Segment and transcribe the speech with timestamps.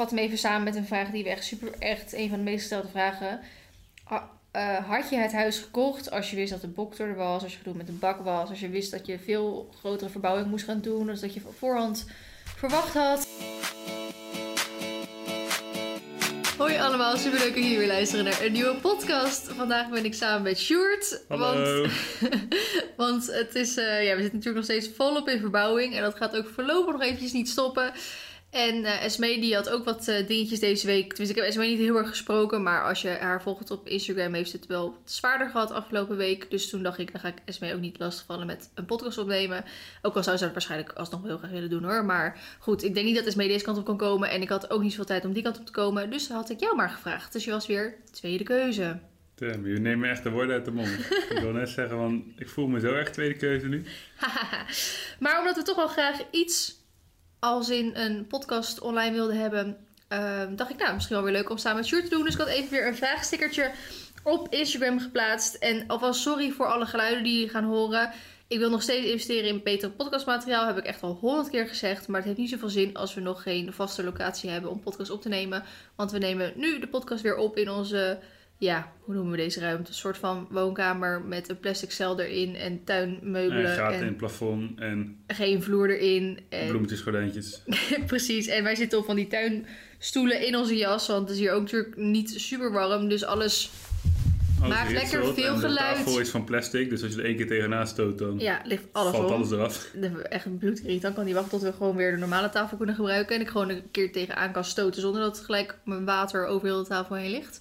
[0.00, 2.44] vat hem even samen met een vraag die we echt super, echt een van de
[2.44, 3.40] meest gestelde vragen.
[4.04, 7.42] Ha- eh, had je het huis gekocht als je wist dat de boktor er was,
[7.42, 10.46] als je gedoe met de bak was, als je wist dat je veel grotere verbouwing
[10.46, 12.06] moest gaan doen, dus dat je op voorhand
[12.56, 13.28] verwacht had?
[16.58, 19.48] Hoi allemaal, superleuk dat jullie weer luisteren naar een nieuwe podcast.
[19.52, 21.22] Vandaag ben ik samen met Sjoerd.
[21.28, 21.80] Hallo.
[21.80, 21.92] Want,
[22.96, 25.94] want het is, eh, ja, we zitten natuurlijk nog steeds volop in verbouwing.
[25.94, 27.92] En dat gaat ook voorlopig nog eventjes niet stoppen.
[28.50, 31.08] En eh Esmee die had ook wat eh, dingetjes deze week.
[31.08, 32.62] Tenminste, ik heb Esmee niet heel erg gesproken.
[32.62, 36.50] Maar als je haar volgt op Instagram heeft ze het wel zwaarder gehad afgelopen week.
[36.50, 39.64] Dus toen dacht ik, dan ga ik Esmee ook niet lastigvallen met een podcast opnemen.
[40.02, 42.04] Ook al zou ze dat waarschijnlijk alsnog heel graag willen doen hoor.
[42.04, 44.30] Maar goed, ik denk niet dat Esmee deze kant op kon komen.
[44.30, 46.10] En ik had ook niet zoveel tijd om die kant op te komen.
[46.10, 47.32] Dus had ik jou maar gevraagd.
[47.32, 48.98] Dus je was weer tweede keuze.
[49.34, 50.88] Damn, je neemt me echt de woorden uit de mond.
[51.30, 53.84] ik wil net zeggen, want ik voel me zo erg tweede keuze nu.
[55.20, 56.79] maar omdat we toch wel graag iets
[57.40, 59.76] als in een podcast online wilden hebben,
[60.08, 62.24] ehm, dacht ik, nou, misschien wel weer leuk om samen met Sjoerd te doen.
[62.24, 63.70] Dus ik had even weer een vraagstickertje
[64.22, 65.54] op Instagram geplaatst.
[65.54, 68.10] En alvast sorry voor alle geluiden die jullie gaan horen.
[68.48, 70.66] Ik wil nog steeds investeren in beter podcastmateriaal.
[70.66, 72.08] Heb ik echt al honderd keer gezegd.
[72.08, 75.10] Maar het heeft niet zoveel zin als we nog geen vaste locatie hebben om podcast
[75.10, 75.64] op te nemen.
[75.94, 78.18] Want we nemen nu de podcast weer op in onze,
[78.60, 79.88] ja, hoe noemen we deze ruimte?
[79.88, 83.70] Een soort van woonkamer met een plastic cel erin en tuinmeubelen.
[83.70, 86.40] En gaten en het plafond en geen vloer erin.
[86.48, 87.62] En bloemetjes, gordijntjes.
[88.06, 91.52] Precies, en wij zitten op van die tuinstoelen in onze jas, want het is hier
[91.52, 93.08] ook natuurlijk niet super warm.
[93.08, 93.70] Dus alles,
[94.60, 95.96] Alles Maakt lekker veel en geluid.
[95.96, 98.60] De tafel is van plastic, dus als je er één keer tegenaan stoot, dan ja,
[98.64, 99.32] ligt alles valt om.
[99.32, 99.94] alles eraf.
[100.22, 103.34] Echt een bloedirritant kan niet wachten tot we gewoon weer de normale tafel kunnen gebruiken.
[103.34, 106.82] En ik gewoon een keer tegenaan kan stoten zonder dat gelijk mijn water over heel
[106.82, 107.60] de tafel heen ligt.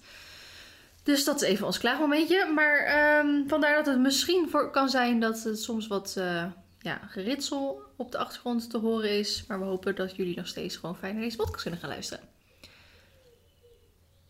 [1.09, 2.51] Dus dat is even ons klaagmomentje.
[2.55, 6.45] Maar ehm, vandaar dat het misschien voor kan zijn dat het soms wat eh,
[6.79, 9.43] ja, geritsel op de achtergrond te horen is.
[9.47, 12.23] Maar we hopen dat jullie nog steeds gewoon fijn naar deze podcast kunnen gaan luisteren.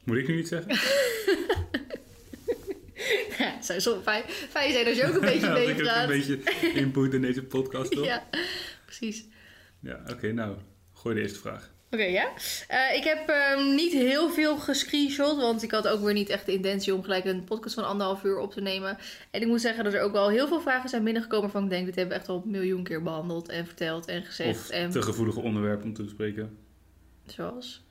[0.03, 0.71] Moet ik nu iets zeggen?
[3.38, 5.75] Ja, het zou zo fijn, fijn zijn als je ook een beetje Als ik ook
[5.75, 6.09] meepraat.
[6.09, 8.05] een beetje input in deze podcast, toch?
[8.14, 8.27] Ja,
[8.86, 9.25] precies.
[9.80, 10.58] Ja, oké, nou.
[10.93, 11.71] Gooi de eerste vraag.
[11.92, 12.30] Oké, ja.
[12.67, 16.45] Eh, ik heb ehm, niet heel veel gescreenshot, want ik had ook weer niet echt
[16.45, 18.98] de intentie om gelijk een podcast van anderhalf uur op te nemen.
[19.32, 21.70] En ik moet zeggen dat er ook wel heel veel vragen zijn binnengekomen waarvan ik
[21.70, 24.60] denk, dit hebben we echt al een miljoen keer behandeld en verteld en gezegd.
[24.60, 26.58] Of en te gevoelige onderwerp om te bespreken.
[27.26, 27.83] zoals?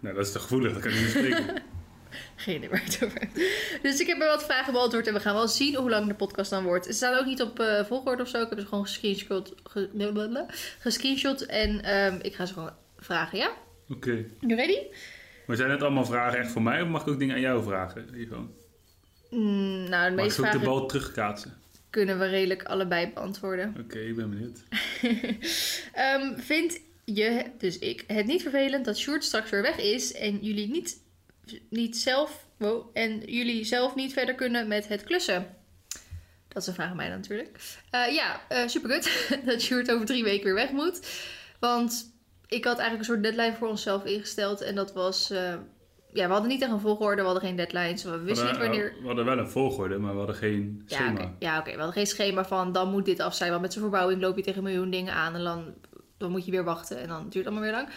[0.00, 1.62] Nou, dat is te gevoelig, dat kan ik niet bespreken.
[2.36, 3.34] Geen idee waar het over hebt.
[3.82, 6.14] Dus ik heb er wat vragen beantwoord en we gaan wel zien hoe lang de
[6.14, 6.86] podcast dan wordt.
[6.86, 8.42] Ze staan ook niet op eh, volgorde of zo.
[8.42, 10.46] Ik heb ze gewoon gescreenshot, ge, blablabla,
[10.78, 13.50] gescreenshot en ehm, ik ga ze gewoon vragen, ja?
[13.88, 14.24] Oké.
[14.40, 14.78] You ready?
[15.46, 17.62] Maar zijn het allemaal vragen echt voor mij of mag ik ook dingen aan jou
[17.62, 18.20] vragen?
[18.20, 18.48] Ivo?
[19.30, 21.64] Mm, nou, de Mag meeste ik ook de bal terugkaatsen?
[21.96, 23.74] kunnen we redelijk allebei beantwoorden.
[23.80, 24.62] Oké, ik ben benieuwd.
[25.92, 30.38] Ehm, vind je, dus ik, het niet vervelend dat Sjoerd straks weer weg is en
[30.38, 31.00] jullie niet,
[31.70, 35.46] niet zelf, wow, en jullie zelf niet verder kunnen met het klussen?
[36.48, 37.58] Dat is een vraag aan mij natuurlijk.
[37.90, 41.08] Eh, ja, eh superkut dat Sjoerd over drie weken weer weg moet.
[41.60, 42.12] Want
[42.46, 45.30] ik had eigenlijk een soort deadline voor onszelf ingesteld en dat was...
[45.30, 45.54] eh,
[46.12, 48.02] ja, we hadden niet echt een volgorde, we hadden geen deadlines.
[48.02, 48.94] We We wisten niet wanneer...
[49.00, 51.34] we hadden wel een volgorde, maar we hadden geen Ja, schema.
[51.38, 51.70] Ja, oké.
[51.70, 53.50] We hadden geen schema van dan moet dit af zijn.
[53.50, 55.34] Want met zo'n verbouwing loop je tegen een miljoen dingen aan.
[55.34, 55.74] En dan,
[56.18, 57.00] dan moet je weer wachten.
[57.00, 57.88] En dan duurt het allemaal weer lang.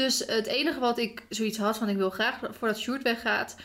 [0.00, 3.56] Dus het enige wat ik zoiets had van ik wil graag voordat Sjoerd weggaat.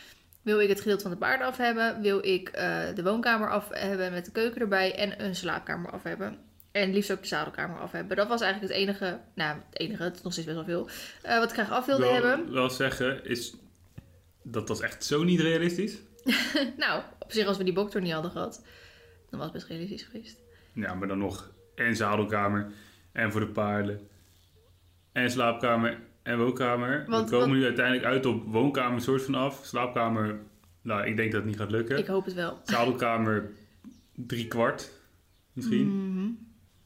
[0.42, 2.02] Wil ik het gedeelte van de paarden af hebben.
[2.02, 4.96] Wil ik eh, de woonkamer af hebben met de keuken erbij.
[4.96, 6.38] En een slaapkamer af hebben.
[6.72, 8.18] En liefst ook de zadelkamer af hebben.
[8.18, 9.20] Dat was eigenlijk het enige.
[9.36, 10.04] Nou, het enige.
[10.04, 10.90] Het is nog steeds best wel veel.
[11.22, 12.52] eh, wat ik graag af wilde wel, hebben.
[12.52, 13.56] wel zeggen, is,
[14.44, 15.98] dat was echt zo niet realistisch.
[16.78, 18.64] Nou, op zich als we die boktor niet hadden gehad.
[19.30, 20.38] Dan was het best realistisch geweest.
[20.74, 22.72] Ja, maar dan nog en zadelkamer
[23.12, 24.08] en voor de paarden.
[25.12, 27.06] En slaapkamer en woonkamer.
[27.08, 29.66] Want- we komen want- nu uiteindelijk uit op woonkamer soort van af.
[29.66, 30.40] Slaapkamer,
[30.82, 31.98] nou, ik denk dat het niet gaat lukken.
[31.98, 32.60] Ik hoop het wel.
[32.64, 33.52] Zadelkamer
[34.16, 34.92] drie kwart
[35.54, 36.12] misschien.
[36.14, 36.28] Mhm.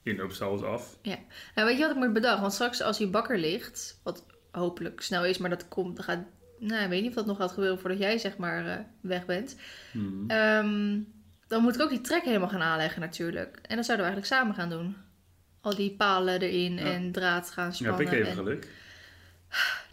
[0.04, 0.98] Inloop zelfs af.
[1.02, 1.18] Ja.
[1.56, 2.40] Nou, weet je wat ik me bedacht?
[2.42, 6.20] Want straks als hij bakker ligt, wat hopelijk snel is, maar dat komt, dat gaat,
[6.60, 9.26] nou, ik weet niet of dat nog gaat gebeuren voordat jij zeg maar eh, weg
[9.26, 9.56] bent.
[9.92, 10.24] Hmm.
[10.30, 11.00] Ehm,
[11.48, 13.60] dan moet ik ook die trek helemaal gaan aanleggen natuurlijk.
[13.62, 14.96] En dat zouden we eigenlijk samen gaan doen.
[15.62, 16.84] Al die palen erin Ja.
[16.84, 17.98] en draad gaan Ja, spannen.
[17.98, 18.68] heb ik even en- geluk.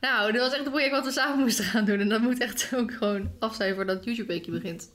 [0.01, 2.01] Nou, dit was echt een project wat we samen moesten gaan doen.
[2.01, 4.93] En dat moet echt ook gewoon af zijn voordat YouTube-weekje begint.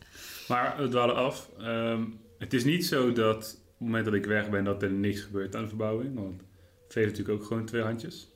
[0.47, 1.49] Maar we dwalen af.
[1.59, 2.03] Ehm,
[2.37, 5.21] het is niet zo dat op het moment dat ik weg ben, dat er niks
[5.21, 6.15] gebeurt aan de verbouwing.
[6.15, 6.41] Want
[6.83, 8.27] het heeft natuurlijk ook gewoon twee handjes.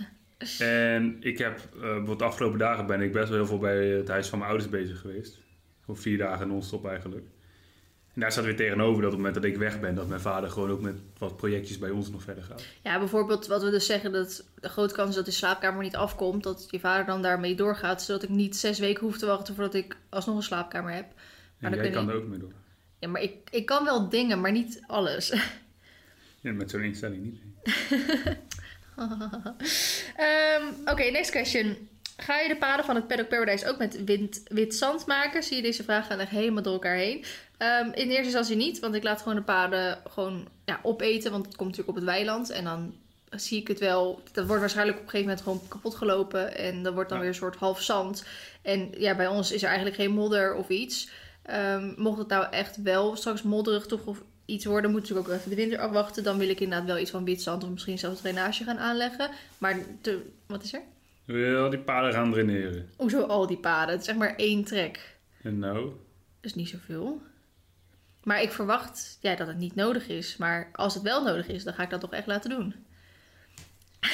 [0.58, 4.08] en ik heb, bijvoorbeeld de afgelopen dagen ben ik best wel heel veel bij het
[4.08, 5.38] huis van mijn ouders bezig geweest.
[5.84, 7.26] Voor vier dagen non-stop eigenlijk.
[8.16, 10.20] En daar staat weer tegenover dat op het moment dat ik weg ben, dat mijn
[10.20, 12.64] vader gewoon ook met wat projectjes bij ons nog verder gaat.
[12.82, 15.96] Ja, bijvoorbeeld wat we dus zeggen, dat de grote kans is dat de slaapkamer niet
[15.96, 19.54] afkomt, dat je vader dan daarmee doorgaat, zodat ik niet zes weken hoef te wachten
[19.54, 21.06] voordat ik alsnog een slaapkamer heb.
[21.58, 22.52] En dan jij kan er ook mee door.
[22.98, 25.32] Ja, maar ik, ik kan wel dingen, maar niet alles.
[26.40, 27.40] Ja, met zo'n instelling niet.
[30.16, 31.88] Ehm, Oké, next question.
[32.16, 35.42] Ga je de paden van het Paddock Paradise ook met wit, wit zand maken?
[35.42, 37.24] Zie je deze vraag gaan echt helemaal door elkaar heen?
[37.56, 41.46] Ehm, in eerste instantie niet, want ik laat gewoon de paden gewoon ja, opeten, want
[41.46, 42.50] het komt natuurlijk op het weiland.
[42.50, 42.94] En dan
[43.30, 46.56] zie ik het wel, dat wordt waarschijnlijk op een gegeven moment gewoon kapot gelopen.
[46.56, 47.24] En dat wordt dan Ja.
[47.24, 48.24] weer een soort half zand.
[48.62, 51.08] En ja, bij ons is er eigenlijk geen modder of iets.
[51.42, 55.28] Ehm, mocht het nou echt wel straks modderig toch of iets worden, moet ik ook
[55.28, 56.22] even de winter afwachten.
[56.22, 59.30] Dan wil ik inderdaad wel iets van wit zand of misschien zelfs drainage gaan aanleggen.
[59.58, 59.78] Maar
[60.46, 60.80] wat is er?
[61.26, 62.90] Wil al die paden gaan draineren?
[62.96, 63.90] Hoezo al die paden?
[63.90, 65.16] Het is zeg maar één trek.
[65.42, 65.94] En nou, Dat
[66.40, 67.22] is niet zoveel.
[68.22, 70.36] Maar ik verwacht ja, dat het niet nodig is.
[70.36, 72.74] Maar als het wel nodig is, dan ga ik dat toch echt laten doen.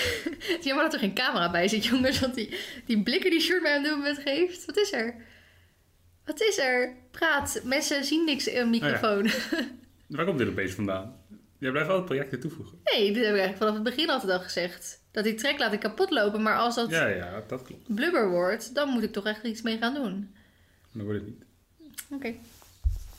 [0.53, 2.21] het is jammer dat er geen camera bij zit, jongens.
[2.21, 4.65] Want die, die blikken die Sjoerd mij op dit moment geeft.
[4.65, 5.15] Wat is er?
[6.25, 6.97] Wat is er?
[7.11, 7.61] Praat.
[7.65, 9.31] Mensen zien niks in een microfoon.
[10.07, 11.17] waar komt dit opeens vandaan?
[11.59, 12.79] Jij blijft altijd projecten toevoegen.
[12.85, 15.02] Nee, dit heb ik eigenlijk vanaf het begin altijd al gezegd.
[15.13, 16.43] Dat die trek laat ik kapot lopen.
[16.43, 17.95] Maar als dat Ja, ja, dat klopt.
[17.95, 20.35] blubber wordt, dan moet ik toch echt iets mee gaan doen.
[20.93, 21.43] Dan wordt het niet.
[22.11, 22.35] Oké.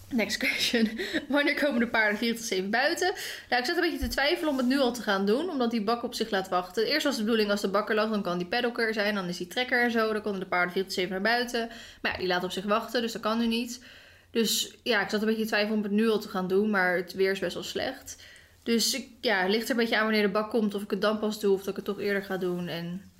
[0.09, 0.99] Next question.
[1.29, 3.13] Wanneer komen de paarden 4 tot 7 buiten?
[3.49, 5.71] Nou, ik zat een beetje te twijfelen om het nu al te gaan doen, omdat
[5.71, 6.85] die bak op zich laat wachten.
[6.85, 9.27] Eerst was de bedoeling als de bakker lag, dan kan die paddocker er zijn, dan
[9.27, 10.13] is die trekker en zo.
[10.13, 11.69] Dan konden de paarden 4 tot 7 naar buiten.
[12.01, 13.83] Maar ja, die laat op zich wachten, dus dat kan nu niet.
[14.31, 16.69] Dus ja, ik zat een beetje te twijfelen om het nu al te gaan doen,
[16.69, 18.15] maar het weer is best wel slecht.
[18.63, 20.89] Dus ik, ja, het ligt er een beetje aan wanneer de bak komt, of ik
[20.89, 22.67] het dan pas doe, of dat ik het toch eerder ga doen.
[22.67, 23.11] En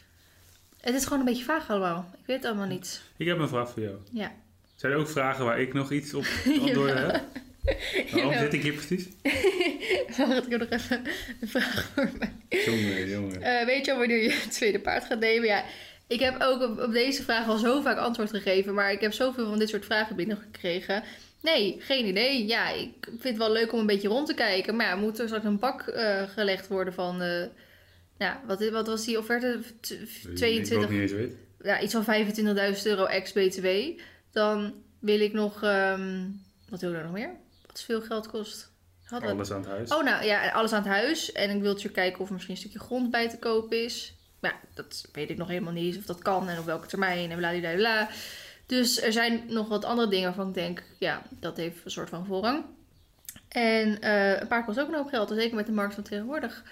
[0.82, 2.10] het is gewoon een beetje vaag allemaal.
[2.14, 3.02] Ik weet het allemaal niet.
[3.18, 3.96] Ik heb een vraag voor jou.
[4.12, 4.32] Ja.
[4.76, 7.12] Zijn er ook vragen waar ik nog iets op antwoorden Jawel.
[7.12, 7.24] heb?
[8.12, 9.08] Waarom zit ik hier precies?
[10.18, 11.02] Wacht, ik heb nog even
[11.42, 12.34] een vraag voor mij.
[12.66, 13.42] Jongen, jongen.
[13.42, 15.48] Eh, weet je al wanneer je het tweede paard gaat nemen?
[15.48, 15.64] Ja,
[16.08, 19.14] ik heb ook op, op deze vraag al zo vaak antwoord gegeven, maar ik heb
[19.14, 21.04] zoveel van dit soort vragen binnengekregen.
[21.44, 22.46] Nee, geen idee.
[22.48, 25.20] Ja, ik vind het wel leuk om een beetje rond te kijken, maar ja, moet
[25.20, 27.46] er straks een bak eh, gelegd worden van, eh,
[28.18, 29.60] ja, wat, wat was die offerte?
[29.80, 31.38] T- Ik wil het 22, niet eens weten.
[31.64, 33.68] ja, iets van 25.000 euro ex-BTW.
[34.32, 36.26] Dan wil ik nog, ehm,
[36.70, 37.32] wat wil ik er nog meer?
[37.68, 38.72] Wat veel geld kost?
[39.10, 39.94] Alles aan het huis.
[39.94, 41.32] Oh, nou ja, alles aan het huis.
[41.32, 44.14] En ik wil natuurlijk kijken of er misschien een stukje grond bij te koop is.
[44.40, 45.98] Maar ja, dat weet ik nog helemaal niet.
[45.98, 48.10] Of dat kan en op welke termijn en bla
[48.66, 52.10] Dus er zijn nog wat andere dingen waarvan ik denk, ja, dat heeft een soort
[52.10, 52.66] van voorrang.
[53.48, 56.64] En eh, een paard kost ook een hoop geld, zeker met de markt van tegenwoordig.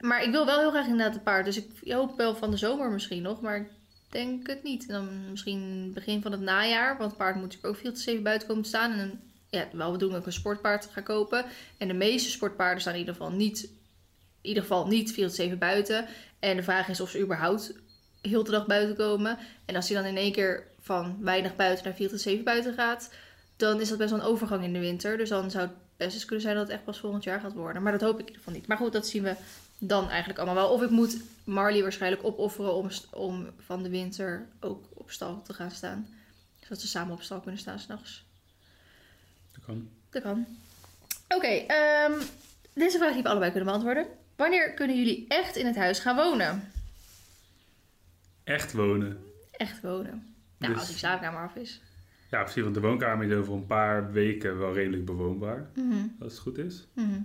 [0.00, 1.44] Maar ik wil wel heel graag inderdaad een paard.
[1.44, 3.68] Dus ik hoop wel van de zomer misschien nog, maar ik
[4.08, 4.86] denk het niet.
[4.86, 8.00] En dan misschien begin van het najaar, want het paard moet natuurlijk ook veel te
[8.00, 8.92] zeven buiten komen staan.
[8.92, 11.44] En ja, wel bedoeling dat ik een sportpaard ga kopen.
[11.78, 16.06] En de meeste sportpaarden staan in ieder geval niet, in ieder geval niet 4 buiten.
[16.38, 17.72] En de vraag is of ze überhaupt
[18.22, 19.38] heel de dag buiten komen.
[19.64, 22.74] En als hij dan in één keer van weinig buiten naar 4 tot 7 buiten
[22.74, 23.10] gaat,
[23.56, 25.16] dan is dat best wel een overgang in de winter.
[25.16, 27.52] Dus dan zou het best eens kunnen zijn dat het echt pas volgend jaar gaat
[27.52, 27.82] worden.
[27.82, 28.66] Maar dat hoop ik in ieder geval niet.
[28.66, 29.34] Maar goed, dat zien we
[29.78, 30.72] dan eigenlijk allemaal wel.
[30.72, 35.52] Of ik moet Marley waarschijnlijk opofferen om, om van de winter ook op stal te
[35.52, 36.08] gaan staan.
[36.60, 38.24] Zodat ze samen op stal kunnen staan s'nachts.
[39.52, 39.88] Dat kan.
[40.10, 40.46] Dat kan.
[41.28, 42.22] Oké, ehm,
[42.72, 44.06] deze vraag die we allebei kunnen beantwoorden.
[44.36, 46.72] Wanneer kunnen jullie echt in het huis gaan wonen?
[48.44, 49.24] Echt wonen.
[49.50, 50.29] Echt wonen.
[50.60, 51.80] Nou, Dus- als die slaapkamer af is.
[52.30, 55.70] Ja, precies, want de woonkamer is over een paar weken wel redelijk bewoonbaar.
[55.74, 56.88] Mhm, Als het goed is.
[56.94, 57.20] mhm.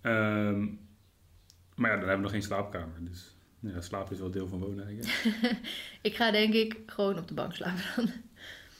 [0.00, 0.60] Ehm,
[1.74, 2.94] maar ja, dan hebben we nog geen slaapkamer.
[3.00, 5.60] Dus ja, slaap is wel deel van wonen eigenlijk.
[6.02, 8.06] Ik ga denk ik gewoon op de bank slapen dan.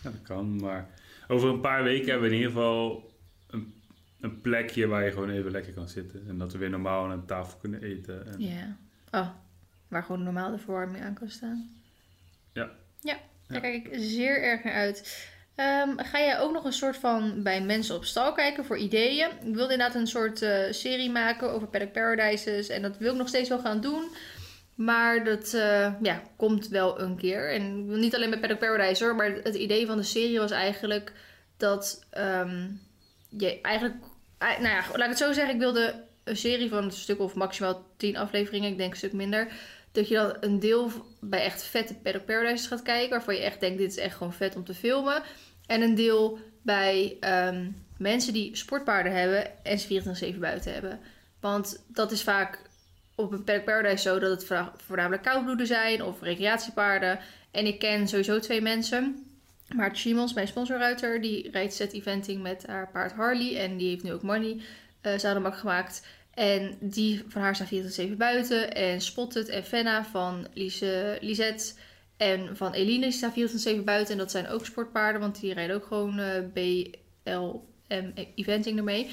[0.02, 0.56] Ja, dat kan.
[0.56, 0.88] Maar
[1.28, 3.10] over een paar weken hebben we in ieder geval
[3.46, 3.74] een,
[4.20, 6.28] een plekje waar je gewoon even lekker kan zitten.
[6.28, 8.26] En dat we weer normaal aan tafel kunnen eten.
[8.26, 8.76] En, Ja.
[9.10, 9.28] Oh,
[9.88, 11.70] waar gewoon normaal de verwarming aan kan staan.
[12.52, 12.70] Ja.
[13.00, 13.16] Ja,
[13.52, 15.30] daar kijk ik zeer erg naar uit.
[15.54, 19.28] Ehm, ga jij ook nog een soort van bij mensen op stal kijken voor ideeën?
[19.28, 22.68] Ik wilde inderdaad een soort eh, serie maken over Paddock Paradises.
[22.68, 24.04] En dat wil ik nog steeds wel gaan doen.
[24.74, 27.52] Maar dat eh, ja, komt wel een keer.
[27.52, 29.16] En niet alleen met Paddock Paradise hoor.
[29.16, 31.12] Maar het idee van de serie was eigenlijk
[31.56, 32.68] dat ehm,
[33.28, 33.94] je eigenlijk...
[34.38, 35.54] eh, nou ja, laat ik het zo zeggen.
[35.54, 35.94] Ik wilde
[36.24, 38.70] een serie van een stuk of maximaal 10 afleveringen.
[38.70, 39.48] Ik denk een stuk minder.
[39.92, 43.10] Dat je dan een deel bij echt vette Paddock Paradises gaat kijken.
[43.10, 45.22] Waarvan je echt denkt, dit is echt gewoon vet om te filmen.
[45.66, 51.00] En een deel bij ehm, mensen die sportpaarden hebben en ze 24-7 buiten hebben.
[51.40, 52.62] Want dat is vaak
[53.14, 57.18] op een Paddock Paradise zo dat het voorna- voornamelijk koudbloeden zijn of recreatiepaarden.
[57.50, 59.26] En ik ken sowieso twee mensen
[59.74, 63.56] Maarten Simons, mijn sponsorruiter, die rijdt set eventing met haar paard Harley.
[63.58, 64.60] En die heeft nu ook Money
[65.02, 66.06] uh, gemaakt.
[66.34, 68.74] En die van haar staan 407 buiten.
[68.74, 71.74] En Spotted en Fenna van Lise,
[72.16, 74.12] en van Eline staan 407 buiten.
[74.12, 79.10] En dat zijn ook sportpaarden, want die rijden ook gewoon uh, BLM eventing ermee.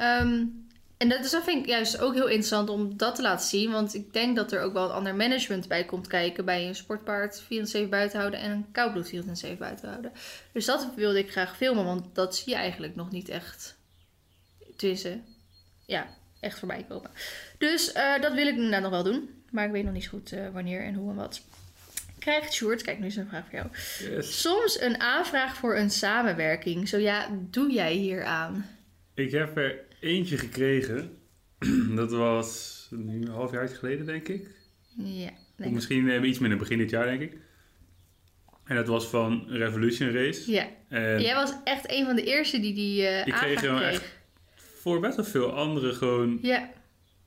[0.00, 0.64] Um,
[0.96, 3.70] en dat, is, dat vind ik juist ook heel interessant om dat te laten zien.
[3.70, 6.44] Want ik denk dat er ook wel een ander management bij komt kijken.
[6.44, 10.12] Bij een sportpaard 407 buiten houden en een koudbloed 407 buiten houden.
[10.52, 13.76] Dus dat wilde ik graag filmen, want dat zie je eigenlijk nog niet echt.
[14.76, 15.24] Tussen.
[15.86, 16.06] Ja,
[16.44, 17.10] echt voorbij komen.
[17.58, 19.28] Dus uh, dat wil ik inderdaad nog wel doen.
[19.50, 21.42] Maar ik weet nog niet zo goed uh, wanneer en hoe en wat.
[22.18, 23.68] Krijgt Sjoerd, kijk nu is een vraag voor jou.
[24.14, 24.40] Yes.
[24.40, 26.88] Soms een aanvraag voor een samenwerking.
[26.88, 28.66] Zo ja, doe jij hier aan?
[29.14, 31.18] Ik heb er eentje gekregen.
[31.96, 34.48] dat was nu een half jaar geleden, denk ik.
[34.96, 35.30] Ja.
[35.58, 37.36] Of misschien uh, iets minder, begin dit jaar, denk ik.
[38.64, 40.50] En dat was van Revolution Race.
[40.50, 40.68] Ja.
[40.88, 44.02] En Jij was echt een van de eerste die die uh, ik kreeg echt
[44.84, 46.38] voor best wel veel anderen gewoon...
[46.42, 46.70] Ja.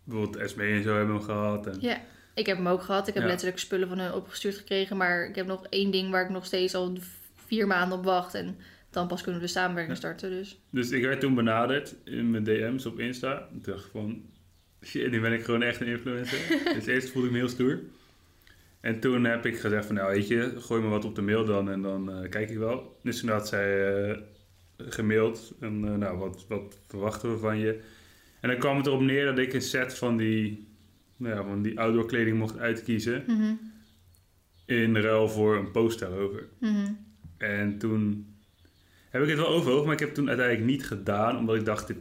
[0.04, 1.68] Bijvoorbeeld SB en zo hebben hem gehad.
[1.68, 1.78] En...
[1.80, 2.02] Ja.
[2.34, 3.08] Ik heb hem ook gehad.
[3.08, 3.30] Ik heb Ja.
[3.30, 4.98] letterlijk spullen van hen opgestuurd gekregen.
[4.98, 6.98] Maar ik heb nog één ding waar ik nog steeds al
[7.46, 8.34] vier maanden op wacht.
[8.34, 8.58] En
[8.90, 10.30] dan pas kunnen we de samenwerking starten.
[10.30, 13.48] Dus Dus ik werd toen benaderd in mijn DM's op Insta.
[13.56, 14.22] Ik dacht van,
[14.86, 16.40] shit, nu ben ik gewoon echt een influencer.
[16.76, 17.80] dus eerst voelde ik me heel stoer.
[18.82, 21.46] En toen heb ik gezegd van, nou weet je, gooi me wat op de mail
[21.46, 22.98] dan en dan eh, kijk ik wel.
[23.04, 24.20] Dus toen had zij
[24.77, 27.81] gemaild en eh, nou, wat, wat verwachten we van je?
[28.39, 30.67] En dan kwam het erop neer dat ik een set van die,
[31.17, 33.24] nou ja, van die outdoor kleding mocht uitkiezen.
[33.27, 33.53] Mhm.
[34.65, 36.48] In ruil voor een post daarover.
[36.60, 36.91] Mhm.
[37.38, 38.27] En toen
[39.10, 41.65] heb ik het wel overwogen, maar ik heb het toen uiteindelijk niet gedaan, omdat ik
[41.65, 41.98] dacht, dit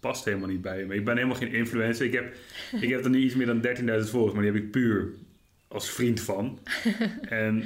[0.00, 0.94] past helemaal niet bij me.
[0.94, 2.06] Ik ben helemaal geen influencer.
[2.06, 2.34] Ik heb,
[2.84, 5.14] ik heb er nu iets meer dan 13.000 volgers, maar die heb ik puur
[5.68, 6.58] als vriend van.
[7.28, 7.64] en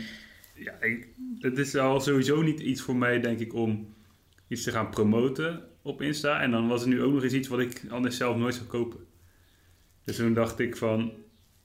[0.55, 1.09] ja, ik,
[1.39, 3.94] het is al sowieso niet iets voor mij, denk ik, om
[4.55, 6.41] iets te gaan promoten op Insta.
[6.41, 8.67] En dan was er nu ook nog eens iets wat ik anders zelf nooit zou
[8.67, 9.01] kopen.
[10.05, 11.13] Dus toen dacht ik van,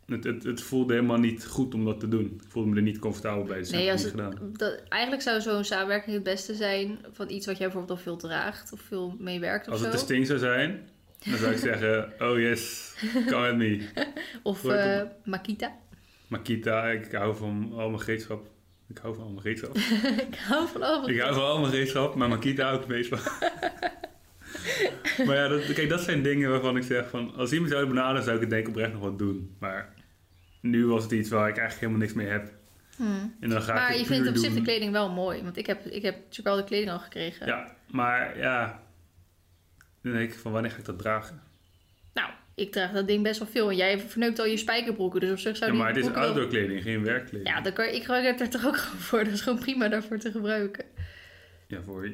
[0.06, 2.26] het, het, het voelde helemaal niet goed om dat te doen.
[2.26, 4.54] Ik voelde me er niet comfortabel bij, dus Nee, als niet het, gedaan.
[4.54, 8.18] dat, eigenlijk zou zo'n samenwerking het beste zijn van iets wat jij bijvoorbeeld al veel
[8.18, 9.84] draagt of veel meewerkt Als zo.
[9.84, 10.90] het de Sting zou zijn,
[11.30, 12.94] dan zou ik zeggen, oh yes,
[13.28, 13.90] come at me.
[14.44, 15.72] Of het- Makita.
[16.28, 18.48] Makita, ik hou van al mijn gereedschap.
[18.90, 19.76] Ik hou van al mijn gereedschap.
[20.30, 22.90] ik hou van al ik hou van al mijn gereedschap, maar Makita hou ik het
[22.90, 23.20] meest van.
[25.26, 28.24] maar ja, dat, kijk, dat zijn dingen waarvan ik zeg van, als iemand zou benaderen,
[28.24, 29.56] zou ik het denk ik oprecht nog wat doen.
[29.60, 29.94] Maar
[30.62, 32.52] nu was het iets waar ik eigenlijk helemaal niks mee heb.
[32.96, 33.36] Hmm.
[33.40, 35.44] En dan ga Maar ik je vindt op zich de kleding wel mooi.
[35.44, 37.48] Want ik heb, ik heb natuurlijk al de kleding al gekregen.
[37.48, 38.84] Ja, maar ja,
[40.02, 41.42] dan denk ik van, wanneer ga ik dat dragen?
[42.14, 43.70] Nou, ik draag dat ding best wel veel.
[43.70, 45.20] En jij verneukt al je spijkerbroeken.
[45.20, 47.50] Dus op zich zou Ja, maar het is broek wel- outdoor kleding, geen werkkleding.
[47.50, 49.24] Ja, dan kan, ik gebruik het er toch ook gewoon voor.
[49.24, 50.86] Dat is gewoon prima daarvoor te gebruiken.
[51.68, 52.12] Ja, voor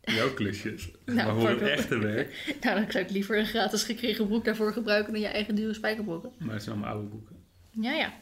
[0.00, 0.88] jouw klusjes.
[1.04, 2.32] Nou, maar voor het echte werk.
[2.62, 5.74] Nou, dan zou ik liever een gratis gekregen broek daarvoor gebruiken dan je eigen dure
[5.74, 6.32] spijkerbroeken.
[6.38, 7.36] Maar het zijn allemaal oude boeken.
[7.70, 8.12] Ja, ja.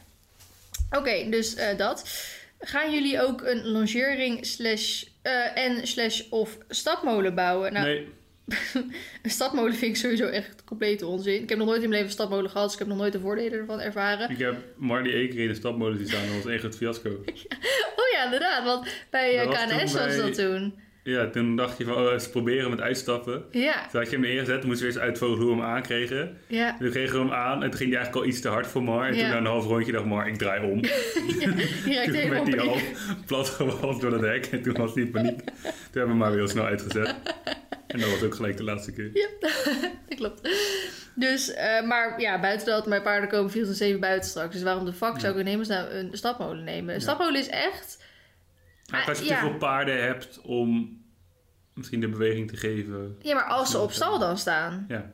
[0.91, 2.27] Oké, dus eh, dat.
[2.59, 7.73] Gaan jullie ook een longering slash eh, en slash of stapmolen bouwen?
[7.73, 8.07] Nou, Nee,
[9.21, 11.41] een stapmolen vind ik sowieso echt complete onzin.
[11.41, 13.13] Ik heb nog nooit in mijn leven een stapmolen gehad, dus ik heb nog nooit
[13.13, 14.29] de voordelen ervan ervaren.
[14.29, 14.55] ik heb
[15.13, 16.25] één keer in de stapmolen zien staan.
[16.33, 17.09] Dat was echt een fiasco.
[17.95, 20.73] Oh ja, inderdaad, want bij eh, Dat KNS toen was bij- dat toen.
[21.03, 23.43] Ja, toen dacht je van, oh, eens proberen met uitstappen.
[23.51, 26.37] Ja, Toen had je hem neergezet, toen moesten we eerst uitvogelen hoe we hem aankregen.
[26.47, 26.77] ja.
[26.79, 28.83] Toen kregen we hem aan en toen ging hij eigenlijk al iets te hard voor
[28.83, 29.07] Mar.
[29.07, 29.19] En Ja.
[29.21, 30.81] toen na een half rondje dacht Mar, ik draai om.
[30.83, 32.77] Raakt toen werd hij al
[33.25, 33.55] plat
[34.01, 35.37] door het hek en toen was hij in paniek.
[35.45, 37.15] Toen hebben we hem maar weer heel snel uitgezet.
[37.93, 39.09] En dat was ook gelijk de laatste keer.
[39.13, 39.27] Ja,
[40.09, 40.49] dat klopt.
[41.15, 44.53] Dus, eh, maar ja, buiten dat, mijn paarden komen 407 buiten straks.
[44.53, 46.95] Dus waarom de fuck zou ik in hemelsnaam een stapmolen nemen?
[46.95, 48.03] Een stapmolen is echt...
[48.91, 51.01] Maar als je te veel paarden hebt om
[51.73, 53.15] misschien de beweging te geven.
[53.21, 54.85] Ja, maar als ze op stal dan staan.
[54.87, 55.11] Ja,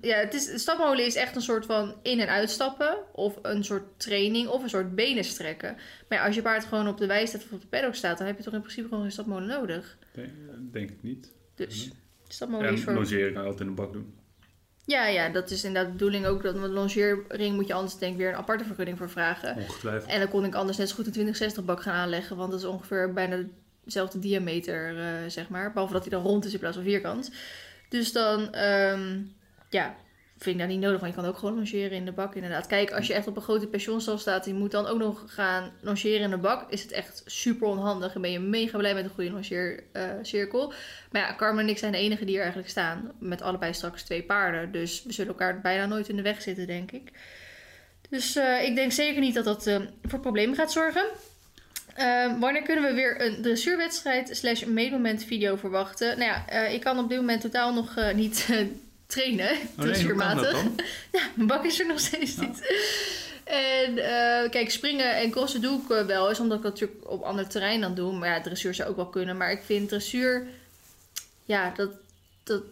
[0.00, 2.96] Ja, het is, een stapmolen is echt een soort van in- en uitstappen.
[3.12, 5.76] Of een soort training of een soort benen strekken.
[6.08, 8.18] Maar ja, als je paard gewoon op de wei staat of op de paddock staat...
[8.18, 9.98] dan heb je toch in principe gewoon een stapmolen nodig.
[10.72, 11.32] denk ik niet.
[11.54, 11.90] Dus
[12.26, 12.92] De stapmolen En voor...
[12.92, 14.14] logeren kan je altijd in de bak doen.
[14.86, 16.42] Ja, ja, dat is inderdaad de bedoeling ook.
[16.42, 19.56] Dat een longeerring moet je anders denk ik weer een aparte vergunning voor vragen.
[19.56, 20.10] Ongetwijfeld.
[20.10, 22.36] En dan kon ik anders net zo goed een 2060 bak gaan aanleggen.
[22.36, 23.44] Want dat is ongeveer bijna
[23.84, 25.72] dezelfde diameter, eh, zeg maar.
[25.72, 27.30] Behalve dat hij dan rond is in plaats van vierkant.
[27.88, 29.18] Dus dan, ehm,
[29.70, 29.96] ja,
[30.38, 31.00] vind ik dat niet nodig.
[31.00, 32.66] Want je kan ook gewoon longeren in de bak, inderdaad.
[32.66, 34.46] Kijk, als je echt op een grote pensioenstal staat...
[34.46, 36.70] je moet dan ook nog gaan longeren in de bak...
[36.70, 38.14] is het echt super onhandig.
[38.14, 40.72] En ben je mega blij met een goede longeercirkel.
[41.10, 43.12] maar ja, Carmen en ik zijn de enige die er eigenlijk staan.
[43.18, 44.72] Met allebei straks twee paarden.
[44.72, 47.10] Dus we zullen elkaar bijna nooit in de weg zitten, denk ik.
[48.10, 51.04] Dus eh, ik denk zeker niet dat dat eh, voor problemen gaat zorgen.
[52.38, 54.64] Wanneer kunnen we weer een dressuurwedstrijd slash
[55.16, 56.18] video verwachten?
[56.18, 58.48] Nou ja, eh, ik kan op dit moment totaal nog eh, niet
[59.06, 60.74] trainen, Oh nee, dan?
[61.12, 62.60] ja, mijn bak is er nog steeds niet.
[63.44, 67.10] En eh, kijk, springen en crossen doe ik eh, wel eens, omdat ik dat natuurlijk
[67.10, 68.12] op ander terrein dan doe.
[68.12, 69.36] Maar ja, dressuur zou ook wel kunnen.
[69.36, 70.46] Maar ik vind dressuur,
[71.44, 71.90] ja, dat...
[72.44, 72.62] dat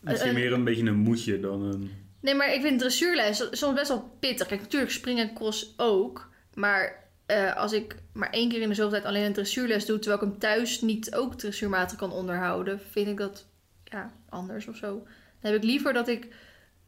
[0.00, 1.92] Misschien Eh, meer een beetje een moedje dan een...
[2.20, 4.46] Nee, maar ik vind dressuurles soms best wel pittig.
[4.46, 6.28] Kijk, natuurlijk springen en cross ook.
[6.54, 9.98] Maar eh, als ik maar één keer in de zoveel tijd alleen een dressuurles doe...
[9.98, 12.80] terwijl ik hem thuis niet ook dressuurmatig kan onderhouden...
[12.90, 13.46] vind ik dat
[13.84, 15.06] ja, anders of zo.
[15.44, 16.28] Dan heb ik liever dat ik...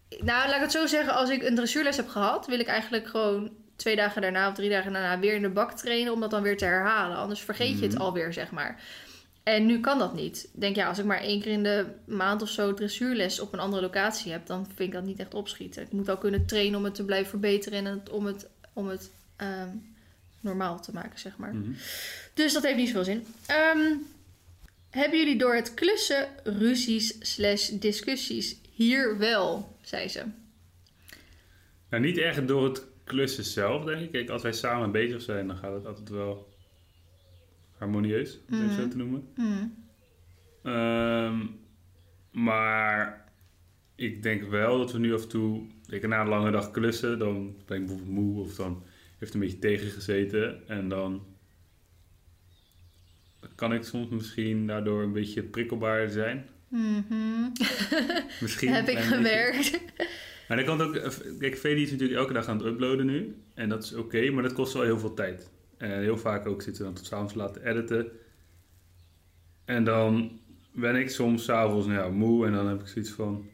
[0.09, 1.15] Nou, laat ik het zo zeggen.
[1.15, 2.47] Als ik een dressuurles heb gehad...
[2.47, 5.19] wil ik eigenlijk gewoon twee dagen daarna of drie dagen daarna...
[5.19, 7.17] weer in de bak trainen om dat dan weer te herhalen.
[7.17, 8.03] Anders vergeet je het Mhm.
[8.03, 8.81] alweer, zeg maar.
[9.43, 10.45] En nu kan dat niet.
[10.55, 13.53] Ik denk, ja, als ik maar één keer in de maand of zo dressuurles op
[13.53, 15.83] een andere locatie heb, dan vind ik dat niet echt opschieten.
[15.83, 18.89] Ik moet al kunnen trainen om het te blijven verbeteren en het, om het, om
[18.89, 19.69] het ehm,
[20.41, 21.55] normaal te maken, zeg maar.
[21.55, 21.71] Mhm.
[22.35, 23.27] Dus dat heeft niet zoveel zin.
[23.47, 23.93] Ehm,
[24.97, 30.25] hebben jullie door het klussen ruzies slash discussies hier wel, zei ze.
[31.91, 34.11] Nou, niet echt door het klussen zelf, denk ik.
[34.13, 36.49] Kijk, als wij samen bezig zijn, dan gaat het altijd wel
[37.79, 39.29] harmonieus, om het even zo te noemen.
[39.35, 39.85] Hmm.
[40.63, 41.47] Ehm,
[42.31, 43.25] maar
[43.95, 47.19] ik denk wel dat we nu af en toe, ik na een lange dag klussen,
[47.19, 48.83] dan ben ik bijvoorbeeld moe of dan
[49.19, 50.69] heeft het een beetje tegengezeten.
[50.69, 51.36] En dan
[53.57, 56.47] kan ik soms misschien daardoor een beetje prikkelbaar zijn.
[56.69, 57.51] Mhm.
[58.41, 58.73] Misschien.
[58.73, 59.81] Heb ik gewerkt.
[60.49, 60.93] Maar dan kan ook,
[61.39, 63.37] kijk, Vedi is natuurlijk elke dag aan het uploaden nu.
[63.55, 65.51] En dat is oké, maar dat kost wel heel veel tijd.
[65.79, 68.11] En heel vaak ook zitten we dan tot s'avonds laten editen.
[69.65, 70.41] En dan
[70.73, 73.49] ben ik soms s'avonds nou ja, moe en dan heb ik zoiets van...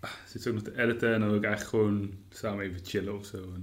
[0.00, 2.80] Ah, zit ze ook nog te editen en dan wil ik eigenlijk gewoon samen even
[2.84, 3.54] chillen of zo.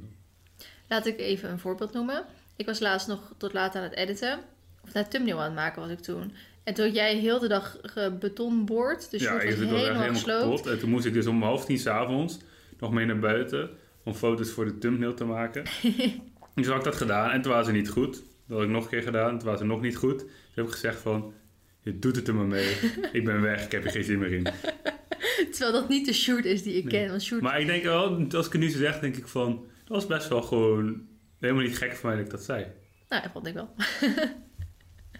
[0.87, 2.25] Laat ik even een voorbeeld noemen.
[2.55, 4.39] Ik was laatst nog tot laat aan het editen.
[4.83, 6.33] Of naar thumbnail aan het maken was ik toen.
[6.63, 7.77] En toen had jij heel de dag
[8.19, 9.11] betonboord.
[9.11, 10.67] Dus ja, je was helemaal helemaal kapot.
[10.67, 12.39] En toen moest ik dus om half tien s'avonds
[12.79, 13.69] nog mee naar buiten
[14.03, 15.63] om foto's voor de thumbnail te maken.
[16.55, 18.23] dus had ik dat gedaan en toen waren ze niet goed.
[18.47, 20.19] Dat had ik nog een keer gedaan, toen waren ze nog niet goed.
[20.19, 21.33] Toen heb ik gezegd van,
[21.81, 22.75] je doet het er maar mee.
[23.11, 24.43] ik ben weg, ik heb er geen zin meer in.
[25.51, 27.01] Terwijl dat niet de shoot is die ik Nee.
[27.01, 27.09] ken.
[27.09, 27.41] Want shoot...
[27.41, 30.07] Maar ik denk wel, als ik het nu zo zeg, denk ik van, dat was
[30.07, 31.07] best wel gewoon
[31.39, 32.65] helemaal niet gek voor mij dat ik dat zei.
[33.09, 33.75] Nou, dat vond ik wel.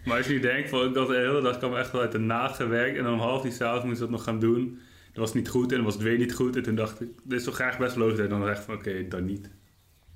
[0.05, 2.11] Maar als je nu denkt, van, ik had de hele dag kwam echt wel uit
[2.11, 4.79] de naad gewerkt en dan om half tien s'avonds moest ik dat nog gaan doen.
[5.13, 6.55] Dat was niet goed en dan was het weer niet goed.
[6.55, 8.75] En toen dacht ik, dit is toch graag best logisch dat je dan zegt van,
[8.75, 9.49] oké, dan niet.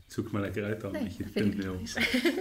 [0.07, 1.73] Zoek het maar lekker uit dan, Nee, met je dat vind ik thumbnail.
[1.73, 1.97] logisch.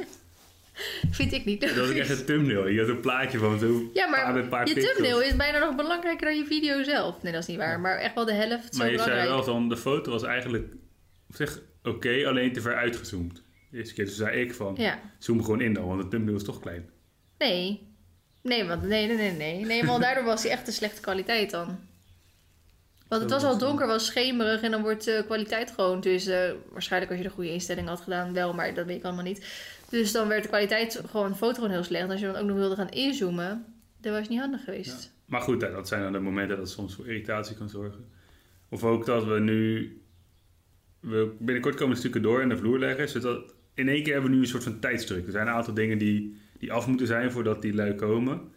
[1.11, 1.61] Vind ik niet.
[1.61, 2.67] Dat was ook echt een thumbnail.
[2.67, 4.93] Je had een plaatje van zo Ja, maar paar, een paar je pixels.
[4.95, 7.23] thumbnail is bijna nog belangrijker dan je video zelf.
[7.23, 7.81] Nee, dat is niet waar.
[7.81, 10.73] Maar echt wel de helft zo Maar je zei wel van, de foto was eigenlijk
[11.29, 13.43] op zich oké, alleen te ver uitgezoomd.
[13.71, 15.01] De eerste keer dus zei ik van, Ja.
[15.19, 16.89] zoom gewoon in dan, want de thumbnail is toch klein.
[17.39, 17.89] Nee.
[18.41, 19.65] Nee, want nee, nee, nee, nee.
[19.65, 21.79] Nee, want daardoor was hij echt de slechte kwaliteit dan.
[23.09, 26.01] Want het was al donker, was schemerig en dan wordt de kwaliteit gewoon.
[26.01, 29.05] Dus eh, waarschijnlijk als je de goede instelling had gedaan, wel, maar dat weet ik
[29.05, 29.47] allemaal niet.
[29.89, 32.05] Dus dan werd de kwaliteit gewoon de foto gewoon heel slecht.
[32.05, 33.65] En als je dan ook nog wilde gaan inzoomen,
[34.01, 35.13] dat was niet handig geweest.
[35.27, 38.09] Maar goed, hè, dat zijn dan de momenten dat het soms voor irritatie kan zorgen.
[38.69, 39.89] Of ook dat we nu...
[41.01, 43.09] We binnenkort komen stukken door en de vloer leggen.
[43.09, 45.27] Zodat in één keer hebben we nu een soort van tijdsdruk.
[45.27, 48.53] Er zijn een aantal dingen die, die af moeten zijn voordat die lui komen.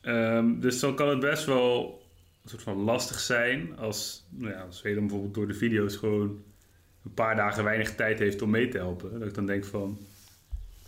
[0.00, 2.02] Ehm, dus dan kan het best wel
[2.42, 6.42] een soort van lastig zijn als, nou ja, als Velen bijvoorbeeld door de video's gewoon
[7.04, 9.18] een paar dagen weinig tijd heeft om mee te helpen.
[9.18, 9.98] Dat ik dan denk van,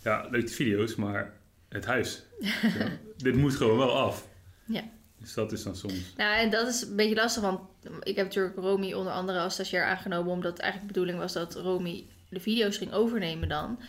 [0.03, 1.33] ja, leuk de video's, maar
[1.69, 2.23] het huis.
[2.39, 2.51] Ja,
[3.17, 4.27] dit moet gewoon wel af.
[4.65, 4.83] Ja.
[5.19, 6.13] Dus dat is dan soms.
[6.17, 7.59] Nou, en dat is een beetje lastig, want
[8.03, 11.55] ik heb natuurlijk Romy onder andere als stagiair aangenomen, omdat eigenlijk de bedoeling was dat
[11.55, 13.79] Romy de video's ging overnemen dan.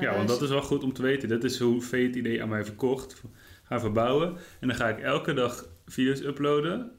[0.00, 1.28] Ja, Eh, want dat is wel goed om te weten.
[1.28, 3.22] Dat is hoe Vee het idee aan mij verkocht.
[3.62, 4.36] Gaan verbouwen.
[4.60, 6.90] En dan ga ik elke dag video's uploaden.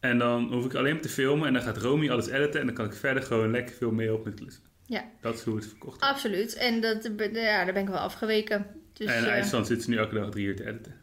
[0.00, 1.46] En dan hoef ik alleen maar te filmen.
[1.46, 2.60] En dan gaat Romy alles editen.
[2.60, 4.62] En dan kan ik verder gewoon lekker veel mee op met klussen.
[4.86, 5.04] Ja.
[5.20, 6.14] Dat is hoe het verkocht wordt.
[6.14, 6.54] Absoluut.
[6.54, 8.66] En dat, ja, daar ben ik wel afgeweken.
[8.92, 10.94] Dus, en in eh, IJsland zitten ze nu elke dag drie uur te editen.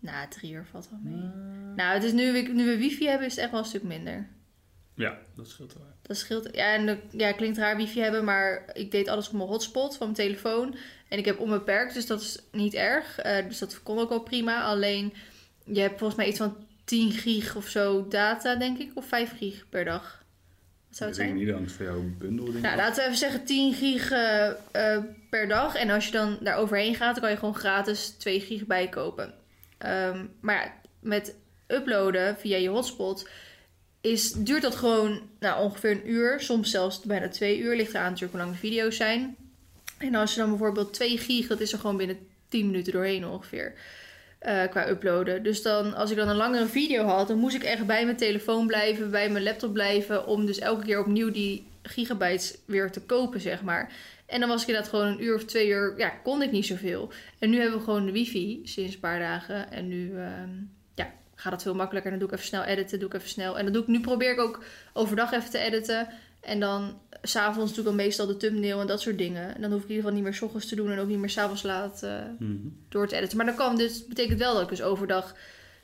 [0.00, 1.30] nou, drie uur valt wel mee.
[1.76, 3.82] Nou, het is nu, we- nu we wifi hebben, is het echt wel een stuk
[3.82, 4.28] minder.
[5.00, 5.82] Ja, dat scheelt wel.
[6.02, 6.48] Dat scheelt.
[6.52, 9.96] Ja, en de- ja, klinkt raar wifi hebben, maar ik deed alles op mijn hotspot
[9.96, 10.76] van mijn telefoon.
[11.08, 13.18] En ik heb onbeperkt, dus dat is niet erg.
[13.18, 14.62] Eh, dus dat kon ook wel prima.
[14.62, 15.12] Alleen,
[15.64, 18.90] je hebt volgens mij iets van 10 gig of zo data, denk ik.
[18.94, 20.18] Of 5 gig per dag.
[20.88, 21.58] Wat zou Dat het weet ik zijn?
[21.60, 22.44] niet, dan voor jou een bundel.
[22.44, 22.62] Denk ik.
[22.62, 25.74] Nou, laten we even zeggen 10 gig eh, eh, per dag.
[25.74, 29.34] En als je dan daar overheen gaat, dan kan je gewoon gratis 2 gig bijkopen.
[29.78, 31.34] Ehm, maar ja, met
[31.66, 33.28] uploaden via je hotspot
[34.00, 36.40] is, duurt dat gewoon nou, ongeveer een uur.
[36.40, 37.76] Soms zelfs bijna twee uur.
[37.76, 39.36] Ligt eraan natuurlijk hoe lang de video's zijn.
[39.98, 43.26] En als je dan bijvoorbeeld 2 gig, dat is er gewoon binnen 10 minuten doorheen
[43.26, 43.74] ongeveer.
[44.38, 45.42] eh, qua uploaden.
[45.42, 48.16] Dus dan, als ik dan een langere video had, dan moest ik echt bij mijn
[48.16, 50.26] telefoon blijven, bij mijn laptop blijven.
[50.26, 53.92] Om dus elke keer opnieuw die gigabytes weer te kopen, zeg maar.
[54.26, 56.66] En dan was ik inderdaad gewoon een uur of twee uur, ja, kon ik niet
[56.66, 57.12] zoveel.
[57.38, 59.72] En nu hebben we gewoon de wifi sinds een paar dagen.
[59.72, 60.50] En nu ehm,
[61.40, 62.10] gaat het veel makkelijker.
[62.10, 63.58] Dan doe ik even snel editen, doe ik even snel.
[63.58, 66.08] En dan doe ik, nu probeer ik ook overdag even te editen.
[66.40, 69.54] En dan s'avonds doe ik dan meestal de thumbnail en dat soort dingen.
[69.54, 71.08] En dan hoef ik in ieder geval niet meer 's ochtends te doen en ook
[71.08, 72.54] niet meer s'avonds laat eh, Mhm.
[72.88, 73.36] door te editen.
[73.36, 75.34] Maar dan kan dus betekent wel dat ik dus overdag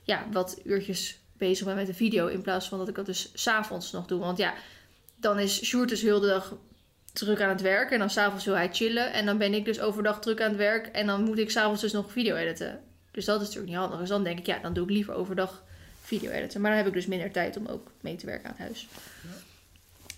[0.02, 2.26] ja, wat uurtjes bezig ben met de video.
[2.26, 4.18] In plaats van dat ik dat dus s'avonds nog doe.
[4.20, 4.54] Want ja,
[5.16, 6.54] dan is Sjoerd dus heel de dag
[7.12, 7.90] druk aan het werk.
[7.90, 9.12] En dan s'avonds wil hij chillen.
[9.12, 10.86] En dan ben ik dus overdag druk aan het werk.
[10.86, 12.80] En dan moet ik s'avonds dus nog video editen.
[13.16, 13.98] Dus dat is natuurlijk niet handig.
[13.98, 15.62] Dus dan denk ik, ja, dan doe ik liever overdag
[16.02, 16.60] video editen.
[16.60, 18.88] Maar dan heb ik dus minder tijd om ook mee te werken aan huis.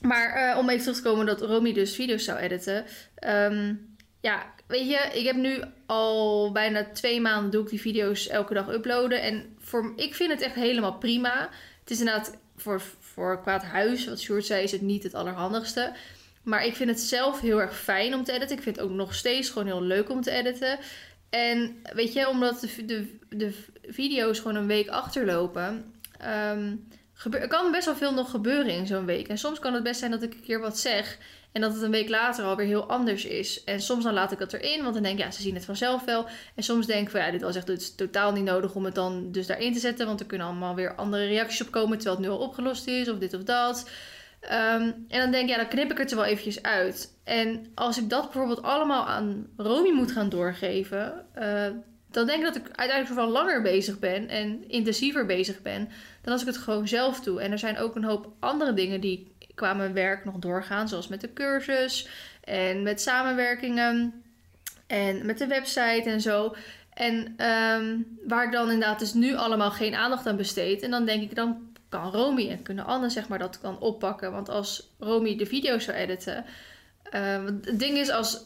[0.00, 2.84] Maar eh, om even terug te komen dat Romy dus video's zou editen.
[3.14, 3.74] Ehm,
[4.20, 8.54] ja, weet je, ik heb nu al bijna twee maanden doe ik die video's elke
[8.54, 9.22] dag uploaden.
[9.22, 11.48] En voor, ik vind het echt helemaal prima.
[11.80, 15.14] Het is inderdaad voor, voor qua het huis, wat Sjoerd zei, is het niet het
[15.14, 15.92] allerhandigste.
[16.42, 18.56] Maar ik vind het zelf heel erg fijn om te editen.
[18.56, 20.78] Ik vind het ook nog steeds gewoon heel leuk om te editen.
[21.30, 26.74] En weet je, omdat de, de, de video's gewoon een week achterlopen, ehm,
[27.48, 29.28] kan best wel veel nog gebeuren in zo'n week.
[29.28, 31.18] En soms kan het best zijn dat ik een keer wat zeg
[31.52, 33.64] en dat het een week later alweer heel anders is.
[33.64, 35.64] En soms dan laat ik het erin, want dan denk ik, ja, ze zien het
[35.64, 36.26] vanzelf wel.
[36.54, 38.94] En soms denk ik van, ja, dit was echt is totaal niet nodig om het
[38.94, 40.06] dan dus daarin te zetten.
[40.06, 43.08] Want er kunnen allemaal weer andere reacties op komen, terwijl het nu al opgelost is,
[43.08, 43.90] of dit of dat.
[44.40, 47.12] Ehm, en dan denk ik, ja, dan knip ik het er wel eventjes uit.
[47.24, 51.66] En als ik dat bijvoorbeeld allemaal aan Romy moet gaan doorgeven, eh,
[52.10, 55.88] dan denk ik dat ik uiteindelijk wel langer bezig ben en intensiever bezig ben
[56.22, 57.40] dan als ik het gewoon zelf doe.
[57.40, 61.08] En er zijn ook een hoop andere dingen die qua mijn werk nog doorgaan, zoals
[61.08, 62.08] met de cursus
[62.44, 64.22] en met samenwerkingen
[64.86, 66.54] en met de website en zo.
[66.94, 67.96] En ehm,
[68.26, 70.82] waar ik dan inderdaad dus nu allemaal geen aandacht aan besteed.
[70.82, 74.32] En dan denk ik, dan kan Romy en kunnen Anne zeg maar dat kan oppakken.
[74.32, 76.44] Want als Romy de video zou editen.
[77.02, 78.44] eh, want het ding is, als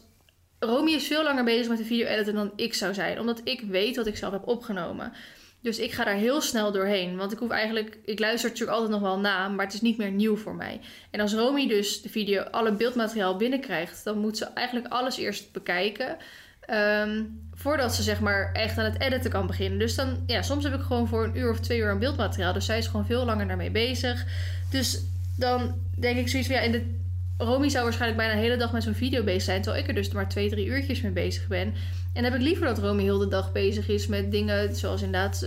[0.59, 3.19] Romy is veel langer bezig met de video editen dan ik zou zijn.
[3.19, 5.13] Omdat ik weet wat ik zelf heb opgenomen.
[5.61, 7.17] Dus ik ga daar heel snel doorheen.
[7.17, 9.97] Want ik hoef eigenlijk, ik luister natuurlijk altijd nog wel na, maar het is niet
[9.97, 10.79] meer nieuw voor mij.
[11.11, 15.51] En als Romy dus de video, alle beeldmateriaal binnenkrijgt, dan moet ze eigenlijk alles eerst
[15.51, 16.17] bekijken.
[16.59, 17.23] ehm,
[17.63, 19.79] voordat ze zeg maar echt aan het editen kan beginnen.
[19.79, 22.53] Dus dan, ja, soms heb ik gewoon voor een uur of twee uur aan beeldmateriaal.
[22.53, 24.25] Dus zij is gewoon veel langer daarmee bezig.
[24.69, 25.01] Dus
[25.37, 26.95] dan denk ik zoiets van, ja, in de...
[27.37, 29.61] Romy zou waarschijnlijk bijna de hele dag met zo'n video bezig zijn.
[29.61, 31.73] Terwijl ik er dus maar twee, drie uurtjes mee bezig ben.
[32.13, 35.41] En heb ik liever dat Romy heel de dag bezig is met dingen zoals inderdaad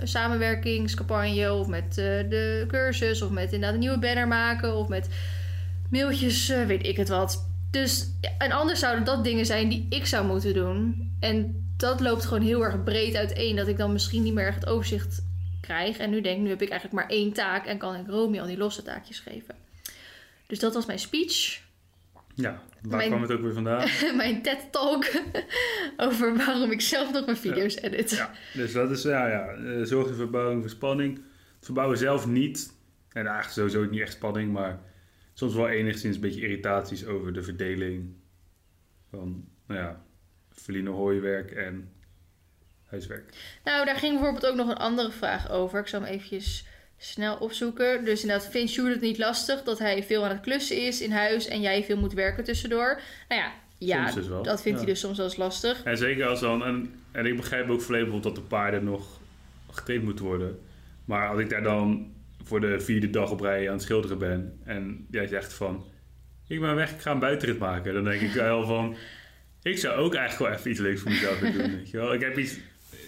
[0.00, 1.52] een samenwerkingscampagne.
[1.52, 3.22] Of met eh, de cursus.
[3.22, 4.76] Of met inderdaad een nieuwe banner maken.
[4.76, 5.08] Of met
[5.90, 7.48] mailtjes, eh, weet ik het wat.
[7.70, 8.06] Dus,
[8.38, 11.05] en anders zouden dat dingen zijn die ik zou moeten doen.
[11.20, 13.56] En dat loopt gewoon heel erg breed uiteen.
[13.56, 15.24] Dat ik dan misschien niet meer echt het overzicht
[15.60, 15.98] krijg.
[15.98, 17.66] En nu denk ik, nu heb ik eigenlijk maar één taak.
[17.66, 19.54] En kan ik Romy al die losse taakjes geven.
[20.46, 21.64] Dus dat was mijn speech.
[22.34, 23.88] Ja, waar Mijn- kwam het ook weer vandaan?
[24.16, 25.04] mijn TED-talk.
[25.96, 28.10] over waarom ik zelf nog mijn video's edit.
[28.10, 31.14] Ja, dus dat is, ja, ja, eh, zorg voor verbouwing voor spanning.
[31.56, 32.72] Het verbouwen zelf niet.
[33.12, 34.80] En eigenlijk sowieso niet echt spanning, maar
[35.34, 38.14] soms wel enigszins een beetje irritaties over de verdeling
[39.10, 40.04] van, nou ja,
[40.62, 41.92] verliezen hooiwerk en
[42.86, 43.34] huiswerk.
[43.64, 45.80] Nou, daar ging bijvoorbeeld ook nog een andere vraag over.
[45.80, 46.66] Ik zal hem eventjes
[46.96, 48.04] snel opzoeken.
[48.04, 51.12] Dus inderdaad, vindt Sjoerd het niet lastig dat hij veel aan het klussen is in
[51.12, 53.00] huis en jij veel moet werken tussendoor?
[53.28, 54.84] Nou ja, ja dus dat vindt ja.
[54.84, 55.82] hij dus soms wel eens lastig.
[55.82, 59.20] En zeker als dan, en, en ik begrijp ook volledig bijvoorbeeld dat de paarden nog
[59.70, 60.58] getraind moeten worden.
[61.04, 64.60] Maar als ik daar dan voor de vierde dag op rij aan het schilderen ben
[64.64, 65.84] en jij zegt van,
[66.46, 67.94] ik ben weg, ik ga een buitenrit maken.
[67.94, 68.96] Dan denk ik wel van,
[69.66, 71.76] ik zou ook eigenlijk wel even iets leuks voor mezelf willen doen.
[71.76, 72.14] Weet je wel?
[72.14, 72.52] Ik heb iets,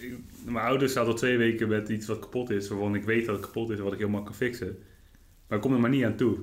[0.01, 3.25] ik- mijn ouders staat al twee weken met iets wat kapot is, waarvan ik weet
[3.25, 4.77] dat het kapot is en wat ik helemaal kan fixen.
[5.47, 6.37] Maar ik kom er maar niet aan toe.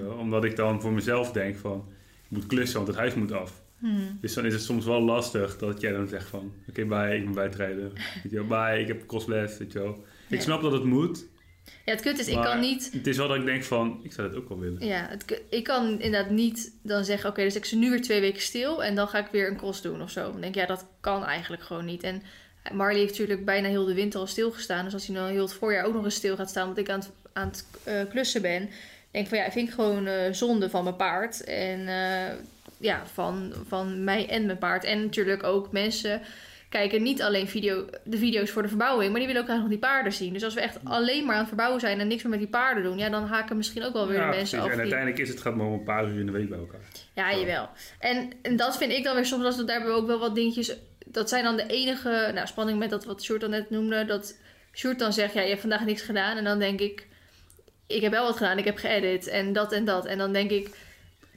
[0.00, 0.12] Wel?
[0.12, 1.84] Omdat ik dan voor mezelf denk van,
[2.24, 3.62] ik moet klussen, want het huis moet af.
[3.78, 4.18] Hmm.
[4.20, 6.52] Dus dan is het soms wel lastig dat jij dan zegt van...
[6.68, 7.92] Oké, bye, ik ben bij het rijden.
[8.22, 10.04] Weet je wel, bye, ik heb kostles, weet je wel.
[10.28, 10.40] Ik Ja.
[10.42, 11.26] snap dat het moet.
[11.84, 12.90] Ja, het kut is, ik kan niet...
[12.92, 14.00] Het is wel dat ik denk van...
[14.02, 14.86] Ik zou dat ook wel willen.
[14.86, 17.30] Ja, het, ik kan inderdaad niet dan zeggen...
[17.30, 19.56] Oké, dus ik ze nu weer twee weken stil en dan ga ik weer een
[19.56, 20.22] cross doen of zo.
[20.22, 22.02] Dan denk ik, ja, dat kan eigenlijk gewoon niet.
[22.02, 22.22] En
[22.72, 24.84] Marley heeft natuurlijk bijna heel de winter al stilgestaan.
[24.84, 26.68] Dus als hij nou heel het voorjaar ook nog eens stil gaat staan...
[26.68, 28.70] omdat ik aan het, aan het eh, klussen ben...
[29.10, 31.44] denk ik van ja, vind ik gewoon eh, zonde van mijn paard.
[31.44, 32.36] En eh,
[32.78, 34.84] ja, van, van mij en mijn paard.
[34.84, 36.22] En natuurlijk ook mensen
[36.70, 39.68] kijken niet alleen video, de video's voor de verbouwing, maar die willen ook graag nog
[39.68, 40.32] die paarden zien.
[40.32, 42.48] Dus als we echt alleen maar aan het verbouwen zijn en niks meer met die
[42.48, 44.64] paarden doen, ja, dan haken misschien ook wel weer Ja, de mensen af.
[44.64, 46.58] En die- uiteindelijk is het gaat maar om een paar uur in de week bij
[46.58, 46.80] elkaar.
[47.14, 47.68] Ja, jawel.
[47.98, 50.18] En, en dat vind ik dan weer soms, als we, daar hebben we ook wel
[50.18, 50.76] wat dingetjes.
[51.06, 54.04] Dat zijn dan de enige nou, spanning met dat wat Sjoerd dan net noemde.
[54.04, 54.36] Dat
[54.74, 56.36] Sjoerd dan zegt, ja, je hebt vandaag niks gedaan.
[56.36, 57.06] En dan denk ik,
[57.86, 60.06] ik heb wel wat gedaan, ik heb geëdit en dat en dat.
[60.06, 60.68] En dan denk ik,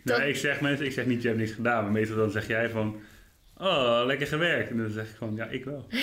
[0.03, 1.83] Dat- Nee, ik zeg mensen, ik zeg niet je hebt niks gedaan.
[1.83, 3.01] Maar meestal dan zeg jij van,
[3.57, 4.69] oh, lekker gewerkt.
[4.69, 5.87] En dan zeg ik van, ja, ik wel.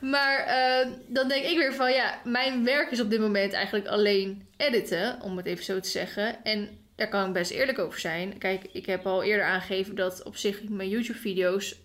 [0.00, 3.86] Maar eh, dan denk ik weer van ja, mijn werk is op dit moment eigenlijk
[3.86, 6.44] alleen editen, om het even zo te zeggen.
[6.44, 8.38] En daar kan ik best eerlijk over zijn.
[8.38, 11.80] Kijk, ik heb al eerder aangegeven dat op zich mijn YouTube-video's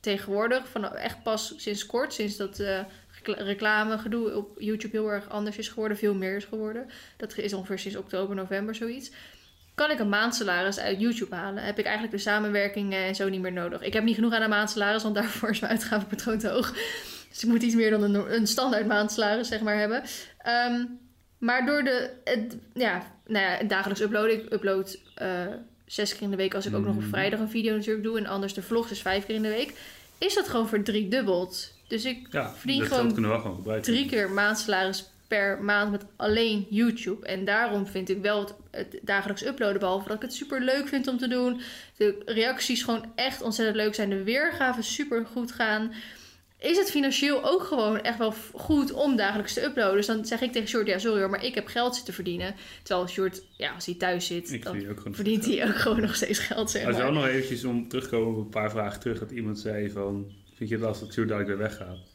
[0.00, 2.80] tegenwoordig, van echt pas sinds kort, sinds dat eh
[3.32, 6.86] reclame gedoe op YouTube heel erg anders is geworden, veel meer is geworden.
[7.16, 9.10] Dat is ongeveer sinds oktober, november zoiets.
[9.74, 11.64] Kan ik een maandsalaris uit YouTube halen?
[11.64, 13.80] Heb ik eigenlijk de samenwerking eh, en zo niet meer nodig?
[13.82, 16.72] Ik heb niet genoeg aan een maandsalaris, want daarvoor is mijn uitgavenpatroon te hoog.
[17.34, 20.02] Dus ik moet iets meer dan een, een standaard maandsalaris, zeg maar, hebben.
[20.38, 20.84] Ehm,
[21.38, 24.44] maar door de, het, ja, nou ja, dagelijks uploaden.
[24.44, 25.46] Ik upload eh,
[25.86, 27.08] zes keer in de week als ik ook nog op Mhm.
[27.10, 28.18] vrijdag een video natuurlijk doe.
[28.18, 29.72] En anders de vlogs is vijf keer in de week.
[30.18, 31.72] Is dat gewoon verdriedubbeld.
[31.88, 36.66] Dus ik Ja, Verdien dat gewoon we gewoon drie keer maandsalaris per maand met alleen
[36.70, 37.26] YouTube.
[37.26, 40.88] En daarom vind ik wel het, het dagelijks uploaden, behalve dat ik het super leuk
[40.88, 41.60] vind om te doen.
[41.96, 44.10] De reacties gewoon echt ontzettend leuk zijn.
[44.10, 45.92] De weergaven super goed gaan.
[46.58, 49.96] Is het financieel ook gewoon echt wel goed om dagelijks te uploaden?
[49.96, 52.54] Dus dan zeg ik tegen Short, ja sorry hoor, maar ik heb geld zitten verdienen.
[52.82, 56.38] Terwijl Short, ja als hij thuis zit, Ik dan verdient hij ook gewoon nog steeds
[56.38, 57.04] geld, zeg Als maar.
[57.04, 59.18] wel nog eventjes om terug te komen op een paar vragen terug.
[59.18, 62.13] Dat iemand zei van, vind je het lastig dat Sjoerd dadelijk weer weggaat?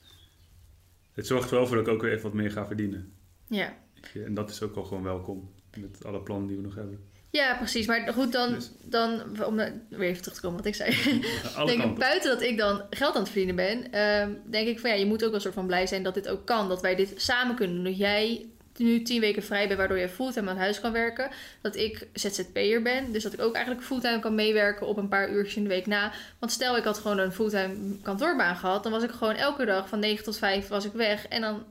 [1.19, 3.13] Het zorgt wel voor dat ik ook weer even wat meer ga verdienen.
[3.47, 3.73] Ja.
[4.13, 5.51] Je, En dat is ook al gewoon welkom.
[5.77, 6.99] Met alle plannen die we nog hebben.
[7.29, 7.87] ja, precies.
[7.87, 9.55] Maar goed, dan, Dus- dan om
[9.89, 10.95] weer even terug te komen wat ik zei.
[11.65, 14.89] Denk ik, buiten dat ik dan geld aan het verdienen ben, ehm, denk ik van
[14.89, 16.69] ja, je moet ook wel soort van blij zijn dat dit ook kan.
[16.69, 17.85] Dat wij dit samen kunnen doen.
[17.85, 18.45] Dat jij
[18.79, 21.29] nu tien weken vrij bent, waardoor je fulltime aan huis kan werken.
[21.61, 25.31] Dat ik ZZP'er ben, dus dat ik ook eigenlijk fulltime kan meewerken op een paar
[25.31, 26.11] uurtjes in de week na.
[26.39, 29.89] Want stel ik had gewoon een fulltime kantoorbaan gehad, dan was ik gewoon elke dag
[29.89, 31.27] van 9 tot 5 was ik weg.
[31.27, 31.63] En dan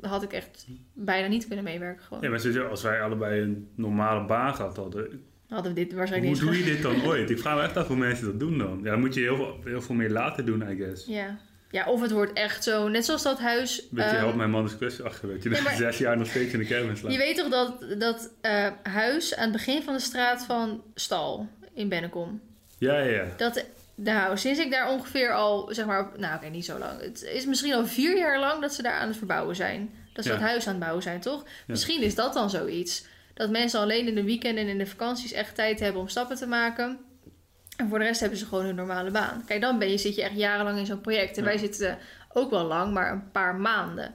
[0.00, 2.22] had ik echt bijna niet kunnen meewerken gewoon.
[2.22, 5.98] Ja, maar sowieso, als wij allebei een normale baan gehad hadden, hadden we dit hoe
[5.98, 7.30] waarschijnlijk niet doe je dit dan ooit?
[7.30, 8.80] Ik vraag me echt af hoe mensen dat doen dan.
[8.82, 11.06] Ja, dan moet je heel veel, heel veel meer laten doen, I guess.
[11.06, 11.38] Ja.
[11.72, 13.86] Ja, of het wordt echt zo, net zoals dat huis.
[13.90, 15.50] Weet je, ehm, help mijn man is kwestie achter, weet je.
[15.50, 17.12] Maar- je zes jaar nog steeds in de slaat.
[17.12, 21.48] Je weet toch dat dat eh, huis aan het begin van de straat van Stal
[21.74, 22.40] in Bennekom.
[22.78, 23.24] Ja, ja, ja.
[23.36, 27.00] Dat, nou, sinds ik daar ongeveer al, zeg maar, nou oké, niet zo lang.
[27.00, 29.90] Het is misschien al vier jaar lang dat ze daar aan het verbouwen zijn.
[30.12, 30.36] Dat ze Ja.
[30.38, 31.44] dat huis aan het bouwen zijn, toch?
[31.66, 33.04] Misschien is dat dan zoiets.
[33.34, 36.36] Dat mensen alleen in de weekenden en in de vakanties echt tijd hebben om stappen
[36.36, 36.98] te maken.
[37.82, 39.42] En voor de rest hebben ze gewoon hun normale baan.
[39.46, 41.36] Kijk, dan ben je, zit je echt jarenlang in zo'n project.
[41.36, 41.48] En Ja.
[41.48, 41.98] wij zitten
[42.32, 44.14] ook wel lang, maar een paar maanden.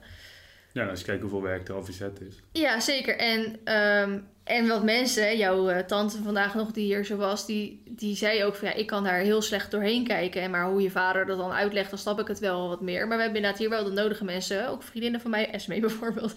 [0.71, 2.35] Ja, als je kijkt hoeveel werk er al verzet is.
[2.51, 3.17] Ja, zeker.
[3.17, 7.81] En, ehm, en wat mensen, jouw eh, tante vandaag nog die hier zo was, die,
[7.89, 10.41] die zei ook van ja, ik kan daar heel slecht doorheen kijken.
[10.41, 13.07] En maar hoe je vader dat dan uitlegt, dan snap ik het wel wat meer.
[13.07, 16.33] Maar we hebben inderdaad hier wel de nodige mensen, ook vriendinnen van mij, Esme bijvoorbeeld,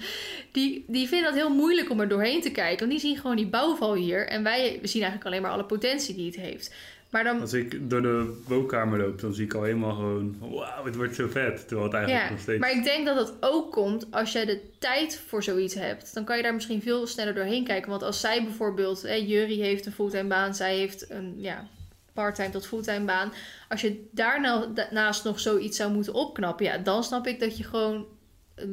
[0.52, 2.78] die, die vinden dat heel moeilijk om er doorheen te kijken.
[2.78, 4.26] Want die zien gewoon die bouwval hier.
[4.28, 6.74] En wij we zien eigenlijk alleen maar alle potentie die het heeft.
[7.10, 10.36] Maar dan, Als ik door de woonkamer loop, dan zie ik al helemaal gewoon...
[10.38, 11.58] Wauw, het wordt zo vet.
[11.68, 12.60] Terwijl het eigenlijk Ja, nog steeds...
[12.60, 16.14] maar ik denk dat dat ook komt als jij de tijd voor zoiets hebt.
[16.14, 17.90] Dan kan je daar misschien veel sneller doorheen kijken.
[17.90, 21.66] Want als zij bijvoorbeeld, hè, Jury heeft een fulltime baan, zij heeft een ja,
[22.12, 23.32] parttime tot fulltime baan.
[23.68, 28.06] Als je daarnaast nog zoiets zou moeten opknappen, ja, dan snap ik dat je gewoon
[28.54, 28.64] eh,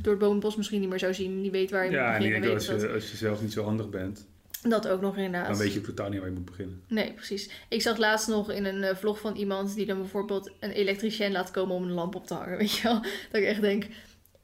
[0.00, 1.40] door het bomenbos misschien niet meer zou zien.
[1.40, 2.58] Niet weet waar je ja, moet en ik beginnen.
[2.58, 2.92] denk als dat.
[2.92, 4.26] als je zelf niet zo handig bent,
[4.70, 5.48] dat ook nog inderdaad.
[5.48, 6.82] dan weet je totaal niet waar je moet beginnen.
[6.88, 7.50] Nee, precies.
[7.68, 11.32] Ik zag laatst nog in een eh, vlog van iemand die dan bijvoorbeeld een elektricien
[11.32, 12.58] laat komen om een lamp op te hangen.
[12.66, 13.00] Weet je wel?
[13.00, 13.86] Dat ik echt denk,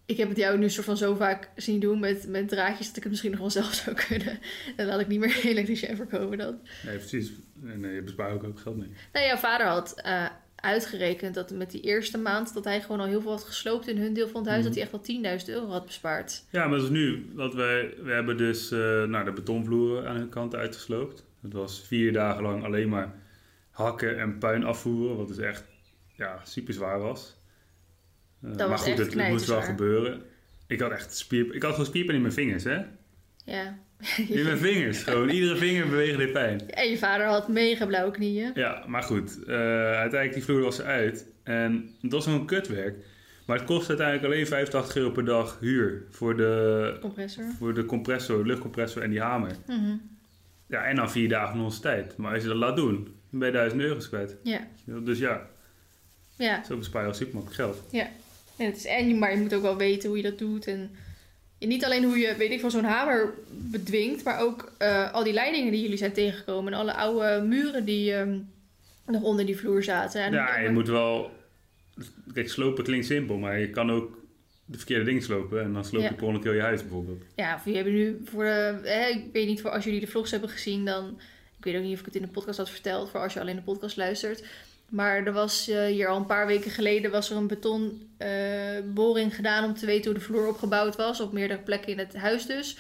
[0.07, 2.97] ik heb het jou nu soort van zo vaak zien doen met, met draadjes dat
[2.97, 4.39] ik het misschien nog wel zelf zou kunnen.
[4.77, 6.59] Dan laat ik niet meer een elektricien voorkomen dan.
[6.87, 7.33] Nee, precies.
[7.65, 8.91] En eh, je bespaart ook, ook geld mee.
[9.13, 10.27] Nou, jouw vader had eh,
[10.63, 13.97] uitgerekend dat met die eerste maand dat hij gewoon al heel veel had gesloopt in
[13.99, 14.67] hun deel van het huis, Mhm.
[14.67, 16.45] dat hij echt wel 10.000 euro had bespaard.
[16.51, 17.31] Ja, maar dat is nu.
[17.35, 21.25] Want wij, we hebben dus nou, de betonvloeren aan hun kant uitgesloopt.
[21.43, 23.15] Het was vier dagen lang alleen maar
[23.71, 25.17] hakken en puin afvoeren.
[25.17, 25.65] Wat dus echt
[26.17, 27.37] ja, super zwaar was.
[28.41, 30.23] Dat maar was goed, het, het moest wel gebeuren.
[30.67, 32.81] Ik had echt spier, ik had gewoon spierpijn in mijn vingers, hè?
[33.45, 33.79] Ja.
[34.29, 35.03] In mijn vingers.
[35.03, 36.71] Gewoon iedere vinger beweegde pijn.
[36.71, 38.51] En je vader had mega blauwe knieën.
[38.55, 39.45] Ja, maar goed.
[39.45, 41.27] eh, uiteindelijk die vloer was eruit.
[41.43, 42.97] En het was gewoon kutwerk.
[43.47, 46.03] Maar het kost uiteindelijk alleen 85 euro per dag huur.
[46.11, 47.45] Voor de, Compressor.
[47.59, 49.51] voor de compressor, luchtcompressor en die hamer.
[49.67, 49.97] Mhm.
[50.67, 52.17] Ja, en dan vier dagen van onze tijd.
[52.17, 54.37] Maar als je dat laat doen, dan ben je 1000 euro's kwijt.
[54.43, 54.61] Ja.
[54.85, 55.47] Dus ja,
[56.37, 56.65] Ja.
[56.65, 57.83] Zo bespaar je al super makkelijk geld.
[58.59, 60.67] En, het is, en maar je moet ook wel weten hoe je dat doet.
[60.67, 60.91] En,
[61.63, 65.25] en niet alleen hoe je, weet ik van zo'n hamer bedwingt, maar ook eh, al
[65.25, 66.73] die leidingen die jullie zijn tegengekomen.
[66.73, 68.39] En alle oude muren die ehm,
[69.07, 70.23] nog onder die vloer zaten.
[70.23, 71.31] En Ja, je moet wel...
[72.35, 74.19] Kijk, slopen klinkt simpel, maar je kan ook
[74.65, 75.63] de verkeerde dingen slopen.
[75.63, 76.15] En dan sloop je Ja.
[76.15, 77.23] per ongeluk heel je huis bijvoorbeeld.
[77.37, 80.07] Ja, of jullie hebben nu voor de, hè, ik weet niet, voor als jullie de
[80.07, 81.19] vlogs hebben gezien, dan,
[81.59, 83.41] ik weet ook niet of ik het in de podcast had verteld, voor als je
[83.41, 84.45] alleen de podcast luistert.
[84.93, 89.65] Maar er was eh, hier al een paar weken geleden was er een betonboring gedaan
[89.65, 92.77] om te weten hoe de vloer opgebouwd was, op meerdere plekken in het huis dus.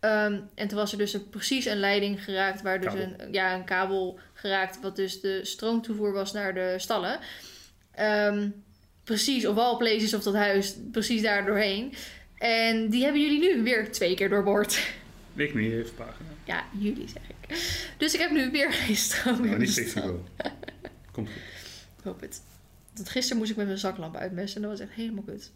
[0.00, 3.54] Ehm, en toen was er dus een, precies een leiding geraakt, waar dus een, ja,
[3.54, 7.18] een kabel geraakt, wat dus de stroomtoevoer was naar de stallen.
[7.94, 8.48] Ehm,
[9.04, 11.94] precies, of all places of dat huis, precies daar doorheen.
[12.38, 14.92] En die hebben jullie nu weer twee keer doorboord.
[15.34, 16.28] Ik niet, heeft pagina.
[16.44, 17.58] Ja, jullie zeg ik.
[17.96, 20.24] Dus ik heb nu weer geen stroom Nou, niet fixen stal.
[21.18, 21.42] Komt goed.
[21.98, 22.42] Ik hoop het.
[22.94, 25.52] Want gisteren moest ik met mijn zaklamp uitmessen en dat was echt helemaal kut.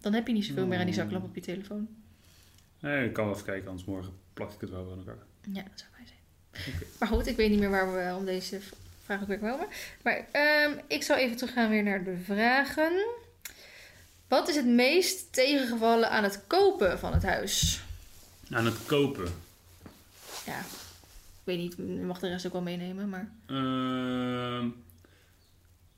[0.00, 1.88] Dan heb je niet zoveel meer aan die zaklamp op je telefoon.
[2.80, 5.18] Nee, ik kan wel even kijken, anders morgen plak ik het wel aan elkaar.
[5.52, 6.74] Ja, dat zou fijn zijn.
[6.98, 8.60] Maar goed, ik weet niet meer waar we om deze
[9.04, 9.66] vraag ook weer komen.
[10.02, 13.06] Maar ehm, ik zal even teruggaan weer naar de vragen.
[14.28, 17.82] Wat is het meest tegengevallen aan het kopen van het huis?
[18.50, 19.34] Aan het kopen.
[20.46, 20.60] Ja,
[21.48, 23.32] weet niet, je mag de rest ook wel meenemen, maar...
[23.46, 24.68] Ehm,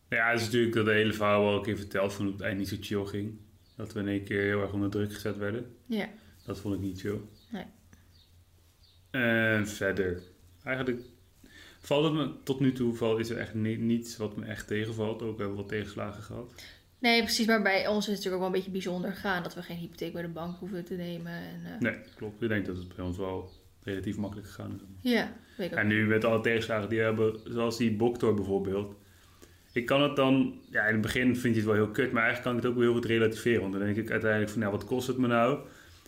[0.09, 2.43] ja, het is natuurlijk dat de hele verhaal wel een keer verteld van hoe het
[2.43, 3.39] eind niet zo chill ging.
[3.77, 5.77] Dat we in één keer heel erg onder druk gezet werden.
[5.87, 6.09] Ja,
[6.47, 7.21] Dat vond ik niet chill.
[7.51, 7.65] Nee.
[9.11, 10.23] En verder,
[10.65, 11.01] eigenlijk
[11.81, 14.67] valt het me tot nu toe val, is er echt ni- niets wat me echt
[14.67, 15.23] tegenvalt.
[15.23, 16.53] Ook hebben we wat tegenslagen gehad.
[16.99, 17.47] Nee, precies.
[17.47, 19.77] Maar bij ons is het natuurlijk ook wel een beetje bijzonder gaan dat we geen
[19.77, 21.33] hypotheek bij de bank hoeven te nemen.
[21.33, 22.43] En, eh, Nee, klopt.
[22.43, 23.51] Ik denk dat het bij ons wel
[23.83, 24.81] relatief makkelijk gegaan.
[25.01, 25.79] Ja, weet ik ook.
[25.79, 28.95] En nu met alle tegenslagen die we hebben, zoals die Boktor bijvoorbeeld.
[29.73, 32.23] Ik kan het dan, ja in het begin vind je het wel heel kut, maar
[32.23, 33.61] eigenlijk kan ik het ook wel heel goed relativeren.
[33.61, 35.59] Want dan denk ik uiteindelijk van, nou wat kost het me nou?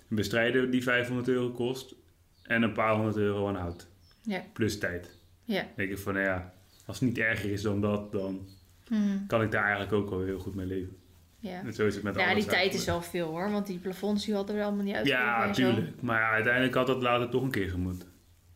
[0.09, 1.95] Een bestrijder die 500 euro kost
[2.43, 3.89] en een paar honderd euro aan hout.
[4.23, 4.43] Ja.
[4.53, 5.19] Plus tijd.
[5.45, 5.61] Ja.
[5.61, 6.55] Dan denk ik van, nou ja,
[6.87, 8.49] als het niet erger is dan dat, dan
[8.89, 9.27] Mhm.
[9.27, 10.97] kan ik daar eigenlijk ook wel heel goed mee leven.
[11.43, 11.61] Ja.
[11.65, 14.25] En zo is het met ja, die tijd is wel veel hoor, want die plafonds
[14.25, 16.01] die hadden we allemaal niet uitgegeven Ja, tuurlijk.
[16.01, 18.07] Maar ja, uiteindelijk had dat later toch een keer gemoet.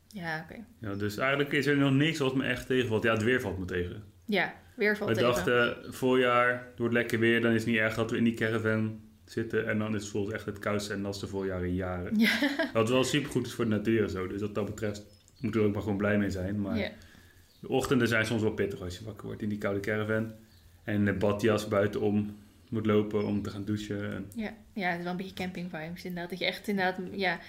[0.08, 0.64] Ja, oké.
[0.80, 3.02] Ja, dus eigenlijk is er nog niks wat me echt tegenvalt.
[3.02, 4.02] Ja, het weer valt me tegen.
[4.24, 5.30] Ja, weer valt We tegen.
[5.30, 8.34] dachten, voorjaar, door het lekker weer, dan is het niet erg dat we in die
[8.34, 9.68] caravan zitten.
[9.68, 12.18] En dan is het volgens echt het koudste en natste voorjaar in jaren.
[12.18, 12.30] Ja.
[12.72, 14.26] Wat wel super goed is voor de natuur en zo.
[14.26, 15.04] Dus wat dat betreft
[15.40, 16.60] moeten we er ook maar gewoon blij mee zijn.
[16.60, 16.90] Maar Ja.
[17.60, 20.32] de ochtenden zijn soms wel pittig als je wakker wordt in die koude caravan.
[20.84, 22.36] En de badjas buitenom
[22.68, 24.14] moet lopen om te gaan douchen.
[24.14, 24.54] En, Ja.
[24.72, 26.30] ja, het is wel een beetje camping vibes inderdaad.
[26.30, 27.40] Dat je echt inderdaad, ja,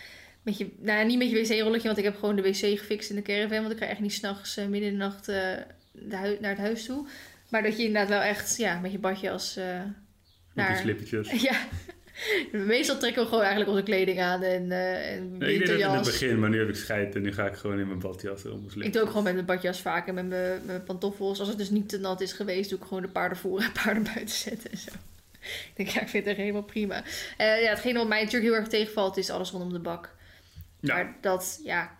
[0.41, 3.15] met je, nou niet met je wc-rolletje, want ik heb gewoon de wc gefixt in
[3.15, 3.61] de caravan.
[3.61, 5.53] Want ik ga echt niet s'nachts uh, midden in de nacht eh,
[5.91, 7.07] de naar het huis toe.
[7.49, 9.79] Maar dat je inderdaad wel echt, ja, met je badjas eh
[10.57, 10.77] met die naar...
[10.77, 11.41] slippertjes.
[11.49, 11.67] Ja.
[12.51, 15.89] Meestal trekken we gewoon eigenlijk onze kleding aan en, eh en Nee, ik deed dat
[15.89, 17.99] in het begin, maar nu heb ik scheid en nu ga ik gewoon in mijn
[17.99, 20.83] badjas om Ik doe ook gewoon met mijn badjas vaak en met mijn, met mijn
[20.83, 21.39] pantoffels.
[21.39, 23.83] Als het dus niet te nat is geweest, doe ik gewoon de paarden voeren en
[23.83, 24.91] paarden buiten zetten en zo.
[25.47, 27.03] Ik denk, ja, ik vind het echt helemaal prima.
[27.37, 30.15] Eh, ja, hetgene wat mij natuurlijk heel erg tegenvalt, is alles rondom de bak.
[30.79, 30.93] Ja.
[30.93, 31.97] Maar dat, ja,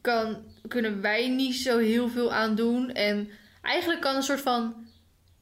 [0.00, 0.36] kan,
[0.68, 2.90] kunnen wij niet zo heel veel aan doen.
[2.90, 3.30] En
[3.62, 4.74] eigenlijk kan een soort van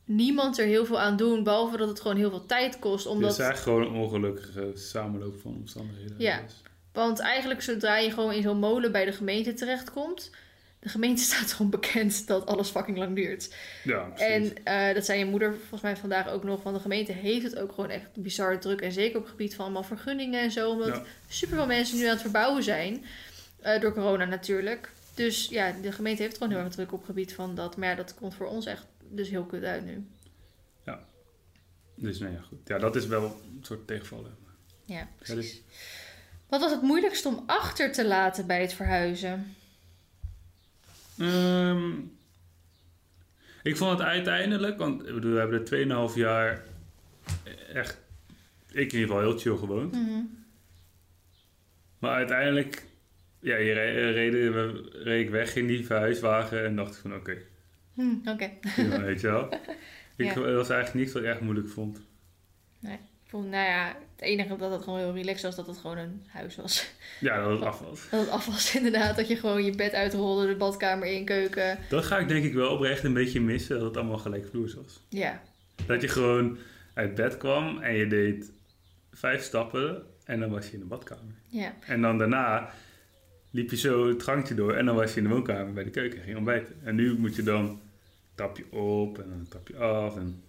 [0.09, 3.05] niemand er heel veel aan doen, behalve dat het gewoon heel veel tijd kost.
[3.05, 6.15] Het Omdat is eigenlijk gewoon een ongelukkige samenloop van omstandigheden.
[6.19, 6.41] Ja.
[6.43, 10.31] Dus- Want eigenlijk zodra je gewoon in zo'n molen bij de gemeente terechtkomt...
[10.81, 13.55] De gemeente staat gewoon bekend dat alles fucking lang duurt.
[13.85, 14.53] ja, precies.
[14.53, 16.63] En eh, dat zei je moeder volgens mij vandaag ook nog.
[16.63, 18.81] Want de gemeente heeft het ook gewoon echt bizar druk.
[18.81, 20.71] En zeker op het gebied van allemaal vergunningen en zo.
[20.71, 21.03] Omdat Ja.
[21.29, 23.05] super veel mensen nu aan het verbouwen zijn.
[23.61, 24.91] Eh, door corona natuurlijk.
[25.15, 27.77] Dus ja, de gemeente heeft gewoon heel erg druk op het gebied van dat.
[27.77, 30.07] Maar ja, dat komt voor ons echt dus heel kut uit nu.
[32.01, 32.59] Dus nou ja, goed.
[32.69, 34.37] Ja, dat is wel een soort tegenvallen.
[34.85, 35.37] Ja, Ja, precies.
[35.37, 35.63] dus-
[36.49, 39.55] Wat was het moeilijkst om achter te laten bij het verhuizen?
[41.19, 41.91] Ehm,
[43.63, 46.65] ik vond het uiteindelijk, want ik bedoel, we hebben er 2,5 jaar
[47.73, 47.99] echt,
[48.71, 49.93] ik in ieder geval heel chill gewoond.
[49.93, 50.21] Mhm.
[51.99, 52.87] Maar uiteindelijk,
[53.41, 57.15] ja, je re- reden, we reed ik weg in die verhuiswagen en dacht ik van
[57.15, 57.37] oké,
[57.99, 58.51] Hm, Oké.
[58.77, 59.49] ja, weet je wel.
[60.17, 60.41] Ik, Ja.
[60.41, 62.01] Was eigenlijk niks wat ik echt moeilijk vond.
[62.83, 62.99] Ik
[63.35, 66.23] vond, nou ja, het enige dat het gewoon heel relaxed was, dat het gewoon een
[66.29, 66.91] huis was.
[67.21, 68.09] Ja, dat het af was.
[68.11, 71.79] Dat het afwas inderdaad, dat je gewoon je bed uitrolde, de badkamer in, keuken.
[71.89, 75.01] Dat ga ik denk ik wel oprecht een beetje missen, dat het allemaal gelijkvloers was.
[75.09, 75.43] Ja,
[75.87, 76.59] Dat je gewoon
[76.95, 78.53] uit bed kwam en je deed
[79.13, 81.35] vijf stappen en dan was je in de badkamer.
[81.49, 82.71] ja, En dan daarna
[83.51, 85.91] liep je zo het gangtje door en dan was je in de woonkamer bij de
[85.91, 86.75] keuken en ging ontbijten.
[86.85, 87.81] En nu moet je dan
[88.39, 90.17] tap je op en dan tap je af.
[90.17, 90.43] En...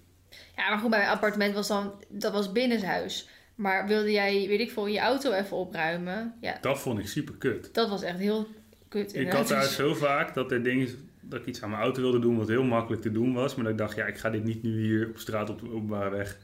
[0.55, 3.29] Ja, maar goed, bij mijn appartement was dan, dat was binnenshuis.
[3.55, 6.33] Maar wilde jij, weet ik veel, je auto even opruimen?
[6.41, 7.73] Ja, Dat vond ik super kut.
[7.73, 8.47] dat was echt heel
[8.87, 9.15] kut.
[9.15, 10.87] Ik had daar zo vaak dat er dingen
[11.21, 13.55] dat ik iets aan mijn auto wilde doen wat heel makkelijk te doen was.
[13.55, 15.71] Maar dat ik dacht, ja, ik ga dit niet nu hier op straat op de
[15.71, 16.37] openbare weg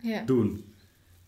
[0.00, 0.74] Ja, doen.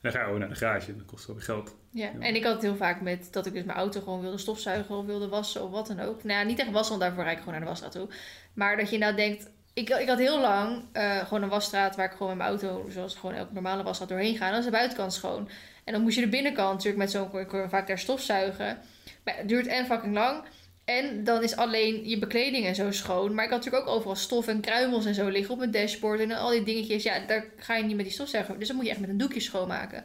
[0.00, 1.76] Dan ga je naar de garage en dat kost wel weer geld.
[1.92, 4.38] Ja, en ik had het heel vaak met dat ik dus mijn auto gewoon wilde
[4.38, 6.24] stofzuigen of wilde wassen of wat dan ook.
[6.24, 8.08] Nou ja, niet echt wassen, want daarvoor rijd ik gewoon naar de wasstraat toe.
[8.54, 12.06] Maar dat je nou denkt, ik, ik had heel lang eh, gewoon een wasstraat waar
[12.06, 14.44] ik gewoon met mijn auto, zoals gewoon elke normale wasstraat doorheen ga.
[14.44, 15.48] En dan is de buitenkant schoon.
[15.84, 18.78] En dan moest je de binnenkant natuurlijk met zo'n, vaak daar stofzuigen.
[19.24, 20.42] Maar het duurt en fucking lang.
[20.84, 23.34] En dan is alleen je bekleding en zo schoon.
[23.34, 26.20] Maar ik had natuurlijk ook overal stof en kruimels en zo liggen op mijn dashboard.
[26.20, 27.02] En al die dingetjes.
[27.02, 28.58] Ja, daar ga je niet met die stofzuiger.
[28.58, 30.04] Dus dan moet je echt met een doekje schoonmaken.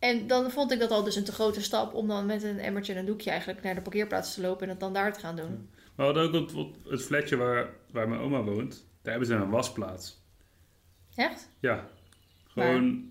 [0.00, 2.58] En dan vond ik dat al dus een te grote stap om dan met een
[2.58, 5.20] emmertje en een doekje eigenlijk naar de parkeerplaats te lopen en het dan daar te
[5.20, 5.68] gaan doen.
[5.94, 8.86] Maar we hadden ook het, het flatje waar, waar mijn oma woont.
[9.02, 10.22] Daar hebben ze een wasplaats.
[11.14, 11.50] Echt?
[11.60, 11.88] Ja,
[12.48, 13.08] gewoon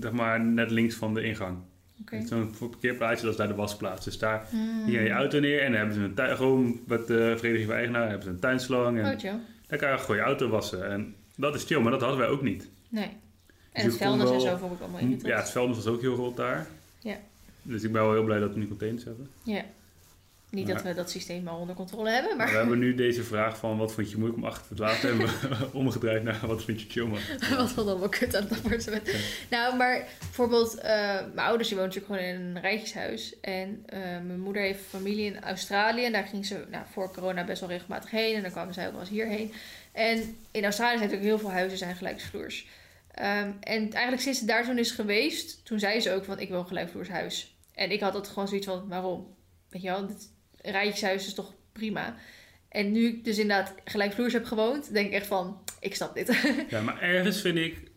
[0.00, 1.58] zeg maar net links van de ingang.
[2.00, 2.26] Oké.
[2.26, 4.04] Zo'n parkeerplaatsje, dat is daar de wasplaats.
[4.04, 4.84] Dus daar Hmm.
[4.84, 7.76] hier je auto neer en dan hebben ze een tuin, gewoon met de vereniging van
[7.76, 8.98] eigenaar hebben ze een tuinslang.
[8.98, 10.90] En Oh, daar kan je gewoon je auto wassen.
[10.90, 12.70] En dat is chill, maar dat hadden wij ook niet.
[12.88, 13.16] Nee.
[13.78, 15.26] En het vuilnis en zo vond ik allemaal irritant.
[15.26, 16.66] Ja, het vuilnis was ook heel rot daar.
[16.98, 17.16] Ja.
[17.62, 19.30] Dus ik ben wel heel blij dat we nu containers hebben.
[19.42, 19.64] Ja.
[20.50, 23.22] Niet dat we dat systeem al onder controle hebben, Maar maar we hebben nu deze
[23.22, 25.08] vraag van wat vond je moeilijk om achter te laten.
[25.08, 25.26] hebben
[25.58, 27.18] we omgedraaid naar wat vind je chill man.
[27.56, 29.10] wat vond allemaal kut aan het appartement.
[29.50, 30.90] Nou, maar bijvoorbeeld, eh,
[31.34, 33.40] mijn ouders die wonen natuurlijk gewoon in een rijtjeshuis.
[33.40, 36.04] En eh, mijn moeder heeft familie in Australië.
[36.04, 38.34] En daar ging ze nou, voor corona best wel regelmatig heen.
[38.34, 39.52] En dan kwamen zij ook wel eens hierheen.
[39.92, 42.66] En in Australië zijn natuurlijk heel veel huizen zijn gelijksvloers.
[43.18, 46.48] Ehm, en eigenlijk sinds ze daar toen is geweest, toen zei ze ook van ik
[46.48, 47.56] wil een gelijkvloers huis.
[47.74, 49.36] En ik had dat gewoon zoiets van waarom?
[49.68, 52.16] Weet je wel, dit rijtjeshuis is toch prima.
[52.68, 56.40] En nu ik dus inderdaad gelijkvloers heb gewoond, denk ik echt van ik snap dit.
[56.70, 57.90] Ja, maar ergens vind ik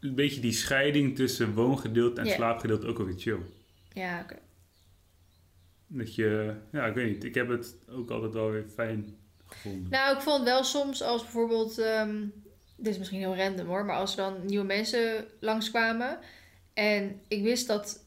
[0.00, 3.38] een beetje die scheiding tussen woongedeelte en slaapgedeelte ook wel weer chill.
[3.92, 4.36] ja, oké.
[5.86, 7.24] Dat je, ja, ik weet niet.
[7.24, 9.90] Ik heb het ook altijd wel weer fijn gevonden.
[9.90, 12.26] Nou, ik vond wel soms als bijvoorbeeld, ehm,
[12.78, 16.18] dit is misschien heel random hoor, maar als er dan nieuwe mensen langskwamen
[16.74, 18.04] en ik wist dat,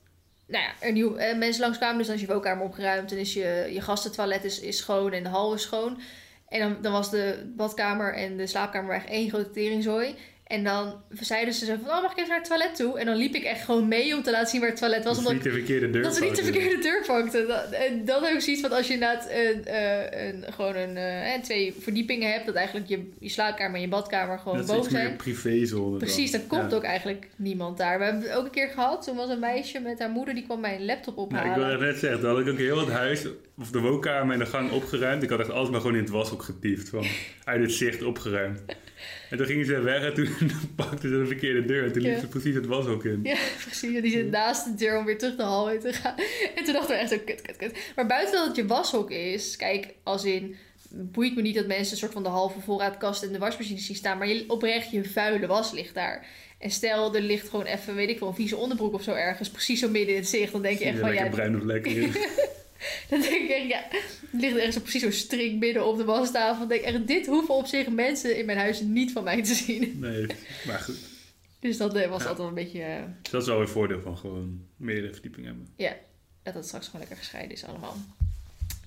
[0.48, 3.34] nou ja, er nieuwe eh, mensen langskwamen, dus dan is je woonkamer opgeruimd en is
[3.34, 6.02] je, je gastentoilet is, is schoon en de hal is schoon.
[6.48, 10.16] En dan, dan was de badkamer en de slaapkamer echt één grote teringzooi.
[10.52, 13.00] En dan zeiden ze zo van, oh mag ik even naar het toilet toe?
[13.00, 15.16] En dan liep ik echt gewoon mee om te laten zien waar het toilet was.
[15.18, 16.04] Dat Omdat is niet de verkeerde deur.
[16.04, 17.48] dat ze niet de verkeerde deur pakten.
[17.48, 20.98] Dat, en dan heb ik zoiets van als je inderdaad een, eh, een, gewoon een,
[20.98, 24.76] eh, twee verdiepingen hebt, dat eigenlijk je, je slaapkamer en je badkamer gewoon Dat is
[24.76, 25.16] boven meer zijn.
[25.16, 25.98] privézone.
[25.98, 26.78] Precies, dan komt Ja.
[26.78, 27.98] ook eigenlijk niemand daar.
[27.98, 29.04] We hebben het ook een keer gehad.
[29.04, 31.52] Toen was een meisje met haar moeder die kwam mijn laptop Nou, ophalen.
[31.52, 33.26] ik wilde net zeggen, toen had ik ook heel het huis,
[33.60, 35.24] of de woonkamer en de gang opgeruimd.
[35.24, 36.90] Ik had echt alles maar gewoon in het washok getiefd.
[36.90, 37.06] Van,
[37.44, 38.60] uit het zicht opgeruimd.
[39.30, 41.84] En toen gingen ze weg en toen pakten ze de verkeerde deur.
[41.84, 43.20] En toen liep ze precies het washok in.
[43.24, 44.02] Ja, precies.
[44.02, 46.16] Die zit naast de deur om weer terug de hal in te gaan.
[46.56, 47.78] En toen dachten we echt zo, kut, kut, kut.
[47.96, 50.56] Maar buiten dat het je washok is, kijk, als in,
[50.90, 53.96] boeit me niet dat mensen een soort van de halve voorraadkast in de wasmachine zien
[53.96, 56.26] staan, maar je, oprecht je vuile was ligt daar.
[56.60, 59.50] En stel, er ligt gewoon even, weet ik wel, een vieze onderbroek of zo ergens,
[59.50, 61.64] precies zo midden in het zicht, dan denk je echt van, lekker ja, bruin of
[61.64, 61.92] lekker.
[63.10, 63.84] dan denk ik echt, ja,
[64.32, 66.60] ligt ergens zo precies zo'n string midden op de wastafel.
[66.60, 69.44] Dan denk ik echt, dit hoeven op zich mensen in mijn huis niet van mij
[69.44, 70.00] te zien.
[70.00, 70.26] Nee,
[70.68, 70.98] maar goed.
[71.60, 72.30] Dus dat eh, was Ja.
[72.30, 72.82] altijd een beetje...
[72.82, 75.98] eh, Dus dat is wel weer voordeel van gewoon meerdere verdiepingen hebben.
[76.44, 77.96] dat het straks gewoon lekker gescheiden is allemaal.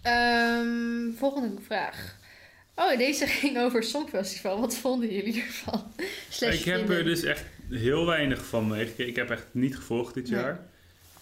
[0.02, 2.16] Ehm, volgende vraag.
[2.74, 4.60] Oh, deze ging over het Songfestival.
[4.60, 5.92] Wat vonden jullie ervan?
[6.52, 9.08] Ik heb er dus echt heel weinig van meegekregen.
[9.10, 10.40] Ik heb echt niet gevolgd dit Nee.
[10.40, 10.66] jaar.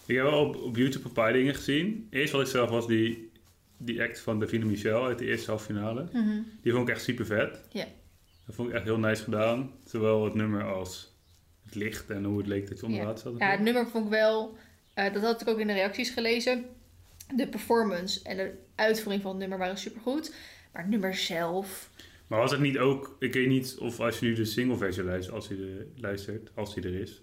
[0.05, 2.07] Ik heb wel op, op YouTube een paar dingen gezien.
[2.09, 3.31] Eerst wat ik zelf was die,
[3.77, 6.07] die act van Davina Michel uit de eerste halve finale.
[6.13, 6.41] Mhm.
[6.61, 7.59] Die vond ik echt super vet.
[8.45, 9.71] Dat vond ik echt heel nice gedaan.
[9.85, 11.15] Zowel het nummer als
[11.65, 13.05] het licht en hoe het leek dat je onder Ja.
[13.05, 13.39] water zat.
[13.39, 14.57] Ja, het nummer vond ik wel...
[14.93, 16.65] eh, dat had ik ook in de reacties gelezen.
[17.35, 20.33] De performance en de uitvoering van het nummer waren supergoed.
[20.73, 21.89] Maar het nummer zelf...
[22.27, 25.03] Maar was het niet ook, ik weet niet of als je nu de single versie
[25.03, 27.21] luistert, als hij er, luistert, als hij er is,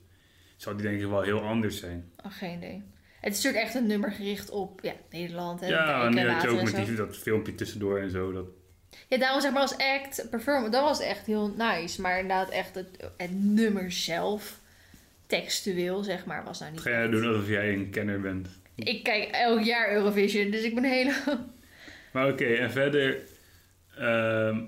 [0.61, 2.11] zou die denk ik wel heel anders zijn.
[2.24, 2.82] Oh, geen idee.
[3.20, 5.62] Het is natuurlijk echt een nummer gericht op ja, Nederland.
[5.62, 8.32] En ja, en nu had je ook met die, dat filmpje tussendoor en zo.
[8.32, 8.46] Dat,
[9.08, 12.00] Ja, daarom zeg maar als act, performance, dat was echt heel nice.
[12.00, 14.58] Maar inderdaad echt het, het nummer zelf,
[15.26, 18.48] textueel zeg maar, was nou niet ga jij doen alsof jij een kenner bent.
[18.74, 21.12] Ik kijk elk jaar Eurovision, dus ik ben hele...
[22.12, 23.18] Maar oké, en verder,
[23.96, 24.61] ehm,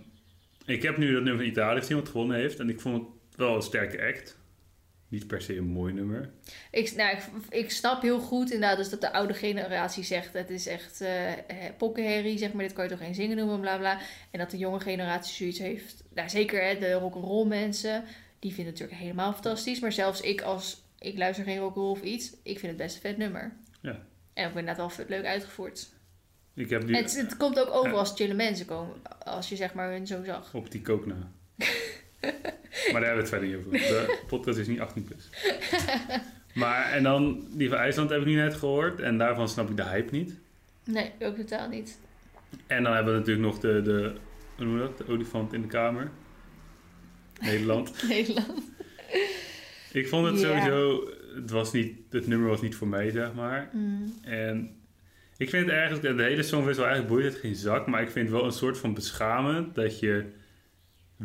[0.64, 2.58] ik heb nu dat nummer van Italië gezien wat gewonnen heeft.
[2.58, 4.40] En ik vond het wel een sterke act.
[5.12, 6.30] Niet per se een mooi nummer.
[6.70, 10.32] Ik, nou, ik, ik snap heel goed inderdaad dus dat de oude generatie zegt...
[10.32, 11.32] het is echt eh,
[11.78, 12.64] pokkenherrie, zeg maar.
[12.64, 14.00] Dit kan je toch geen zingen noemen, bla bla.
[14.30, 16.04] En dat de jonge generatie zoiets heeft...
[16.14, 18.04] Nou, zeker hè, de rock'n'roll mensen...
[18.38, 19.80] die vinden het natuurlijk helemaal fantastisch.
[19.80, 20.82] Maar zelfs ik als...
[20.98, 22.32] Ik luister geen rock'n'roll of iets.
[22.42, 23.52] Ik vind het best een vet nummer.
[23.80, 24.06] Ja.
[24.34, 25.88] En ook inderdaad wel vet leuk uitgevoerd.
[26.54, 27.96] Ik heb die Het, het komt ook over Ja.
[27.96, 28.94] als chille mensen komen.
[29.24, 30.54] Als je zeg maar hun zo zag.
[30.54, 31.32] op die kook na.
[32.22, 33.70] maar daar hebben we het verder niet over.
[33.70, 35.28] De podcast is niet 18 plus.
[36.54, 39.00] Maar, en dan, die van IJsland heb ik nu net gehoord.
[39.00, 40.34] En daarvan snap ik de hype niet.
[40.84, 41.98] Nee, ook totaal niet.
[42.66, 44.12] En dan hebben we natuurlijk nog de, de
[44.56, 44.98] hoe noem je dat?
[44.98, 46.10] De olifant in de kamer.
[47.40, 48.02] Nederland.
[48.08, 48.62] Nederland.
[49.92, 53.70] Ik vond het sowieso, het, was niet, het nummer was niet voor mij, zeg maar.
[53.72, 54.14] Mm.
[54.22, 54.76] En
[55.36, 58.02] ik vind het eigenlijk, de hele song is wel eigenlijk boeit het geen zak, maar
[58.02, 60.24] ik vind het wel een soort van beschamend dat je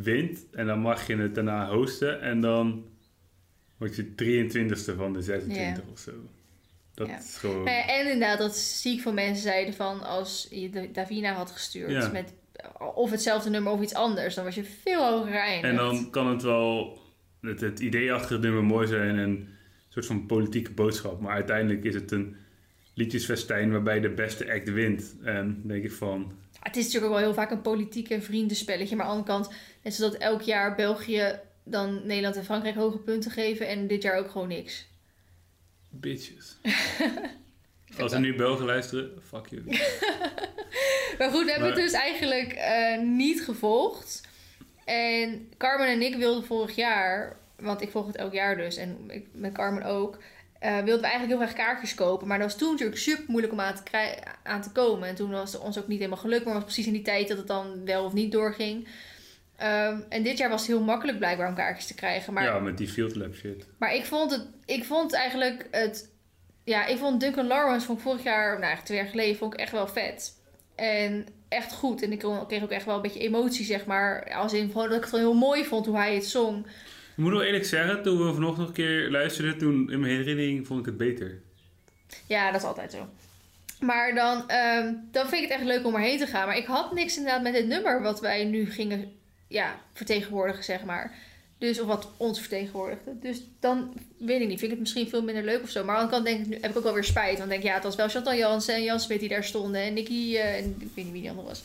[0.02, 2.86] wint en dan mag je het daarna hosten en dan
[3.78, 6.12] word je 23ste van de 26 of zo.
[6.94, 7.18] Dat Ja.
[7.18, 7.64] is gewoon...
[7.66, 11.92] Ja, en inderdaad, dat ziek van mensen zeiden van als je de Davina had gestuurd
[11.92, 12.10] Ja.
[12.12, 12.34] met
[12.96, 15.64] of hetzelfde nummer of iets anders, dan was je veel hoger geëindigd.
[15.64, 17.00] En dan kan het wel
[17.42, 19.48] het, het idee achter het nummer mooi zijn en een
[19.90, 21.20] soort van politieke boodschap.
[21.22, 22.36] Maar uiteindelijk is het een
[22.94, 25.16] liedjesfestijn waarbij de beste act wint.
[25.24, 26.32] En dan denk ik van,
[26.68, 29.56] Het is natuurlijk ook wel heel vaak een politieke vriendenspelletje, maar aan de andere kant,
[29.84, 34.02] net zoals dat elk jaar België dan Nederland en Frankrijk hoge punten geven en dit
[34.02, 34.88] jaar ook gewoon niks.
[35.90, 36.58] bitches.
[38.00, 39.80] Als er nu Belgen luisteren, fuck jullie.
[41.18, 44.22] Maar goed, we hebben Maar- het dus eigenlijk eh, niet gevolgd.
[44.86, 48.98] En Carmen en ik wilden vorig jaar, want ik volg het elk jaar dus, en
[49.08, 50.18] ik, met Carmen ook,
[50.60, 52.28] eh, wilden we eigenlijk heel graag kaartjes kopen.
[52.28, 55.08] Maar dat was toen natuurlijk super moeilijk om aan te, krij- aan te komen.
[55.08, 57.28] En toen was het ons ook niet helemaal gelukt, maar was precies in die tijd
[57.28, 58.88] dat het dan wel of niet doorging.
[59.58, 62.34] Ehm, en dit jaar was het heel makkelijk blijkbaar om kaartjes te krijgen.
[62.34, 63.66] Maar Ja, met die field lab shit.
[63.78, 66.10] maar ik vond het, ik vond eigenlijk het,
[66.64, 69.60] ja, ik vond Duncan Lawrence van vorig jaar, nou eigenlijk twee jaar geleden, vond ik
[69.60, 70.36] echt wel vet.
[70.76, 72.02] En echt goed.
[72.02, 74.34] En ik kreeg ook echt wel een beetje emotie, zeg maar.
[74.36, 76.66] Als in dat ik het heel mooi vond hoe hij het zong.
[77.18, 80.16] Ik moet wel eerlijk zeggen, toen we vanochtend nog een keer luisterden, toen in mijn
[80.16, 81.42] herinnering vond ik het beter.
[82.28, 83.08] Ja, dat is altijd zo.
[83.80, 86.48] Maar dan, ehm, dan vind ik het echt leuk om erheen te gaan.
[86.48, 89.12] Maar ik had niks inderdaad met dit nummer wat wij nu gingen
[89.48, 91.16] ja, vertegenwoordigen, zeg maar.
[91.58, 93.20] Dus, of wat ons vertegenwoordigde.
[93.20, 94.60] Dus dan weet ik niet.
[94.60, 95.84] Vind ik het misschien veel minder leuk of zo.
[95.84, 97.38] Maar aan de andere kant denk ik, nu heb ik ook wel weer spijt.
[97.38, 99.82] Want ik denk, ja, het was wel Chantal Jansen en Jan Smit die daar stonden.
[99.82, 101.64] En Nicky, eh, en ik weet niet wie die andere was.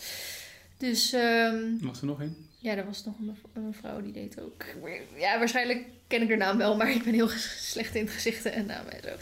[0.79, 2.51] Dus ehm, Mag er nog een?
[2.63, 4.65] Ja, er was nog een, mev- een mevrouw die deed ook.
[5.17, 8.67] Ja, waarschijnlijk ken ik haar naam wel, maar ik ben heel slecht in gezichten en
[8.67, 9.17] namen en zo.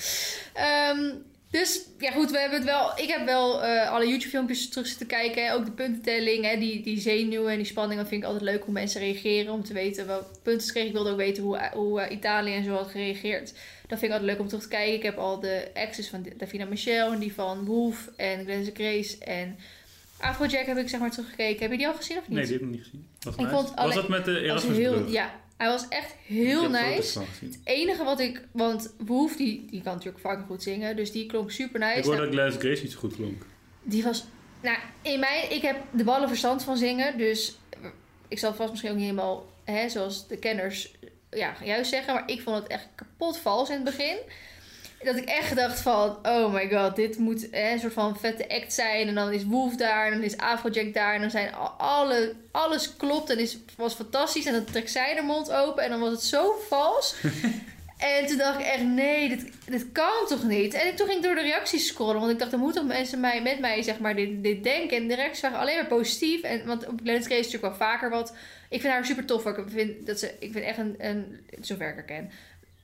[0.55, 1.15] Ehm,
[1.51, 2.99] dus ja, goed, we hebben het wel.
[2.99, 5.53] Ik heb wel eh, alle YouTube-filmpjes terug zitten kijken.
[5.53, 8.01] Ook de puntentelling, hè, die, die zenuwen en die spanning.
[8.01, 9.53] Dat vind ik altijd leuk hoe mensen reageren.
[9.53, 10.89] Om te weten welke punten ze kregen.
[10.89, 13.53] Ik wilde ook weten hoe, hoe eh, Italië en zo had gereageerd.
[13.87, 14.95] Dat vind ik altijd leuk om terug te kijken.
[14.95, 19.19] Ik heb al de exes van Davina Michel en die van Wolf en Glenn Grace
[19.19, 19.59] en
[20.21, 21.61] Afrojack heb ik zeg maar teruggekeken.
[21.63, 22.37] Heb je die al gezien of niet?
[22.39, 23.07] Nee, die heb ik niet gezien.
[23.21, 23.53] Was, Ik nice.
[23.55, 27.21] vond was alleen- dat met de heel, ja, hij was echt Ik heel nice.
[27.41, 31.27] Het enige wat ik, want Woef die, die kan natuurlijk fucking goed zingen, dus die
[31.27, 31.99] klonk super nice.
[31.99, 33.43] Ik hoorde Nou, dat Glass Grace niet zo goed klonk.
[33.83, 34.25] die was,
[34.63, 37.59] nou, in mij, ik heb de ballen verstand van zingen, dus
[38.29, 40.95] ik zal vast misschien ook niet helemaal, hè, zoals de kenners,
[41.31, 44.17] ja, juist zeggen, maar ik vond het echt kapot vals in het begin.
[45.05, 48.49] Dat ik echt dacht van, oh my god, dit moet hè, een soort van vette
[48.49, 49.09] act zijn.
[49.09, 51.15] En dan is Wolf daar, en dan is Afrojack daar.
[51.15, 54.47] En dan zijn al- alle, alles klopt en is, was fantastisch.
[54.47, 57.15] En dan trekt zij de mond open en dan was het zo vals.
[57.99, 60.75] en toen dacht ik echt, nee, dit, dit kan toch niet?
[60.75, 62.21] En toen ging ik door de reacties scrollen.
[62.21, 64.97] Want ik dacht, er moeten mensen mij, met mij zeg maar, dit, dit denken.
[64.97, 66.43] En de reacties waren alleen maar positief.
[66.43, 68.35] En, want op Glennis Grace is natuurlijk wel vaker wat...
[68.69, 69.47] Ik vind haar super tof.
[69.47, 71.41] Ik vind, dat ze, ik vind echt een, een...
[71.61, 72.31] Zover ik haar ken.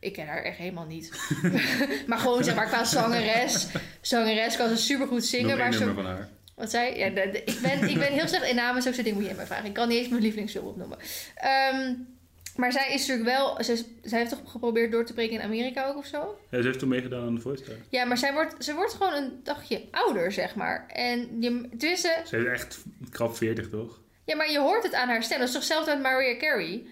[0.07, 1.11] Ik ken haar echt helemaal niet.
[2.07, 3.67] maar gewoon zeg maar qua zangeres.
[4.01, 5.59] Zangeres kan ze super goed zingen.
[5.59, 6.29] Maar zo, nummer van haar.
[6.55, 6.99] wat zei je?
[6.99, 8.83] Ja, de- de- ik, ben, ik ben heel slecht in namen.
[8.83, 9.65] Zulke dingen moet je mij vragen.
[9.65, 10.99] Ik kan niet eens mijn lievelingsfilm opnoemen.
[11.35, 11.93] Ehm,
[12.57, 13.65] maar zij is natuurlijk wel...
[13.65, 16.39] Ze, zij heeft toch geprobeerd door te breken in Amerika ook of zo?
[16.51, 17.75] Ja, ze heeft toen meegedaan aan de Voice Star.
[17.89, 20.87] Ja, maar zij wordt, ze wordt gewoon een dagje ouder, zeg maar.
[20.89, 22.79] En je, tussen, Ze is echt
[23.11, 24.01] krap 40, toch?
[24.25, 25.39] ja, maar je hoort het aan haar stem.
[25.39, 26.87] Dat is toch hetzelfde met Mariah Carey?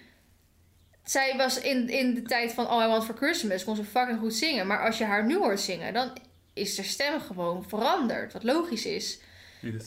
[1.05, 4.19] Zij was in, in de tijd van All I Want For Christmas, kon ze fucking
[4.19, 4.67] goed zingen.
[4.67, 6.13] Maar als je haar nu hoort zingen, dan
[6.53, 8.33] is haar stem gewoon veranderd.
[8.33, 9.21] Wat logisch is.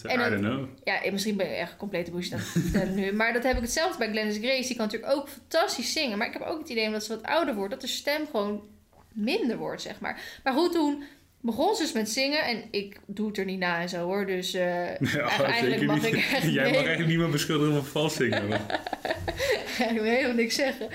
[0.03, 0.68] En I don't know.
[0.84, 3.11] Ja, en misschien ben je echt complete bullshit aan nu.
[3.11, 4.68] Maar dat heb ik hetzelfde bij Glennis Grace.
[4.68, 6.18] Die kan natuurlijk ook fantastisch zingen.
[6.18, 8.68] Maar ik heb ook het idee omdat ze wat ouder wordt, dat de stem gewoon
[9.13, 10.22] minder wordt, zeg maar.
[10.43, 11.03] Maar goed, toen
[11.42, 12.46] begon ze dus met zingen.
[12.46, 14.26] En ik doe het er niet na en zo hoor.
[14.26, 16.06] Dus eh, Ja, eigenlijk mag niet.
[16.06, 18.50] ik echt Jij mag eigenlijk niemand beschuldigen van vals zingen.
[19.90, 20.88] ik wil helemaal niks zeggen.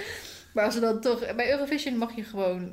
[0.55, 1.35] Maar als we dan toch...
[1.35, 2.73] Bij Eurovision mag je gewoon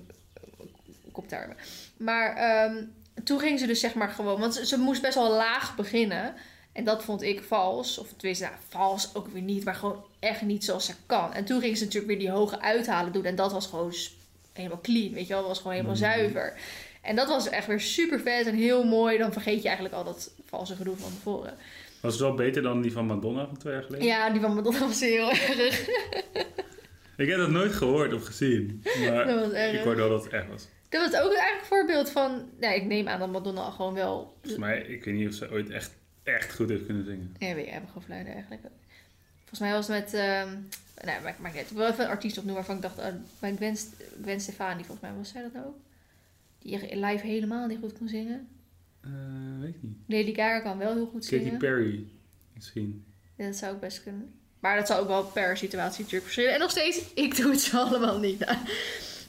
[1.11, 1.57] koptarmen.
[1.97, 2.83] Maar ehm,
[3.23, 4.39] toen ging ze dus zeg maar gewoon...
[4.39, 6.33] Want ze, ze moest best wel laag beginnen.
[6.73, 7.97] En dat vond ik vals.
[7.97, 9.63] Of tenminste, nou, vals ook weer niet.
[9.63, 11.33] Maar gewoon echt niet zoals ze kan.
[11.33, 13.25] En toen ging ze natuurlijk weer die hoge uithalen doen.
[13.25, 13.93] En dat was gewoon
[14.53, 15.13] helemaal clean.
[15.13, 16.01] Weet je wel, dat was gewoon helemaal Mm.
[16.01, 16.53] zuiver.
[17.09, 19.17] En dat was echt weer super vet en heel mooi.
[19.17, 21.53] Dan vergeet je eigenlijk al dat valse gedoe van tevoren.
[22.01, 24.05] Was het wel beter dan die van Madonna van twee jaar geleden?
[24.07, 25.87] Ja, die van Madonna was heel erg.
[27.17, 28.83] Ik heb dat nooit gehoord of gezien.
[28.99, 29.77] Maar Dat was erg.
[29.77, 30.67] ik hoorde wel dat het echt was.
[30.89, 32.49] Dat was ook eigenlijk een voorbeeld van...
[32.59, 34.33] Nou, ik neem aan dat Madonna gewoon wel...
[34.41, 35.91] Volgens mij, ik weet niet of ze ooit echt,
[36.23, 37.35] echt goed heeft kunnen zingen.
[37.39, 38.61] Ja, weet je, hebben gewoon fluiten eigenlijk.
[39.39, 40.13] Volgens mij was het met...
[40.13, 40.47] ehm
[41.05, 41.71] nou, maakt maakt niet uit.
[41.71, 42.99] Ik wil even een artiest opnoemen waarvan ik dacht...
[42.99, 45.11] ah, bij Gwen, St- Gwen Stefani, volgens mij.
[45.17, 45.75] Was zij dat ook?
[46.59, 48.47] Die live helemaal niet goed kon zingen.
[49.01, 49.11] Eh,
[49.59, 49.97] weet ik niet.
[50.07, 51.57] Lady Gaga kan wel heel goed Katy zingen.
[51.57, 52.05] Perry
[52.53, 53.05] misschien.
[53.35, 54.33] Ja, dat zou ook best kunnen.
[54.59, 56.53] Maar dat zou ook wel per situatie natuurlijk verschillen.
[56.53, 58.45] En nog steeds, ik doe het ze allemaal niet.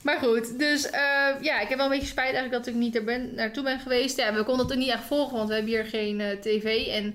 [0.03, 2.97] Maar goed, dus eh, ja, ik heb wel een beetje spijt eigenlijk dat ik niet
[2.97, 4.17] er ben, naartoe ben geweest.
[4.17, 6.87] Ja, we konden het ook niet echt volgen, want we hebben hier geen eh, tv.
[6.87, 7.15] En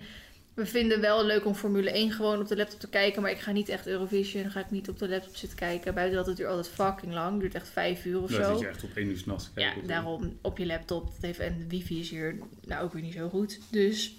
[0.55, 3.21] we vinden wel leuk om Formule 1 gewoon op de laptop te kijken.
[3.21, 5.93] Maar ik ga niet echt Eurovision, ga ik niet op de laptop zitten kijken.
[5.93, 7.31] Buiten dat het duurt altijd fucking lang.
[7.31, 8.49] Het duurt echt vijf uur of zo.
[8.51, 11.03] zit je echt op één uur s'nachts Ja, daarom op je laptop.
[11.05, 13.59] Dat heeft, en de wifi is hier nou ook weer niet zo goed.
[13.69, 14.15] Dus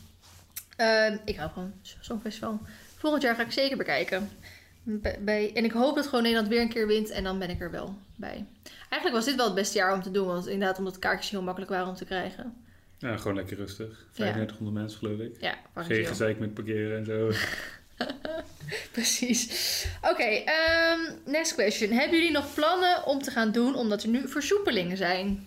[0.77, 2.61] ehm, ik hou gewoon zo'n festival.
[2.97, 4.29] Volgend jaar ga ik zeker bekijken.
[4.83, 7.11] Bij, bij- en ik hoop dat gewoon Nederland weer een keer wint.
[7.11, 8.45] En dan ben ik er wel bij.
[8.89, 10.27] Eigenlijk was dit wel het beste jaar om te doen.
[10.27, 12.65] Want inderdaad, omdat kaartjes heel makkelijk waren om te krijgen.
[12.99, 14.07] Ja, gewoon lekker rustig.
[14.13, 15.37] 3500 mensen geloof ik.
[15.41, 17.31] Ja, Geen gezeik met parkeren en zo.
[18.93, 19.87] Precies.
[20.11, 21.91] Oké, ehm, next question.
[21.91, 25.47] Hebben jullie nog plannen om te gaan doen omdat er nu versoepelingen zijn?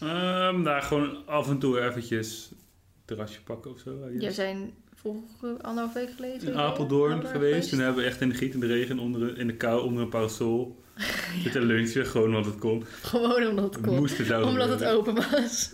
[0.00, 2.56] Ehm nou, gewoon af en toe eventjes een
[3.04, 3.98] terrasje pakken of zo.
[4.18, 7.68] Jij zijn vorige anderhalf week geleden in zo, Apeldoorn geweest.
[7.68, 10.82] Toen hebben we echt in de gietende regen, onder, in de kou, onder een parasol
[11.42, 12.06] zitten lunchen.
[12.06, 12.84] Gewoon omdat het kon.
[13.02, 13.96] Gewoon omdat het Het kon.
[13.96, 15.70] moest er zo Omdat het open was.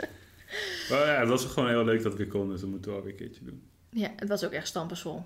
[0.91, 2.49] Maar ja, het was gewoon heel leuk dat het weer kon.
[2.49, 3.63] Dus dat moeten we wel weer een keertje doen.
[3.91, 5.25] Ja, het was ook echt stampensvol.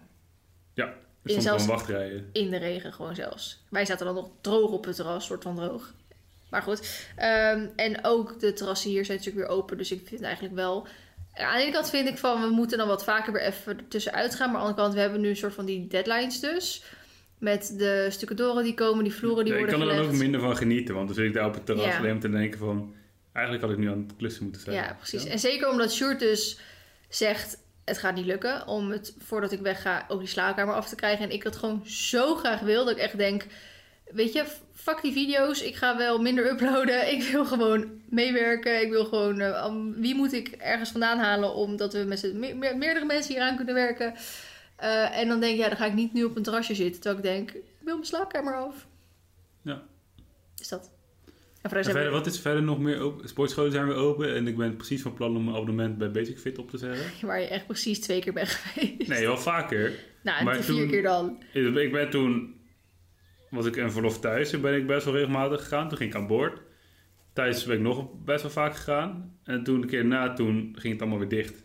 [0.74, 0.94] Er
[1.34, 2.28] Je stond gewoon wachtrijen.
[2.32, 3.62] In de regen gewoon zelfs.
[3.68, 5.94] Wij zaten dan nog droog op het terras, soort van droog.
[6.50, 7.06] Maar goed.
[7.16, 9.78] Ehm, en ook de terrassen hier zijn natuurlijk weer open.
[9.78, 10.86] Dus ik vind eigenlijk wel...
[11.34, 14.34] Aan de ene kant vind ik van, we moeten dan wat vaker weer even tussenuit
[14.34, 14.50] gaan.
[14.52, 16.82] Maar aan de andere kant, we hebben nu een soort van die deadlines dus.
[17.38, 20.22] Met de stucadoren die komen, die vloeren die Ja, ik worden kan er dan gelegd.
[20.22, 20.94] ook minder van genieten.
[20.94, 21.98] Want dan zit ik daar op het terras Ja.
[21.98, 22.94] alleen te denken van...
[23.36, 24.76] Eigenlijk had ik nu aan het klussen moeten zijn.
[24.76, 25.22] Ja, precies.
[25.22, 25.30] Ja?
[25.30, 26.60] En zeker omdat Sjoerd dus
[27.08, 27.58] zegt...
[27.84, 31.24] het gaat niet lukken om het, voordat ik wegga, ook die slaapkamer af te krijgen.
[31.24, 33.46] En ik dat gewoon zo graag wil, dat ik echt denk...
[34.10, 35.62] Weet je, fuck die video's.
[35.62, 37.08] Ik ga wel minder uploaden.
[37.16, 38.80] Ik wil gewoon meewerken.
[38.82, 39.40] Ik wil gewoon...
[39.40, 41.54] eh, wie moet ik ergens vandaan halen...
[41.54, 44.14] omdat we met z'n- me- me- meerdere mensen hier aan kunnen werken.
[44.76, 47.00] Eh, en dan denk ik, ja, dan ga ik niet nu op een terrasje zitten.
[47.00, 48.86] Terwijl ik denk, ik wil mijn slaapkamer af.
[49.62, 49.82] Ja.
[50.58, 50.90] Is dat.
[51.72, 53.28] En En verder, wat is verder nog meer open?
[53.28, 54.34] Sportscholen zijn weer open.
[54.34, 57.26] En ik ben precies van plan om mijn abonnement bij Basic Fit op te zeggen.
[57.26, 59.08] waar je echt precies twee keer bent geweest.
[59.08, 59.92] Nee, wel vaker.
[60.22, 61.42] Nou, maar en vier toen- keer dan.
[61.52, 62.54] Ik ben toen...
[63.50, 64.50] Was ik een verlof thuis.
[64.50, 65.88] Toen ben ik best wel regelmatig gegaan.
[65.88, 66.60] Toen ging ik aan boord.
[67.32, 69.38] Thuis ben ik nog best wel vaak gegaan.
[69.44, 71.64] En toen de keer na, toen ging het allemaal weer dicht.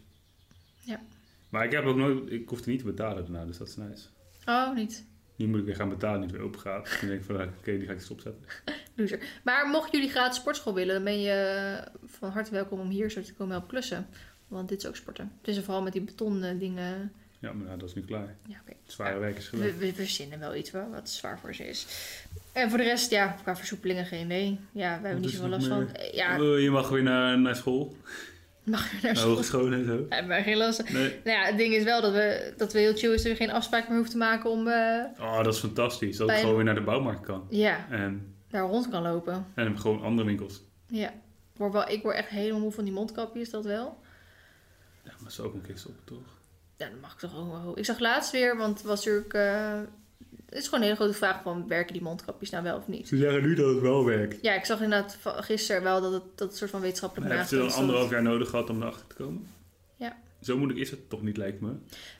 [0.79, 1.01] Ja.
[1.49, 2.31] Maar ik heb ook nooit...
[2.31, 4.07] Ik hoefde niet te betalen daarna, dus dat is nice.
[4.45, 5.05] Oh, niet.
[5.41, 6.97] Nu moet ik weer gaan betalen, nu het weer open gaat.
[6.99, 8.43] Dan denk ik van, oké, die ga ik stopzetten.
[8.95, 9.19] Loser.
[9.43, 13.21] Maar mochten jullie gratis sportschool willen, dan ben je van harte welkom om hier zo
[13.21, 14.07] te komen helpen klussen.
[14.47, 15.31] Want dit is ook sporten.
[15.41, 17.11] Het is vooral met die beton eh, dingen.
[17.39, 18.35] Ja, maar nou, dat is nu klaar.
[18.47, 19.65] Ja, zware werk is gedaan.
[19.65, 21.87] We, we verzinnen wel iets wel, wat zwaar voor ze is.
[22.53, 24.59] En voor de rest, ja, qua versoepelingen geen idee.
[24.71, 25.93] Ja, we hebben niet zoveel last van.
[25.93, 27.95] Eh, Ja, Oh, je mag weer naar, naar school.
[28.63, 29.29] Mag je naar school?
[29.31, 29.97] hogeschool en zo.
[29.97, 30.91] We hebben geen last.
[30.91, 31.19] Nee.
[31.23, 33.37] Nou ja, het ding is wel dat we, dat we heel chill is dat we
[33.37, 36.17] geen afspraak meer hoeven te maken om eh, Oh, dat is fantastisch.
[36.17, 37.45] Dat ik gewoon weer naar de bouwmarkt kan.
[37.49, 39.45] ja, En, daar rond kan lopen.
[39.55, 40.61] en gewoon andere winkels.
[40.87, 41.09] Ja.
[41.53, 43.99] Ik word, wel, ik word echt helemaal moe van die mondkapjes, dat wel.
[45.03, 46.39] Ja, maar zo ook een keer stoppen, toch?
[46.77, 47.77] Ja, dat mag ik toch ook wel.
[47.77, 49.33] Ik zag laatst weer, want het was natuurlijk...
[49.33, 49.79] eh,
[50.51, 53.07] het is gewoon een hele grote vraag van, werken die mondkapjes nou wel of niet?
[53.07, 54.37] Ze zeggen nu dat het wel werkt.
[54.41, 57.47] Ja, ik zag inderdaad gisteren wel dat het, dat het soort van Maar wetenschappelijk hebben
[57.47, 59.47] ze dan anderhalf jaar nodig gehad om erachter te komen?
[59.95, 60.17] Ja.
[60.41, 61.71] Zo moeilijk is het toch niet, lijkt me.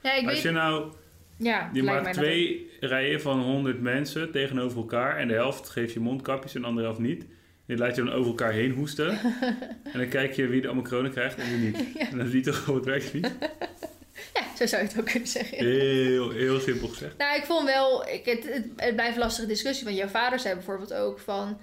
[0.03, 0.41] Ja, ik Als weet...
[0.41, 0.91] je nou,
[1.37, 5.17] Ja, je maakt dat twee rijen van 100 mensen tegenover elkaar.
[5.17, 7.25] En de helft geeft je mondkapjes en de andere helft niet.
[7.65, 9.09] Je laat je dan over elkaar heen hoesten.
[9.93, 11.97] en dan kijk je wie de Omicron krijgt en wie niet.
[12.11, 13.31] En dan zie je toch gewoon, het werkt niet.
[14.39, 15.57] Ja, zo zou je het ook kunnen zeggen.
[15.57, 17.17] Heel, heel simpel gezegd.
[17.17, 18.07] Nou, ik vond wel...
[18.07, 19.85] Ik, het, het, het blijft een lastige discussie.
[19.85, 21.59] Want jouw vader zei bijvoorbeeld ook van...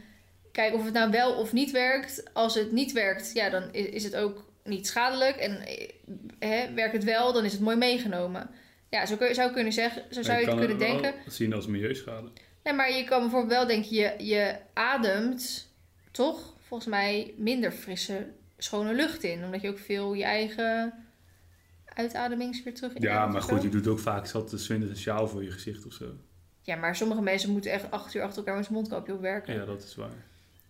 [0.53, 2.23] Kijk, of het nou wel of niet werkt.
[2.33, 5.37] Als het niet werkt, ja, dan is, is het ook niet schadelijk.
[5.37, 5.89] En eh,
[6.39, 8.51] hè, werkt het wel, dan is het mooi meegenomen.
[8.91, 10.03] Ja, zo kun- zou je kunnen zeggen.
[10.11, 11.15] Zo zou je, het kunnen denken.
[11.27, 12.29] zien als milieuschade.
[12.65, 15.69] Nee, maar je kan bijvoorbeeld wel denken, je, je ademt
[16.11, 18.27] toch volgens mij minder frisse,
[18.59, 19.45] schone lucht in.
[19.45, 20.93] Omdat je ook veel je eigen
[21.99, 24.97] uitademings weer terug Ja, inademt maar goed, je doet ook vaak zat de zwinders een
[24.97, 26.05] sjaal voor je gezicht of zo.
[26.63, 29.55] Ja, maar sommige mensen moeten echt acht uur achter elkaar met zijn mondkapje op werken.
[29.55, 30.11] Ja, dat is waar.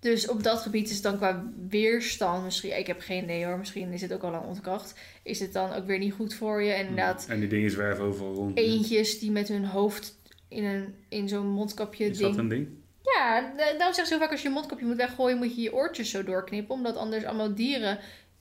[0.01, 2.79] Dus op dat gebied is het dan qua weerstand misschien...
[2.79, 4.95] Ik heb geen idee hoor, misschien is het ook al lang ontkracht.
[5.23, 6.71] Is het dan ook weer niet goed voor je?
[6.73, 8.59] En inderdaad, En die dingen zwerven overal rond.
[8.59, 10.19] eentjes die met hun hoofd
[10.49, 12.31] in, een, in zo'n mondkapje Is ding...
[12.31, 12.69] dat een ding?
[13.03, 15.61] Ja, da- daarom zeggen ze heel vaak als je je mondkapje moet weggooien, moet je
[15.63, 16.75] je oortjes zo doorknippen.
[16.75, 17.99] Omdat anders allemaal dieren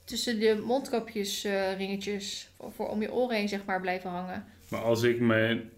[0.08, 4.46] tussen de mondkapjes eh, ringetjes voor, voor om je oren heen zeg maar blijven hangen.
[4.70, 5.70] Maar als ik mijn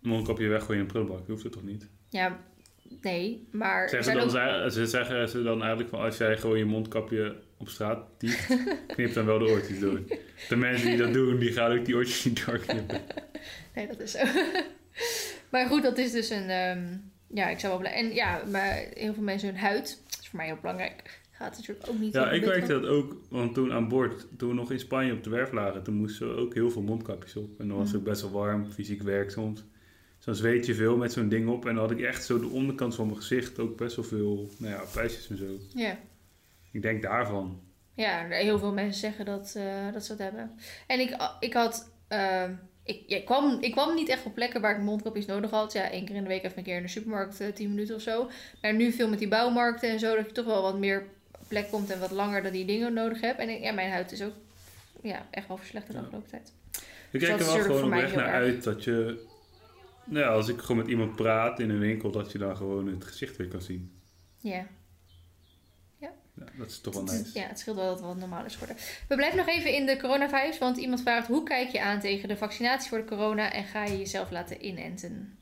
[0.00, 1.88] mondkapje weggooi in een prullenbak, hoeft het toch niet?
[2.08, 2.40] Ja,
[3.00, 4.70] nee, maar Zeggen ze, dan, ook...
[4.70, 8.56] ze zeggen ze dan eigenlijk van als jij gewoon je mondkapje op straat dicht,
[8.94, 10.00] knip dan wel de oortjes door.
[10.48, 13.00] De mensen die dat doen, die gaan ook die oortjes niet doorknippen.
[13.74, 14.18] Nee, dat is zo.
[15.50, 16.50] maar goed, dat is dus een...
[16.50, 16.86] ehm,
[17.34, 17.92] ja, ik zou wel blij...
[17.92, 21.56] En ja, maar heel veel mensen hun huid, dat is voor mij heel belangrijk, gaat
[21.56, 22.12] natuurlijk ook niet...
[22.12, 22.68] Ja, ik van.
[22.68, 25.82] dat ook, want toen aan boord, toen we nog in Spanje op de werf lagen,
[25.82, 27.60] toen moesten we ook heel veel mondkapjes op.
[27.60, 29.60] En dan was het ook best wel warm, fysiek werk soms.
[30.16, 31.66] Dus dan zweet je veel met zo'n ding op.
[31.66, 34.50] En dan had ik echt zo de onderkant van mijn gezicht ook best wel veel,
[34.56, 35.58] nou ja, pijsjes en zo.
[35.74, 35.98] Ja.
[36.72, 37.60] Ik denk daarvan.
[37.94, 40.50] Ja, heel veel mensen zeggen dat, eh, dat ze dat hebben.
[40.86, 41.92] En ik, ik had.
[42.08, 42.52] ehm,
[42.84, 45.72] ik, ja, ik, kwam, ik kwam niet echt op plekken waar ik mondkapjes nodig had.
[45.72, 47.94] Ja, één keer in de week even een keer in de supermarkt, eh, 10 minuten
[47.94, 48.30] of zo.
[48.62, 51.06] Maar nu veel met die bouwmarkten en zo, dat je toch wel wat meer
[51.50, 53.38] plek komt en wat langer dat die dingen nodig hebt.
[53.38, 54.34] En ik- ja, mijn huid is ook
[55.02, 56.52] ja, echt wel verslechterd de afgelopen tijd.
[57.10, 59.28] Ik Dus kijk er wel gewoon oprecht naar uit dat je...
[60.04, 62.86] Nou ja, als ik gewoon met iemand praat in een winkel, dat je dan gewoon
[62.86, 63.92] het gezicht weer kan zien.
[64.38, 64.66] Ja.
[66.34, 67.30] Ja, dat is toch wel nice.
[67.38, 68.76] Ja, het scheelt wel dat het wat normaal is geworden.
[69.08, 72.28] We blijven nog even in de coronavirus, want iemand vraagt hoe kijk je aan tegen
[72.28, 75.38] de vaccinatie voor de corona en ga je jezelf laten inenten?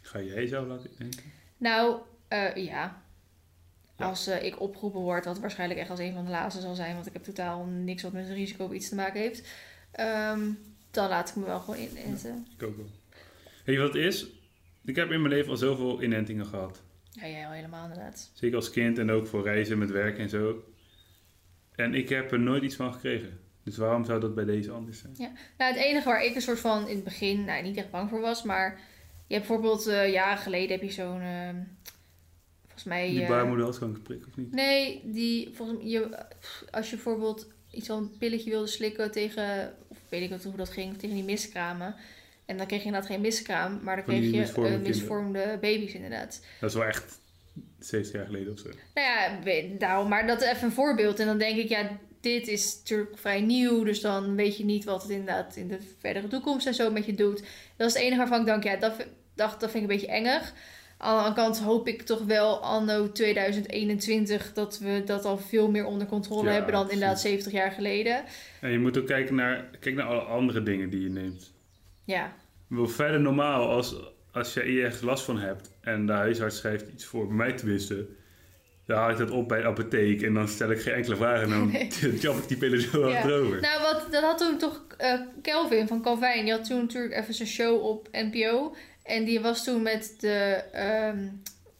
[0.00, 1.22] Ga jij zo laten denken?
[1.56, 3.02] Nou, eh, ja.
[3.98, 4.06] Ja.
[4.06, 6.94] Als eh, ik opgeroepen word, wat waarschijnlijk echt als een van de laatste zal zijn,
[6.94, 9.48] want ik heb totaal niks wat met risico of iets te maken heeft,
[9.90, 10.40] ehm,
[10.90, 12.46] dan laat ik me wel gewoon inenten.
[12.56, 12.90] Ik ook wel.
[13.64, 14.26] Weet je wat het is?
[14.84, 16.82] Ik heb in mijn leven al zoveel inentingen gehad.
[17.10, 18.30] Ja, jij al helemaal inderdaad.
[18.34, 20.64] Zeker als kind en ook voor reizen met werk en zo.
[21.74, 23.40] En ik heb er nooit iets van gekregen.
[23.64, 25.14] Dus waarom zou dat bij deze anders zijn?
[25.58, 28.10] Nou, het enige waar ik een soort van in het begin, nou niet echt bang
[28.10, 28.80] voor was, maar
[29.26, 31.56] je hebt bijvoorbeeld eh, jaren geleden heb je zo'n, ehm,
[32.82, 33.08] volgens mij...
[33.10, 34.52] Die eh, baarmoederhalskankerprik of niet?
[34.52, 36.08] Nee, die volgens mij, je,
[36.70, 40.56] als je bijvoorbeeld iets van een pilletje wilde slikken tegen, of weet ik wat hoe
[40.56, 41.94] dat ging, tegen die miskramen.
[42.46, 45.92] En dan kreeg je inderdaad geen miskraam, maar dan kreeg je misvormde eh, misvormde baby's
[45.92, 46.44] inderdaad.
[46.60, 47.18] Dat is wel echt
[47.78, 48.68] 70 jaar geleden of zo.
[48.94, 51.18] Nou ja, daarom, maar dat is even een voorbeeld.
[51.20, 54.84] En dan denk ik, ja, dit is natuurlijk vrij nieuw, dus dan weet je niet
[54.84, 57.42] wat het inderdaad in de verdere toekomst en zo met je doet.
[57.76, 59.96] Dat is het enige waarvan ik denk, ja, dat, vind- dacht, dat vind ik een
[59.96, 60.52] beetje engig.
[60.98, 65.70] Aan de andere kant hoop ik toch wel anno 2021 dat we dat al veel
[65.70, 67.00] meer onder controle Ja, hebben dan precies.
[67.00, 68.24] inderdaad 70 jaar geleden.
[68.60, 71.52] En je moet ook kijken naar, kijk naar alle andere dingen die je neemt.
[72.04, 72.32] Ja,
[72.68, 73.94] Wel verder normaal, als,
[74.32, 77.52] als je hier ergens last van hebt en de huisarts schrijft iets voor, bij mij
[77.52, 78.06] tenminste,
[78.86, 81.42] dan haal ik dat op bij de apotheek en dan stel ik geen enkele vragen
[81.42, 82.18] en dan Nee.
[82.20, 83.16] jab ik die pillen zo Ja.
[83.16, 83.60] achterover.
[83.60, 87.34] nou wat, dat had toen toch eh, Kelvin van Calvijn, die had toen natuurlijk even
[87.34, 88.74] zijn show op NPO.
[89.08, 91.26] En die was toen met de, ehm,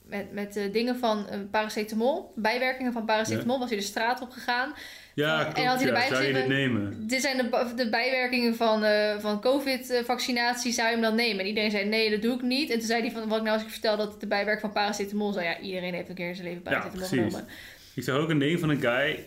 [0.03, 4.31] met, met de dingen van eh, paracetamol, bijwerkingen van paracetamol, was hij de straat op
[4.31, 4.75] gegaan.
[5.15, 5.93] ja, en klopt, had hij ja.
[5.93, 7.09] erbij Zou je dit nemen?
[7.09, 10.73] Dit zijn de, de bijwerkingen van, eh, van COVID-vaccinatie.
[10.73, 11.41] Zou je hem dan nemen?
[11.41, 12.71] En iedereen zei: Nee, dat doe ik niet.
[12.71, 14.61] En toen zei hij: van, Wat ik nou als ik vertel dat het de bijwerking
[14.61, 15.47] van paracetamol zei.
[15.47, 17.35] Ja, iedereen heeft een keer in zijn leven Ja, paracetamol precies.
[17.35, 17.55] genomen.
[17.95, 19.27] Ik zag ook een ding van een guy,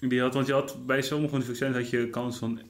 [0.00, 2.60] die had, want je had bij sommige van die vaccins had je kans van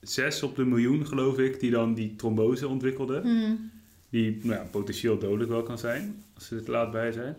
[0.00, 3.20] 6 op de miljoen, geloof ik, die dan die trombose ontwikkelde.
[3.20, 3.73] Hmm.
[4.14, 7.36] Die nou ja, potentieel dodelijk wel kan zijn, als ze er te laat bij zijn.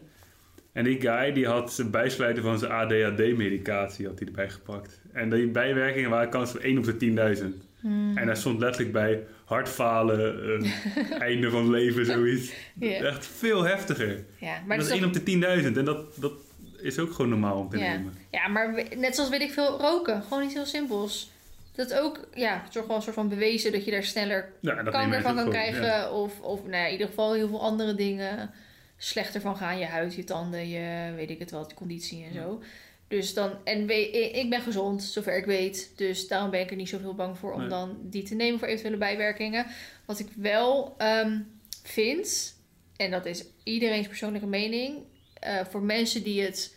[0.72, 5.02] En die guy die had zijn bijsluiter van zijn ADHD-medicatie had hij erbij gepakt.
[5.14, 7.46] En die bijwerkingen waren kans van 1 op de 10.000.
[7.80, 8.18] Hmm.
[8.18, 12.54] En daar stond letterlijk bij hartfalen, eh, einde van leven, zoiets.
[12.80, 14.24] Echt veel heftiger.
[14.40, 16.34] Ja, maar dat is is 1 op de 10.000 en dat, dat
[16.82, 17.92] is ook gewoon normaal om te Ja.
[17.98, 18.14] nemen.
[18.32, 20.24] Ja, maar net zoals weet ik veel roken.
[20.24, 21.32] Gewoon iets heel simpels.
[21.76, 24.54] Dat ook, ja, het is toch wel een soort van bewezen dat je daar sneller
[24.62, 25.84] Ja, kanker van kan krijgen.
[25.86, 26.12] ja.
[26.12, 28.52] Of, of nou ja, in ieder geval heel veel andere dingen
[28.98, 29.78] slechter van gaan.
[29.80, 32.62] Je huid, je tanden, je weet ik het wel, je conditie en zo.
[33.08, 35.92] Dus dan, en we, ik ben gezond, zover ik weet.
[35.96, 37.70] Dus daarom ben ik er niet zoveel bang voor om Nee.
[37.70, 39.66] dan die te nemen voor eventuele bijwerkingen.
[40.06, 41.40] Wat ik wel ehm,
[41.84, 42.56] vind,
[42.96, 44.98] en dat is iedereen's persoonlijke mening.
[45.40, 46.75] eh, voor mensen die het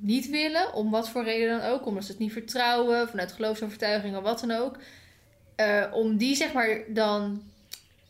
[0.00, 4.16] niet willen, om wat voor reden dan ook, omdat ze het niet vertrouwen, vanuit geloofsovertuiging
[4.16, 4.76] of wat dan ook.
[5.54, 7.42] eh, om die zeg maar dan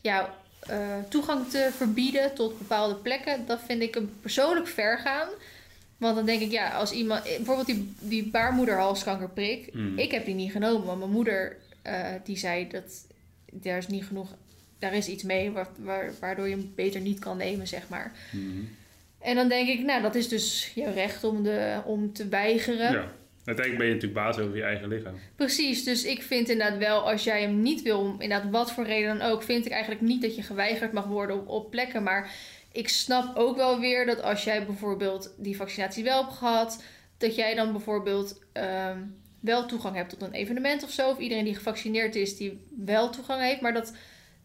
[0.01, 5.27] ja, eh, toegang te verbieden tot bepaalde plekken, dat vind ik een persoonlijk ver gaan.
[5.97, 9.97] Want dan denk ik, ja, als iemand, bijvoorbeeld die, die baarmoederhalskankerprik, Mm.
[9.97, 13.05] ik heb die niet genomen, want mijn moeder eh, die zei dat
[13.51, 14.29] daar is niet genoeg,
[14.79, 18.11] daar is iets mee wa- waar, waardoor je hem beter niet kan nemen, zeg maar.
[18.31, 18.63] Mhm.
[19.19, 22.91] En dan denk ik, nou, dat is dus je recht om, de, om te weigeren.
[22.91, 23.11] Ja.
[23.45, 25.15] Uiteindelijk ben je natuurlijk baas over je eigen lichaam.
[25.35, 29.17] Precies, dus ik vind inderdaad wel, als jij hem niet wil, inderdaad wat voor reden
[29.17, 32.03] dan ook, vind ik eigenlijk niet dat je geweigerd mag worden op, op plekken.
[32.03, 32.31] Maar
[32.71, 36.83] ik snap ook wel weer dat als jij bijvoorbeeld die vaccinatie wel hebt gehad,
[37.17, 38.97] dat jij dan bijvoorbeeld ehm,
[39.39, 41.09] wel toegang hebt tot een evenement of zo.
[41.09, 43.93] Of iedereen die gevaccineerd is, die wel toegang heeft, maar dat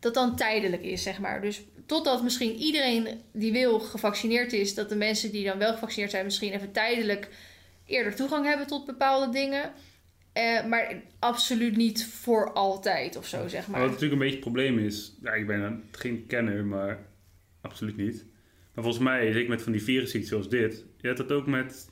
[0.01, 1.41] dat dan tijdelijk is, zeg maar.
[1.41, 6.11] Dus totdat misschien iedereen die wil gevaccineerd is, dat de mensen die dan wel gevaccineerd
[6.11, 7.29] zijn, misschien even tijdelijk
[7.87, 9.73] eerder toegang hebben tot bepaalde dingen.
[10.33, 14.45] Eh, maar absoluut niet voor altijd of zo, zeg Maar wat natuurlijk een beetje het
[14.45, 17.07] probleem is, ja, ik ben een- geen kenner, maar
[17.61, 18.25] absoluut niet.
[18.75, 21.89] Maar volgens mij, zeker met van die virusziekten zoals dit, je hebt dat ook met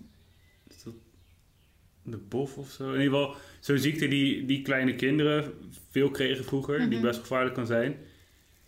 [2.05, 2.93] de bof of zo.
[2.93, 5.53] In ieder geval, zo'n ziekte die, die kleine kinderen
[5.90, 7.07] veel kregen vroeger, die Mhm.
[7.07, 7.97] best gevaarlijk kan zijn.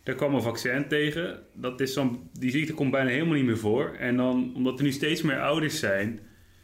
[0.05, 1.43] Daar kwam een vaccin tegen.
[1.55, 3.95] Dat is zo'n, die ziekte komt bijna helemaal niet meer voor.
[3.99, 6.21] En dan, omdat er nu steeds meer ouders zijn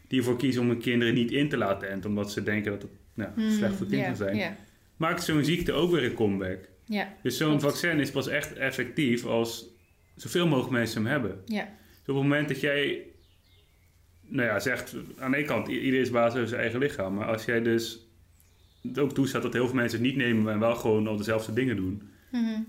[0.08, 2.82] die ervoor kiezen om hun kinderen niet in te laten enten, omdat ze denken dat
[2.82, 4.36] het nou, Hmm, slecht voor het kind ja, kan zijn
[4.96, 6.58] maakt zo'n ziekte ook weer een comeback.
[7.22, 9.66] Dus zo'n vaccin is pas echt effectief als
[10.16, 11.40] zoveel mogelijk mensen hem hebben.
[11.66, 13.02] Dus op het moment dat jij,
[14.26, 17.14] nou ja, zegt aan de ene kant, iedereen is baas over zijn eigen lichaam.
[17.14, 18.06] Maar als jij dus
[18.82, 21.52] het ook toestaat dat heel veel mensen het niet nemen en wel gewoon al dezelfde
[21.52, 22.60] dingen doen, Mhm.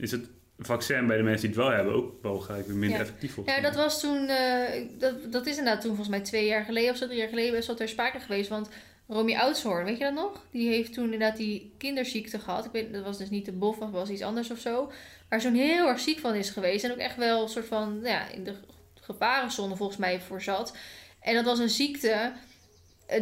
[0.00, 0.28] Is het
[0.58, 3.04] vaccin bij de mensen die het wel hebben ook wel gelijk weer minder Ja.
[3.04, 6.46] effectief volgens Ja, dat was toen, eh, dat, dat is inderdaad toen volgens mij twee
[6.46, 8.48] jaar geleden of zo, drie jaar geleden best wel ter sprake geweest.
[8.48, 8.68] Want
[9.08, 10.44] Romy Oudshoorn, weet je dat nog?
[10.50, 12.64] Die heeft toen inderdaad die kinderziekte gehad.
[12.64, 14.92] Ik weet, dat was dus niet de bof, dat was iets anders of zo.
[15.28, 16.84] Waar zo'n heel erg ziek van is geweest.
[16.84, 18.54] En ook echt wel een soort van, nou ja, in de
[19.00, 20.76] gevarenzone volgens mij voor zat.
[21.20, 22.32] En dat was een ziekte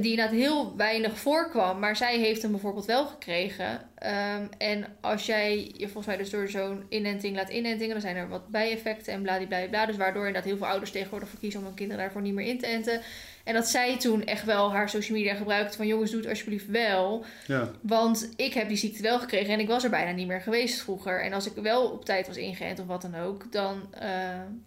[0.01, 1.79] die inderdaad heel weinig voorkwam.
[1.79, 3.81] Maar zij heeft hem bijvoorbeeld wel gekregen.
[3.95, 8.17] Ehm, en als jij je volgens mij dus door zo'n inenting laat inentingen, dan zijn
[8.17, 9.87] er wat bijeffecten en bladibladibla.
[9.87, 12.47] Dus waardoor inderdaad heel veel ouders tegenwoordig voor kiezen om hun kinderen daarvoor niet meer
[12.47, 13.01] in te enten.
[13.49, 16.67] En dat zij toen echt wel haar social media gebruikte van jongens, doe het alsjeblieft
[16.67, 17.25] wel.
[17.47, 20.41] Ja, Want ik heb die ziekte wel gekregen en ik was er bijna niet meer
[20.41, 21.23] geweest vroeger.
[21.23, 24.09] En als ik wel op tijd was ingeënt of wat dan ook, dan eh,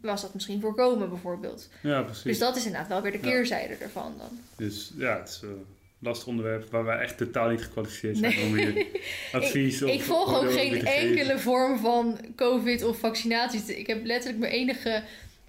[0.01, 1.69] was dat misschien voorkomen bijvoorbeeld.
[1.81, 2.23] ja, precies.
[2.23, 3.23] Dus dat is inderdaad wel weer de Ja.
[3.29, 4.39] keerzijde ervan dan.
[4.55, 5.65] Dus ja, het is een
[5.99, 8.45] lastig onderwerp waar wij echt totaal niet gekwalificeerd zijn Nee.
[8.45, 8.85] om hier
[9.41, 13.67] advies Ik of volg ook geen enkele vorm van COVID of vaccinaties.
[13.67, 15.03] Ik heb letterlijk mijn enige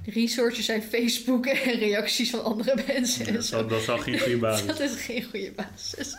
[0.04, 3.26] resources zijn Facebook en reacties van andere mensen.
[3.26, 3.66] Ja, dat, zo.
[3.66, 6.16] dat zal geen goede basis Dat is geen goede basis.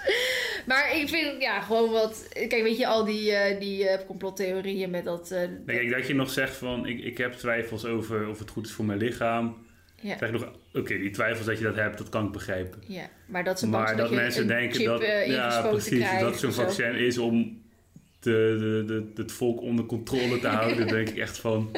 [0.65, 2.27] Maar ik vind, ja, gewoon wat...
[2.33, 5.31] Kijk, weet je, al die, eh, die eh, complottheorieën met dat...
[5.31, 8.49] eh, Nee, kijk, dat je nog zegt van ik, ik heb twijfels over of het
[8.49, 9.57] goed is voor mijn lichaam.
[10.01, 12.83] ja, Zeg nog, oké, die twijfels dat je dat hebt, dat kan ik begrijpen.
[12.87, 16.19] ja, maar dat ze Maar dat, je mensen een denken chip dat, ja, precies, krijgt
[16.19, 16.61] dat zo'n zo.
[16.61, 17.61] vaccin is om
[18.19, 21.71] de, de, de, het volk onder controle te houden, denk ik echt van,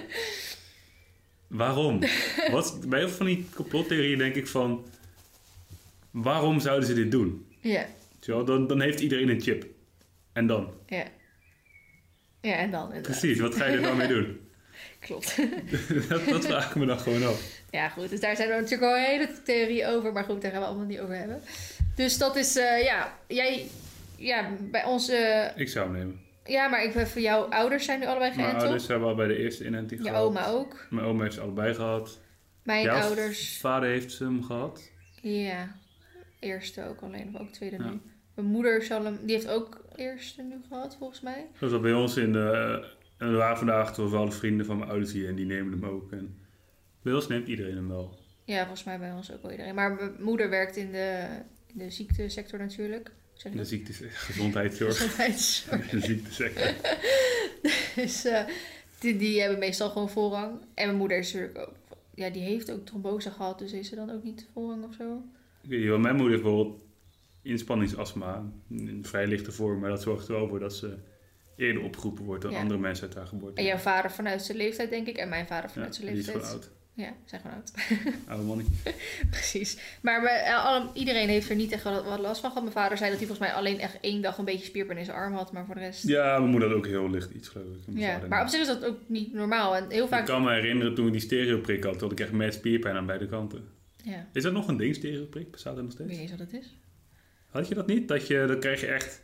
[1.48, 2.00] waarom?
[2.52, 4.86] Wat, bij heel veel van die complottheorieën denk ik van,
[6.12, 7.46] waarom zouden ze dit doen?
[7.60, 7.86] Ja,
[8.26, 9.66] wel, Dan, dan heeft iedereen een chip.
[10.34, 10.74] En dan?
[10.88, 11.04] ja.
[12.42, 13.20] Ja, en dan inderdaad.
[13.20, 14.40] Precies, wat ga je er dan mee doen?
[15.00, 15.38] Klopt.
[16.10, 17.42] dat, dat vraag ik me dan gewoon af.
[17.72, 18.10] Ja, goed.
[18.10, 20.12] Dus daar zijn er natuurlijk al hele theorieën over.
[20.14, 21.42] Maar goed, daar gaan we allemaal niet over hebben.
[21.96, 23.68] Dus dat is, eh, ja, jij,
[24.18, 26.22] ja, bij ons, eh, Ik zou hem nemen.
[26.46, 28.92] Ja, maar ik ben voor jouw ouders zijn nu allebei Mijn geënt, ouders toch?
[28.92, 30.24] hebben al bij de eerste inenting Je gehad.
[30.26, 30.88] oma ook.
[30.90, 32.20] Mijn oma heeft ze allebei gehad.
[32.64, 34.92] Mijn Jouw ouders, vader heeft ze hem gehad.
[35.22, 35.76] ja,
[36.40, 37.90] eerste ook alleen, of ook tweede Ja.
[37.90, 38.02] nu.
[38.36, 41.48] Mijn moeder zal hem, die heeft ook eerste nu gehad, volgens mij.
[41.60, 42.84] Dat bij ons in de...
[43.18, 45.72] En er waren vandaag toch wel de vrienden van mijn ouders hier en die nemen
[45.72, 46.12] hem ook.
[46.12, 46.38] En
[47.02, 48.20] bij ons neemt iedereen hem wel.
[48.44, 49.76] Ja, volgens mij bij ons ook wel iedereen.
[49.76, 51.26] Maar mijn moeder werkt in de,
[51.68, 53.12] in de ziektesector natuurlijk.
[53.44, 53.68] De dat?
[53.68, 54.98] ziektes, gezondheidszorg.
[54.98, 55.90] Gezondheidszorg.
[55.90, 56.74] De ziektesector.
[57.96, 58.46] Dus eh,
[59.00, 60.52] die, die hebben meestal gewoon voorrang.
[60.74, 61.74] En mijn moeder is natuurlijk ook...
[62.16, 65.24] Ja, die heeft ook trombose gehad, dus is ze dan ook niet voorrang of zo?
[65.62, 66.82] Ik weet niet, mijn moeder heeft bijvoorbeeld
[67.42, 68.44] inspanningsastma.
[68.70, 70.98] In vrij lichte vorm, maar dat zorgt er wel voor dat ze
[71.56, 72.60] eerder opgeroepen wordt dan Ja.
[72.60, 73.62] andere mensen uit haar geboorte.
[73.62, 75.18] En jouw vader vanuit zijn leeftijd, denk ik.
[75.18, 76.52] En mijn vader ja, vanuit zijn die is leeftijd.
[76.54, 76.70] oud.
[76.96, 77.72] Ja, zijn gewoon oud.
[78.28, 78.74] Oude mannetje.
[79.30, 79.78] Precies.
[80.02, 82.64] Maar eh, iedereen heeft er niet echt wat, last van gehad.
[82.64, 85.06] Mijn vader zei dat hij volgens mij alleen echt één dag een beetje spierpijn in
[85.06, 85.52] zijn arm had.
[85.52, 86.08] Maar voor de rest...
[86.08, 87.88] Ja, mijn moeder had ook heel licht iets, geloof ik.
[87.88, 89.76] Mijn Ja, maar op zich is dat ook niet normaal.
[89.76, 90.20] En heel vaak...
[90.20, 93.06] Ik kan me herinneren toen ik die stereoprik had, had ik echt met spierpijn aan
[93.06, 93.68] beide kanten.
[94.04, 95.52] Ja, Is dat nog een ding, stereoprik?
[95.52, 96.22] Bestaat dat nog ik weet steeds?
[96.22, 96.76] niet eens wat het is.
[97.50, 98.08] Had je dat niet?
[98.08, 99.24] Dat je, dan krijg je echt...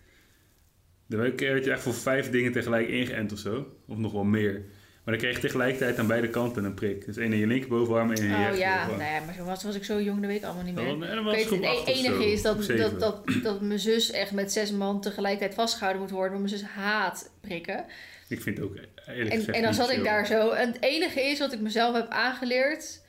[1.08, 3.76] Dan werd je echt voor vijf dingen tegelijk ingeënt of zo.
[3.88, 4.66] Of nog wel meer.
[5.12, 7.06] Maar dan kreeg je tegelijkertijd aan beide kanten een prik.
[7.06, 9.44] Dus één in je linkerbovenarm en één in je Oh ja, nou ja, maar zo
[9.44, 10.98] was, was ik zo jong, dat weet ik allemaal niet meer.
[10.98, 14.12] Was- en Ik was weet, het enige zo, is dat, dat, dat, dat mijn zus
[14.12, 16.32] echt met zes man tegelijkertijd vastgehouden moet worden.
[16.32, 17.86] Want mijn zus haat prikken.
[18.28, 20.50] Ik vind het ook eerlijk En, gezegd en dan zat ik daar zo.
[20.50, 23.01] En het enige is wat ik mezelf heb aangeleerd.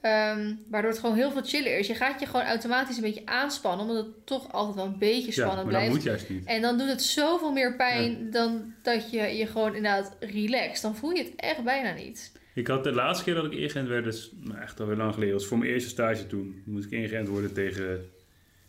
[0.00, 1.86] Ehm, waardoor het gewoon heel veel chiller is.
[1.86, 3.86] Je gaat je gewoon automatisch een beetje aanspannen.
[3.86, 5.92] Omdat het toch altijd wel een beetje Ja, spannend dat blijft.
[5.92, 6.44] moet juist niet.
[6.44, 10.82] En dan doet het zoveel meer pijn dan dat je je gewoon inderdaad relaxt.
[10.82, 12.32] Dan voel je het echt bijna niet.
[12.54, 15.34] Ik had de laatste keer dat ik ingeënt werd, dus nou, echt alweer lang geleden,
[15.34, 16.62] was voor mijn eerste stage toen.
[16.64, 18.10] Moest ik ingeënt worden tegen,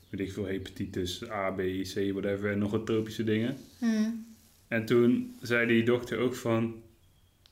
[0.10, 3.58] weet ik veel, hepatitis A, B, C, whatever, en nog wat tropische dingen.
[4.68, 6.76] En toen zei die dokter ook van,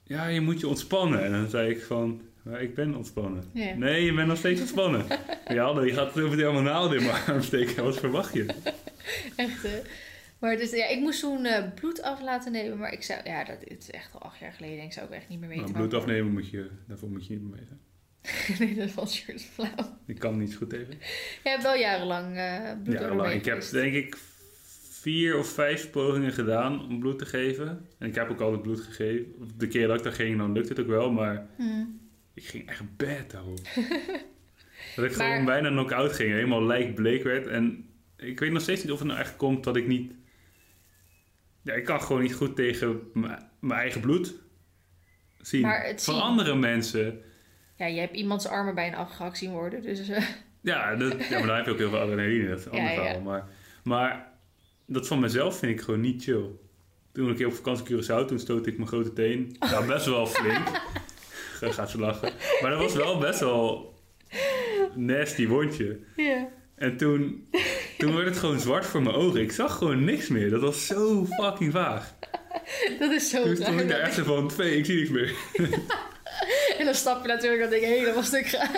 [0.04, 1.24] ja, je moet je ontspannen.
[1.24, 3.44] En dan zei ik van, maar ik ben ontspannen.
[3.54, 3.76] Ja.
[3.76, 5.06] Nee, je bent nog steeds ontspannen.
[5.48, 7.84] ja, je gaat over helemaal naalden in mijn arm steken.
[7.84, 8.46] Wat verwacht je?
[9.36, 9.82] Echt, hè?
[10.40, 12.78] Maar dus, ja, ik moest toen eh, bloed af laten nemen.
[12.78, 14.84] Maar ik zou, ja, dat het is echt al acht jaar geleden.
[14.84, 15.64] Ik zou ook echt niet meer weten.
[15.64, 17.80] Nou, bloed afnemen moet je, daarvoor moet je niet meer weten.
[18.60, 19.98] nee, dat valt shirt flauw.
[20.06, 20.94] Ik kan niet goed tegen.
[21.44, 23.28] Je hebt wel jarenlang eh bloed Ja, over lang.
[23.30, 24.18] mee Ik heb denk ik
[24.90, 27.86] vier of vijf pogingen gedaan om bloed te geven.
[27.98, 29.34] En ik heb ook altijd bloed gegeven.
[29.58, 31.12] De keer dat ik daar ging, dan lukt het ook wel.
[31.12, 32.00] Maar Hmm.
[32.36, 33.58] Ik ging echt bad daarop.
[34.96, 36.32] dat ik Maar- gewoon bijna knock-out ging.
[36.32, 37.48] Helemaal lijkbleek werd.
[37.48, 40.14] En ik weet nog steeds niet of het nou echt komt dat ik niet...
[41.62, 43.02] Ja, ik kan gewoon niet goed tegen
[43.60, 44.34] mijn eigen bloed
[45.42, 45.62] zien.
[45.62, 47.22] Maar het Van zien- andere mensen...
[47.78, 49.82] Ja, je hebt iemands armen bijna afgehakt zien worden.
[49.82, 50.28] Dus eh,
[50.62, 52.50] Ja, dat, ja, maar dan heb je ook heel veel adrenaline.
[52.50, 53.20] Dat is een Ja.
[53.20, 53.48] Maar,
[53.84, 54.32] maar
[54.86, 56.46] dat van mezelf vind ik gewoon niet chill.
[57.12, 59.56] Toen ik op vakantie Curaçao, toen stootte ik mijn grote teen.
[59.60, 60.68] Ja, best wel flink.
[61.56, 62.32] Ga- Gaat ze lachen.
[62.62, 63.94] Maar dat was wel best wel
[64.96, 66.00] nasty wondje.
[66.16, 66.48] ja.
[66.76, 67.48] En toen,
[67.98, 69.42] toen werd het gewoon zwart voor mijn ogen.
[69.42, 70.50] Ik zag gewoon niks meer.
[70.50, 72.14] Dat was zo fucking vaag.
[73.00, 75.34] dat is zo Toen stond ik daar echt van, twee, ik zie niks meer.
[76.78, 78.70] En dan stap je natuurlijk dat ding helemaal stuk gaan.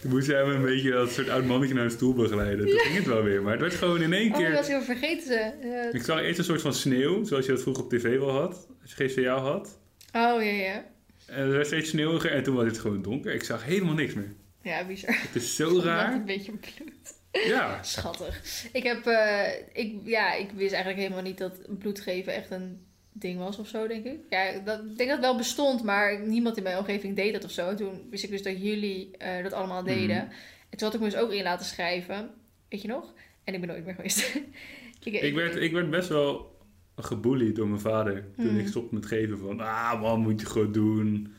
[0.00, 2.66] Toen moest jij me een beetje dat soort oud mannetje naar een stoel begeleiden.
[2.66, 3.42] Toen ging het wel weer.
[3.42, 4.48] Maar het werd gewoon in één Oh, keer...
[4.48, 5.60] dat was ik even vergeten.
[5.62, 8.30] Eh, Ik zag eerst een soort van sneeuw, zoals je dat vroeger op tv wel
[8.30, 8.66] had.
[8.82, 9.78] Als je GCA had.
[10.12, 10.84] oh, ja, ja.
[11.26, 13.34] En het werd steeds sneeuwiger en toen was het gewoon donker.
[13.34, 14.34] Ik zag helemaal niks meer.
[14.62, 15.20] Ja, bizar.
[15.20, 16.12] Het is zo raar.
[16.12, 17.14] Een beetje bloed.
[17.32, 17.82] Ja.
[17.82, 18.66] Schattig.
[18.72, 22.86] Ik heb, eh, ik, ja, ik wist eigenlijk helemaal niet dat bloed geven echt een
[23.12, 24.18] ding was of zo, denk ik.
[24.30, 27.44] Ja, dat, ik denk dat het wel bestond, maar niemand in mijn omgeving deed dat
[27.44, 27.68] of zo.
[27.68, 30.16] En toen wist ik dus dat jullie eh, dat allemaal deden.
[30.16, 30.34] Mhm.
[30.70, 32.30] En toen had ik me dus ook in laten schrijven.
[32.68, 33.14] Weet je nog?
[33.44, 34.34] En ik ben nooit meer geweest.
[35.04, 36.55] ik, Ik werd, ik werd best wel
[37.04, 38.58] gebullied door mijn vader toen Hmm.
[38.58, 39.60] ik stopte met geven van...
[39.60, 41.32] Ah man, moet je gewoon doen.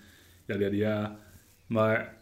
[0.45, 1.19] Ja, ja, ja.
[1.67, 2.17] Maar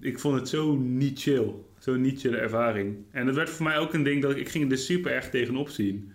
[0.00, 1.54] ik vond het zo niet chill.
[1.78, 2.96] Zo'n niet chille ervaring.
[3.10, 5.12] En dat werd voor mij ook een ding dat ik, ik ging er dus super
[5.12, 6.12] erg tegenop zien.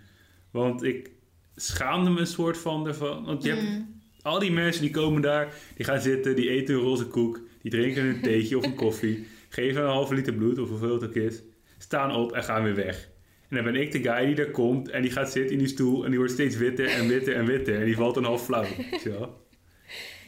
[0.52, 1.12] Want ik
[1.56, 3.26] schaamde me een soort van ervan.
[3.26, 3.94] Want je hebt Mm.
[4.22, 7.72] Al die mensen die komen daar, die gaan zitten, die eten een roze koek, die
[7.72, 11.16] drinken een theetje of een koffie, geven een halve liter bloed of hoeveel het ook
[11.16, 11.42] is,
[11.78, 13.10] staan op en gaan weer weg.
[13.58, 15.68] En dan ben ik de guy die daar komt en die gaat zitten in die
[15.68, 18.46] stoel en die wordt steeds witter en witter en witter en die valt dan half
[18.46, 18.66] flauw.
[19.04, 19.28] je.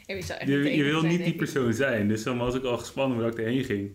[0.06, 0.14] Ja,
[0.46, 3.64] je, wil niet die persoon zijn, dus dan was ik al gespannen waar ik erheen
[3.64, 3.90] ging.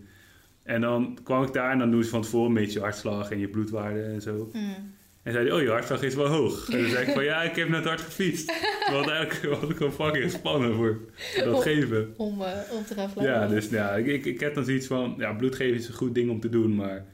[0.64, 3.32] En dan kwam ik daar en dan doen ze van tevoren een beetje je hartslag
[3.32, 4.50] en je bloedwaarde en zo.
[4.54, 4.94] Mm.
[5.24, 6.70] En zei hij, oh je hartslag is wel hoog.
[6.70, 8.54] En dan zei ik van, ja ik heb net hard gefietst.
[8.92, 11.00] Want eigenlijk was ik gewoon fucking gespannen voor
[11.44, 12.14] dat geven.
[12.18, 13.34] Om, eh, om te gaan vliegen.
[13.34, 16.16] Ja, dus ja, ik, ik, ik heb dan zoiets van, ja, bloedgeven is een goed
[16.16, 17.06] ding om te doen, maar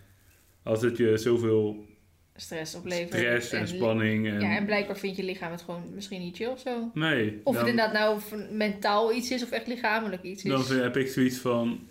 [0.63, 1.87] als het je zoveel
[2.39, 3.41] Stress opleveren.
[3.41, 4.39] stress en spanning en...
[4.41, 6.91] Ja, en blijkbaar vindt je lichaam het gewoon misschien niet chill of zo.
[6.93, 10.67] nee, Of dan, het inderdaad nou mentaal iets is of echt lichamelijk iets is.
[10.67, 11.87] dan heb ik zoiets van,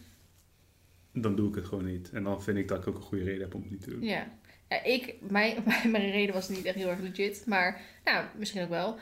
[1.12, 2.10] dan doe ik het gewoon niet.
[2.10, 3.90] En dan vind ik dat ik ook een goede reden heb om het niet te
[3.90, 4.02] doen.
[4.02, 4.26] Ja.
[4.68, 7.42] ja ik, mijn, mijn reden was niet echt heel erg legit.
[7.46, 8.98] Maar, nou, misschien ook wel.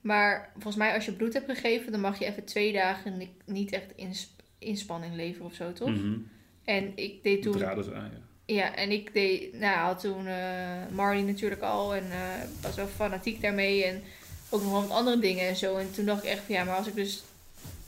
[0.00, 3.36] Maar volgens mij als je bloed hebt gegeven, dan mag je even twee dagen ni-
[3.46, 5.90] niet echt ins- inspanning leveren of zo, toch?
[5.90, 6.16] Mhm.
[6.64, 7.52] En ik deed toen...
[7.52, 8.24] Draden aan, ja.
[8.46, 12.18] Ja, en ik deed, nou, had toen eh Marley natuurlijk al en eh,
[12.60, 14.02] was wel fanatiek daarmee en
[14.48, 15.76] ook nog wel wat andere dingen en zo.
[15.76, 17.24] En toen dacht ik echt van ja, maar als ik dus,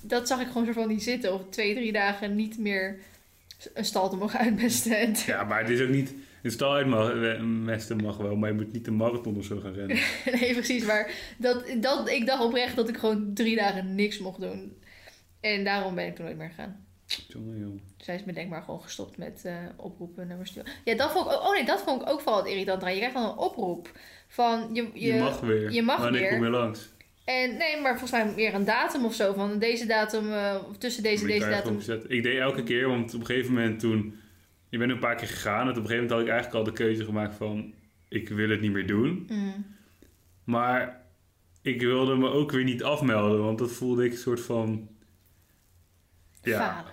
[0.01, 2.99] dat zag ik gewoon zo van niet zitten of twee, drie dagen niet meer
[3.75, 4.99] een stal te mogen uitmesten.
[4.99, 6.15] En Ja, maar het is ook niet...
[6.43, 9.99] Een stal uitmesten mag wel, maar je moet niet een marathon of zo gaan rennen.
[10.41, 14.41] nee, precies, maar dat, dat, ik dacht oprecht dat ik gewoon drie dagen niks mocht
[14.41, 14.83] doen.
[15.41, 16.87] En daarom ben ik toen nooit meer gegaan.
[17.29, 17.81] Jongen, jongen.
[17.97, 20.55] Zij is me denk maar gewoon gestopt met eh, oproepen nummers.
[20.85, 22.83] Ja, dat vond ik ook, oh nee, dat vond ik ook vooral irritant.
[22.83, 23.93] Je krijgt dan een oproep
[24.29, 25.73] van je, je, Je, mag weer.
[25.73, 26.31] je mag Wanneer weer.
[26.31, 26.89] kom je langs?
[27.25, 29.33] En nee, maar volgens mij meer een datum of zo.
[29.33, 30.33] Van deze datum,
[30.69, 31.79] of tussen deze ik deze datum.
[32.09, 34.21] Ik deed elke keer, want op een gegeven moment toen...
[34.71, 36.73] Ik ben een paar keer gegaan en op een gegeven moment had ik eigenlijk al
[36.73, 37.75] de keuze gemaakt van...
[38.09, 39.27] Ik wil het niet meer doen.
[39.29, 39.67] Mm.
[40.45, 41.05] Maar
[41.63, 44.89] ik wilde me ook weer niet afmelden, want dat voelde ik een soort van...
[46.49, 46.85] Ja,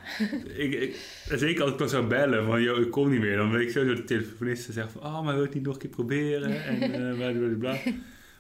[0.56, 0.96] ik, ik,
[1.30, 3.38] zeker als ik dan zou bellen van, joh, ik kom niet meer.
[3.38, 5.54] Dan weet ik zo door de telefonist te zeggen van, oh, maar wil je het
[5.56, 6.52] niet nog een keer proberen?
[6.66, 7.16] En eh
[7.58, 7.92] bla, bla.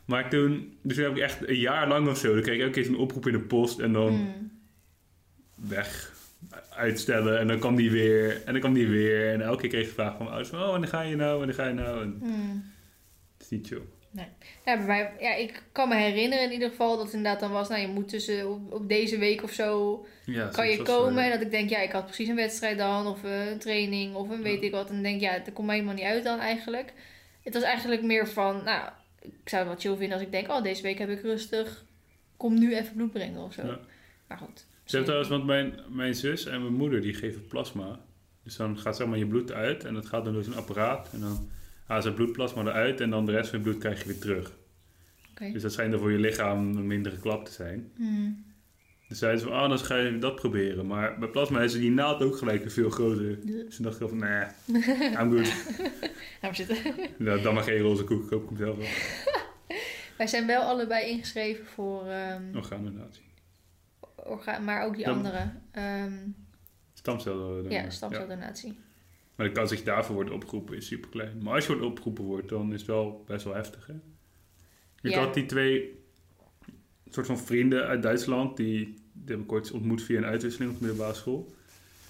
[0.05, 2.61] Maar toen, dus toen heb ik echt een jaar lang of zo, dan kreeg ik
[2.61, 4.51] elke keer zo'n oproep in de post en dan Mm.
[5.69, 6.11] weg,
[6.69, 9.31] uitstellen en dan kwam die weer en dan kwam die weer.
[9.31, 11.15] En elke keer kreeg ik de vraag van mijn ouders van, oh, wanneer ga je
[11.15, 12.01] nou, wanneer ga je nou?
[12.01, 12.63] En Mm.
[13.33, 13.81] het is niet chill.
[14.65, 17.51] Ja, bij mij, ja, ik kan me herinneren in ieder geval dat het inderdaad dan
[17.51, 21.23] was, nou je moet tussen op, op deze week of zo Ja, kan je komen.
[21.23, 24.15] En dat ik denk, ja, ik had precies een wedstrijd dan of eh, een training
[24.15, 24.65] of een weet Ja.
[24.65, 24.89] ik wat.
[24.89, 26.93] En denk ja, dat komt mij helemaal niet uit dan eigenlijk.
[27.43, 28.89] Het was eigenlijk meer van, nou,
[29.21, 31.83] ik zou het wel chill vinden als ik denk, oh, deze week heb ik rustig,
[32.37, 33.65] kom nu even bloed brengen of zo.
[33.65, 33.79] Ja.
[34.27, 34.65] Maar goed.
[34.83, 37.99] Ze hebben trouwens, want mijn, mijn zus en mijn moeder die geven plasma.
[38.43, 41.09] Dus dan gaat zeg maar je bloed uit en dat gaat dan door zo'n apparaat.
[41.13, 41.49] En dan
[41.85, 44.53] halen ze bloedplasma eruit en dan de rest van het bloed krijg je weer terug.
[45.53, 47.91] Dus dat schijnt dan voor je lichaam een mindere klap te zijn.
[47.95, 48.45] Hmm.
[49.07, 50.87] Dus zeiden ze van, ah, dan ga je dat proberen.
[50.87, 53.45] Maar bij plasma is die naald ook gelijk weer veel groter.
[53.45, 54.45] Dus toen dacht ik van, nee,
[55.21, 55.47] I'm good.
[56.41, 56.77] Gaan we zitten.
[57.17, 58.87] Nou, dan maar geen roze koek, koop ik hem zelf wel.
[60.17, 63.23] Wij zijn wel allebei ingeschreven voor ehm Orgaandonatie.
[64.15, 65.51] orgaan, maar ook die Dan- andere.
[65.71, 66.13] ehm,
[66.93, 67.69] Stamcellen.
[67.69, 68.79] ja, stamceldonatie.
[69.35, 71.37] Maar de kans dat je daarvoor wordt opgeroepen is super klein.
[71.43, 73.87] Maar als je wordt opgeroepen wordt, dan is het wel best wel heftig.
[73.87, 73.93] Hè?
[75.01, 75.19] Ik Ja.
[75.19, 75.99] had die twee
[77.09, 80.77] soort van vrienden uit Duitsland, die, die heb ik ooit ontmoet via een uitwisseling op
[80.79, 81.53] de middelbare school.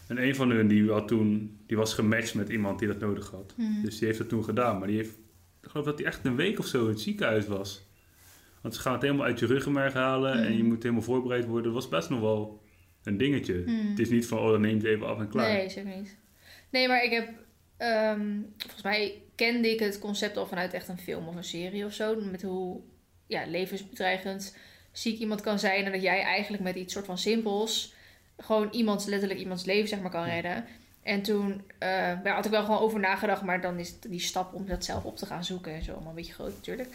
[0.08, 3.30] En een van hun die, had toen, die was gematcht met iemand die dat nodig
[3.32, 3.54] had.
[3.56, 3.82] Hmm.
[3.84, 4.78] Dus die heeft dat toen gedaan.
[4.80, 5.18] Maar die heeft,
[5.62, 7.88] ik geloof dat hij echt een week of zo in het ziekenhuis was.
[8.62, 10.58] Want ze gaan het helemaal uit je ruggenmerg halen en Hmm.
[10.58, 11.64] je moet helemaal voorbereid worden.
[11.64, 12.64] Dat was best nog wel
[13.04, 13.62] een dingetje.
[13.66, 13.90] Hmm.
[13.90, 15.52] Het is niet van, oh dan neem je het even af en klaar.
[15.54, 16.18] Nee, zeker niet.
[16.76, 17.30] Nee, maar ik heb...
[17.78, 21.86] ehm, volgens mij kende ik het concept al vanuit echt een film of een serie
[21.86, 22.16] of zo.
[22.22, 22.82] Met hoe
[23.28, 24.56] ja, levensbedreigend
[24.92, 25.86] ziek iemand kan zijn.
[25.86, 27.94] En dat jij eigenlijk met iets soort van simpels...
[28.38, 30.66] gewoon iemands, letterlijk iemands leven zeg maar kan redden.
[31.04, 33.42] En toen daar had ik wel gewoon over nagedacht.
[33.42, 35.92] Maar dan is die stap om dat zelf op te gaan zoeken en zo.
[35.92, 36.90] Allemaal een beetje groot natuurlijk.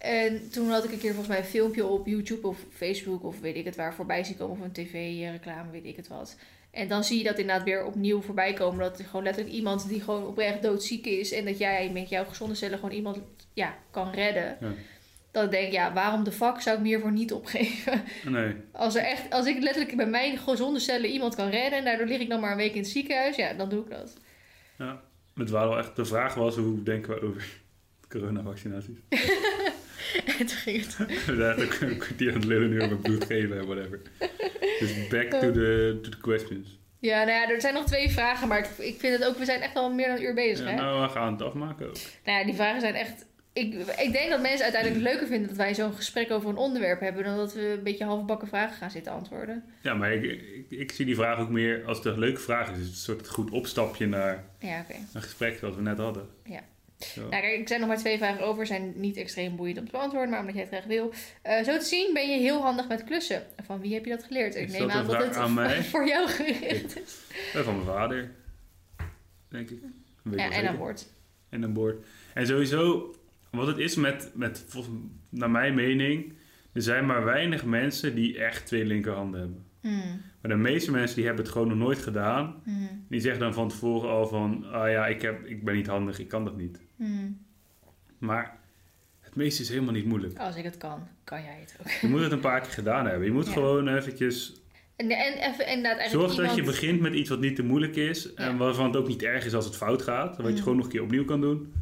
[0.00, 3.40] En toen had ik een keer volgens mij een filmpje op YouTube of Facebook of
[3.40, 4.58] weet ik het waar voorbij zien komen.
[4.58, 6.36] Of een tv-reclame, weet ik het wat.
[6.70, 8.78] En dan zie je dat inderdaad weer opnieuw voorbij komen.
[8.78, 11.32] Dat er gewoon letterlijk iemand die gewoon oprecht doodziek is.
[11.32, 13.18] En dat jij met jouw gezonde cellen gewoon iemand
[13.52, 14.56] ja, kan redden.
[14.60, 14.72] Ja.
[15.30, 18.02] Dat ik denk, ja, waarom de fuck zou ik me hiervoor niet opgeven?
[18.24, 18.54] Nee.
[18.72, 21.78] Als, er echt, als ik letterlijk bij mijn gezonde cellen iemand kan redden.
[21.78, 23.36] En daardoor lig ik dan maar een week in het ziekenhuis.
[23.36, 24.16] Ja, dan doe ik dat.
[24.78, 25.00] Ja,
[25.34, 27.60] het waren wel echt, de vraag was hoe denken we over
[28.08, 28.98] coronavaccinaties.
[30.38, 30.96] en toen ging het.
[31.26, 34.00] We zijn een kwartier aan het lullen nu over bloed geven en whatever.
[34.78, 36.78] Dus back to the, to the questions.
[37.00, 38.48] Ja, nou ja, er zijn nog twee vragen.
[38.48, 40.66] Maar ik, ik vind het ook, we zijn echt al meer dan een uur bezig.
[40.66, 40.76] Ja, hè?
[40.76, 41.96] nou, we gaan het afmaken ook.
[42.24, 43.26] Nou ja, die vragen zijn echt.
[43.52, 47.00] Ik, ik denk dat mensen uiteindelijk leuker vinden dat wij zo'n gesprek over een onderwerp
[47.00, 47.24] hebben.
[47.24, 49.64] dan dat we een beetje halfbakken vragen gaan zitten antwoorden.
[49.82, 52.70] Ja, maar ik, ik, ik zie die vraag ook meer als het een leuke vraag
[52.70, 52.76] is.
[52.76, 54.94] Het is een soort goed opstapje naar Ja, oké.
[55.12, 56.28] een gesprek zoals we net hadden.
[56.44, 56.60] Ja.
[56.98, 57.20] Zo.
[57.20, 58.66] Nou, kijk, er zijn nog maar twee vragen over.
[58.66, 61.12] Zijn niet extreem boeiend om te beantwoorden, maar omdat jij het graag wil.
[61.42, 63.42] Eh, zo te zien ben je heel handig met klussen.
[63.64, 64.54] Van wie heb je dat geleerd?
[64.54, 67.18] Ik neem aan dat het aan voor jou gericht is.
[67.54, 68.30] En van mijn vader,
[69.48, 69.78] denk ik.
[70.22, 71.06] Weet ik Ja, en aan boord.
[71.48, 72.06] en een boord.
[72.34, 73.14] En sowieso,
[73.50, 74.64] wat het is met, met
[75.28, 76.32] naar mijn mening,
[76.72, 79.64] er zijn maar weinig mensen die echt twee linkerhanden hebben.
[79.80, 82.54] Hmm, Maar de meeste mensen die hebben het gewoon nog nooit gedaan.
[82.64, 85.86] hmm, Die zeggen dan van tevoren al van, ah ja, ik, heb, ik ben niet
[85.86, 86.80] handig, ik kan dat niet.
[86.96, 87.38] hmm.
[88.18, 88.58] Maar
[89.20, 90.38] het meeste is helemaal niet moeilijk.
[90.38, 91.88] Als ik het kan, kan jij het ook.
[91.90, 93.26] Je moet het een paar keer gedaan hebben.
[93.26, 93.52] Je moet Ja.
[93.52, 94.62] gewoon eventjes...
[94.96, 96.56] En, en even inderdaad Zorg dat iemand...
[96.56, 98.34] je begint met iets wat niet te moeilijk is.
[98.34, 100.36] En waarvan het ook niet erg is als het fout gaat.
[100.36, 100.58] Wat je Mm.
[100.58, 101.72] gewoon nog een keer opnieuw kan doen.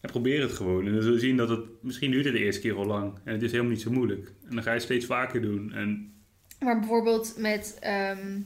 [0.00, 0.86] En probeer het gewoon.
[0.86, 1.60] En dan zul je zien dat het...
[1.82, 3.18] Misschien duurt het de eerste keer al lang.
[3.24, 4.32] En het is helemaal niet zo moeilijk.
[4.48, 5.72] En dan ga je het steeds vaker doen.
[5.72, 6.12] En
[6.62, 8.40] Maar bijvoorbeeld met, ehm,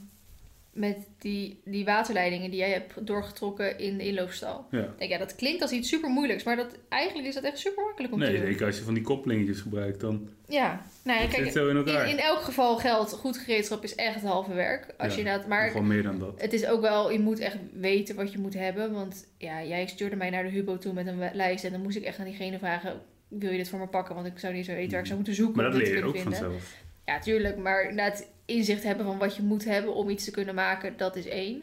[0.73, 4.67] met die, die waterleidingen die jij hebt doorgetrokken in de inloopstal.
[4.71, 4.95] ja.
[4.99, 7.85] Denk, ja, dat klinkt als iets super moeilijks, maar dat, eigenlijk is dat echt super
[7.85, 8.47] makkelijk om Nee, te doen.
[8.47, 10.01] zeker als je van die koppelingetjes gebruikt.
[10.01, 12.05] Dan Ja, nou ja, kijk, in elkaar.
[12.05, 14.95] in, in elk geval geldt, goed gereedschap is echt het halve werk.
[14.99, 16.41] Als Ja, je maar Gewoon meer dan dat.
[16.41, 18.93] het is ook wel, je moet echt weten wat je moet hebben.
[18.93, 21.97] Want ja, jij stuurde mij naar de Hubo toe met een lijst en dan moest
[21.97, 24.15] ik echt aan diegene vragen, wil je dit voor me pakken?
[24.15, 26.05] Want ik zou niet zo weten waar ik zou moeten zoeken Maar dat leer je
[26.05, 26.33] ook vinden.
[26.33, 26.85] vanzelf.
[27.07, 27.57] Ja, tuurlijk.
[27.57, 31.17] Maar inderdaad, inzicht hebben van wat je moet hebben om iets te kunnen maken, dat
[31.17, 31.63] is één.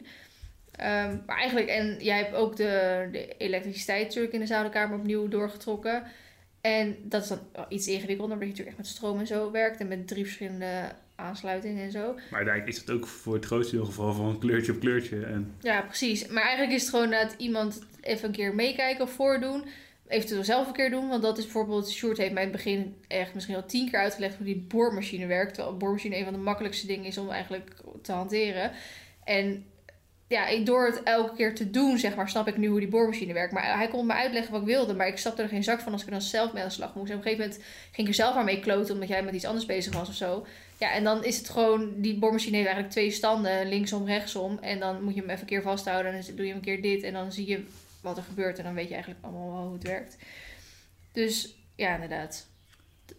[0.72, 5.28] Ehm, maar eigenlijk, en jij hebt ook de, de elektriciteit natuurlijk in de zoudenkamer opnieuw
[5.28, 6.02] doorgetrokken.
[6.60, 7.38] En dat is dan
[7.68, 9.80] iets ingewikkelder, omdat je natuurlijk echt met stroom en zo werkt.
[9.80, 12.12] En met drie verschillende aansluitingen en zo.
[12.12, 15.24] Maar uiteindelijk is het ook voor het grootste deel geval van kleurtje op kleurtje.
[15.24, 16.26] En Ja, precies.
[16.26, 19.64] Maar eigenlijk is het gewoon dat iemand even een keer meekijken of voordoen.
[20.14, 21.08] Eventueel zelf een keer doen.
[21.08, 24.00] Want dat is bijvoorbeeld, Sjoerd heeft mij in het begin echt misschien al tien keer
[24.00, 25.54] uitgelegd hoe die boormachine werkt.
[25.54, 27.70] Terwijl boormachine een van de makkelijkste dingen is om eigenlijk
[28.02, 28.70] te hanteren.
[29.24, 29.66] En
[30.28, 33.32] ja, door het elke keer te doen, zeg maar, snap ik nu hoe die boormachine
[33.32, 33.52] werkt.
[33.52, 35.92] Maar hij kon me uitleggen wat ik wilde, maar ik snapte er geen zak van
[35.92, 37.10] als ik dan zelf mee aan de slag moest.
[37.10, 39.34] En op een gegeven moment ging ik er zelf maar mee kloten, omdat jij met
[39.34, 40.46] iets anders bezig was of zo.
[40.78, 44.58] Ja, en dan is het gewoon, die boormachine heeft eigenlijk twee standen, linksom, rechtsom.
[44.58, 46.66] En dan moet je hem even een keer vasthouden en dan doe je hem een
[46.66, 47.02] keer dit.
[47.02, 47.64] En dan zie je
[48.04, 50.16] wat er gebeurt en dan weet je eigenlijk allemaal wel hoe het werkt.
[51.12, 52.48] Dus ja, inderdaad.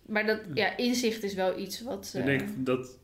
[0.05, 2.11] Maar dat, ja, inzicht is wel iets wat...
[2.15, 2.99] Ik eh, denk dat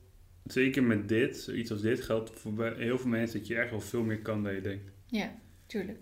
[0.45, 3.81] zeker met dit, zoiets als dit, geldt voor heel veel mensen dat je echt wel
[3.81, 4.91] veel meer kan dan je denkt.
[5.07, 5.31] ja,
[5.65, 5.99] tuurlijk.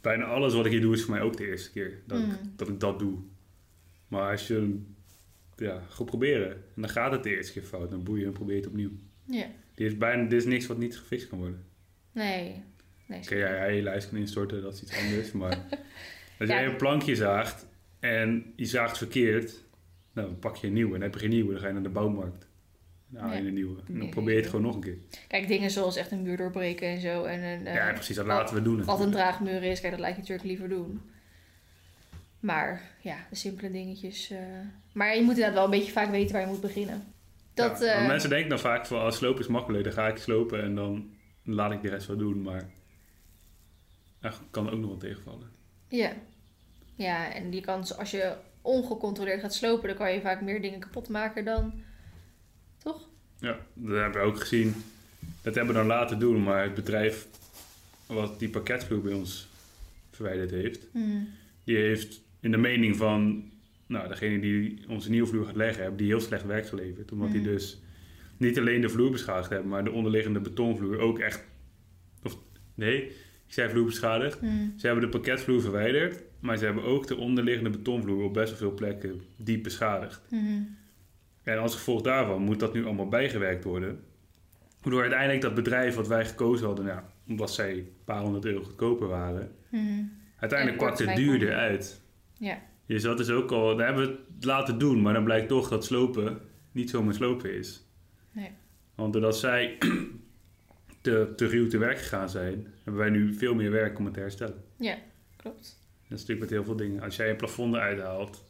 [0.00, 2.26] Bijna alles wat ik hier doe is voor mij ook de eerste keer dat, ik,
[2.26, 2.52] Mm.
[2.56, 3.18] dat ik dat doe.
[4.08, 4.80] Maar als je
[5.56, 8.54] ja, gaat proberen en dan gaat het de eerste keer fout, dan boeien en probeer
[8.54, 8.90] je het opnieuw.
[9.24, 11.64] Ja, Dit is, bijna, dit is niks wat niet gefixt kan worden.
[12.12, 12.62] nee.
[13.10, 15.32] Nee Oké, ja, je lijst kan instorten, dat is iets anders.
[15.40, 15.58] Maar
[16.38, 17.66] als jij een plankje zaagt
[18.00, 19.62] en je zaagt verkeerd,
[20.12, 20.94] nou, dan pak je een nieuwe.
[20.94, 22.48] En heb je geen nieuwe, dan ga je naar de bouwmarkt.
[23.06, 23.80] Dan haal je een nieuwe.
[23.88, 24.96] En dan probeer je het gewoon nog een keer.
[25.28, 27.24] Kijk, dingen zoals echt een muur doorbreken en zo.
[27.24, 28.84] En een, eh, ja, precies, dat laten we doen.
[28.84, 31.00] wat een draagmuur is, kijk, dat lijkt je natuurlijk liever doen.
[32.40, 34.30] Maar ja, de simpele dingetjes.
[34.30, 34.38] eh.
[34.92, 37.04] Maar je moet inderdaad wel een beetje vaak weten waar je moet beginnen.
[37.54, 40.16] Dat, Ja, eh, mensen denken dan vaak van, als slopen is makkelijk, dan ga ik
[40.16, 41.10] slopen en dan
[41.44, 42.42] laat ik de rest wel doen.
[42.42, 42.70] Maar
[44.50, 45.48] kan ook nog wel tegenvallen.
[45.88, 46.12] Ja.
[46.94, 50.80] Ja, en die kan, als je ongecontroleerd gaat slopen, dan kan je vaak meer dingen
[50.80, 51.72] kapot maken dan.
[52.78, 53.08] Toch?
[53.38, 54.74] Ja, dat hebben we ook gezien.
[55.42, 57.26] Dat hebben we dan laten doen, maar het bedrijf
[58.06, 59.48] wat die pakketvloer bij ons
[60.10, 61.28] verwijderd heeft, Hmm.
[61.64, 63.50] die heeft in de mening van
[63.86, 67.12] nou, degene die onze nieuwe vloer gaat leggen, hebben die heel slecht werk geleverd.
[67.12, 67.46] Omdat die Mm.
[67.46, 67.80] dus
[68.36, 71.44] niet alleen de vloer beschadigd hebben, maar de onderliggende betonvloer ook echt.
[72.22, 72.36] Of
[72.74, 73.12] nee,
[73.50, 74.38] ik zei vloer beschadigd.
[74.38, 74.74] Hmm.
[74.76, 78.58] Ze hebben de pakketvloer verwijderd, maar ze hebben ook de onderliggende betonvloer op best wel
[78.58, 80.22] veel plekken diep beschadigd.
[80.28, 80.76] Hmm.
[81.42, 84.00] En als gevolg daarvan moet dat nu allemaal bijgewerkt worden.
[84.80, 88.62] Waardoor uiteindelijk dat bedrijf wat wij gekozen hadden, ja, omdat zij een paar honderd euro
[88.62, 90.12] goedkoper waren, Hmm.
[90.36, 92.02] uiteindelijk En pakt het duurder uit.
[92.38, 92.58] Ja.
[92.86, 95.68] Dus dat is ook al, daar hebben we het laten doen, maar dan blijkt toch
[95.68, 96.40] dat slopen
[96.72, 97.86] niet zomaar slopen is.
[98.32, 98.50] Nee.
[98.94, 99.78] Want doordat zij
[101.00, 104.14] te, te ruw te werk gegaan zijn, hebben wij nu veel meer werk om het
[104.14, 104.64] te herstellen.
[104.76, 104.98] Ja,
[105.36, 105.78] klopt.
[106.08, 107.02] Dat is natuurlijk met heel veel dingen.
[107.02, 108.44] Als jij een plafond eruit haalt,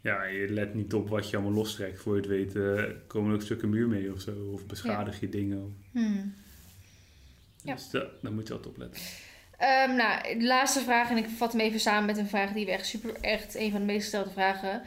[0.00, 2.00] ja, je let niet op wat je allemaal lostrekt.
[2.00, 4.50] Voor je het weet eh, komen er ook stukken muur mee of zo.
[4.52, 5.76] Of beschadig je dingen.
[5.92, 6.34] Hmm.
[7.62, 7.74] Ja.
[7.74, 9.02] Dus dat, daar moet je altijd op letten.
[9.58, 12.66] Ehm, nou, de laatste vraag, en ik vat hem even samen met een vraag die
[12.66, 14.82] we echt super, echt een van de meest gestelde vragen.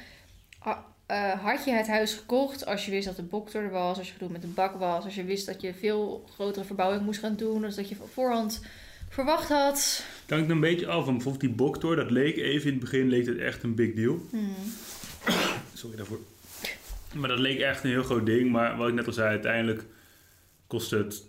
[1.06, 4.08] Eh, had je het huis gekocht als je wist dat de bok er was, als
[4.08, 7.20] je gedoe met de bak was, als je wist dat je veel grotere verbouwing moest
[7.20, 8.62] gaan doen, dus dat je op voorhand
[9.10, 10.06] verwacht had?
[10.22, 11.06] Het hangt een beetje af.
[11.06, 13.94] Want bijvoorbeeld die boktor, dat leek even in het begin leek het echt een big
[13.94, 14.20] deal.
[14.30, 14.56] Hmm.
[15.74, 16.20] Sorry daarvoor.
[17.14, 18.52] Maar dat leek echt een heel groot ding.
[18.52, 19.86] Maar wat ik net al zei, uiteindelijk
[20.68, 21.24] kost het,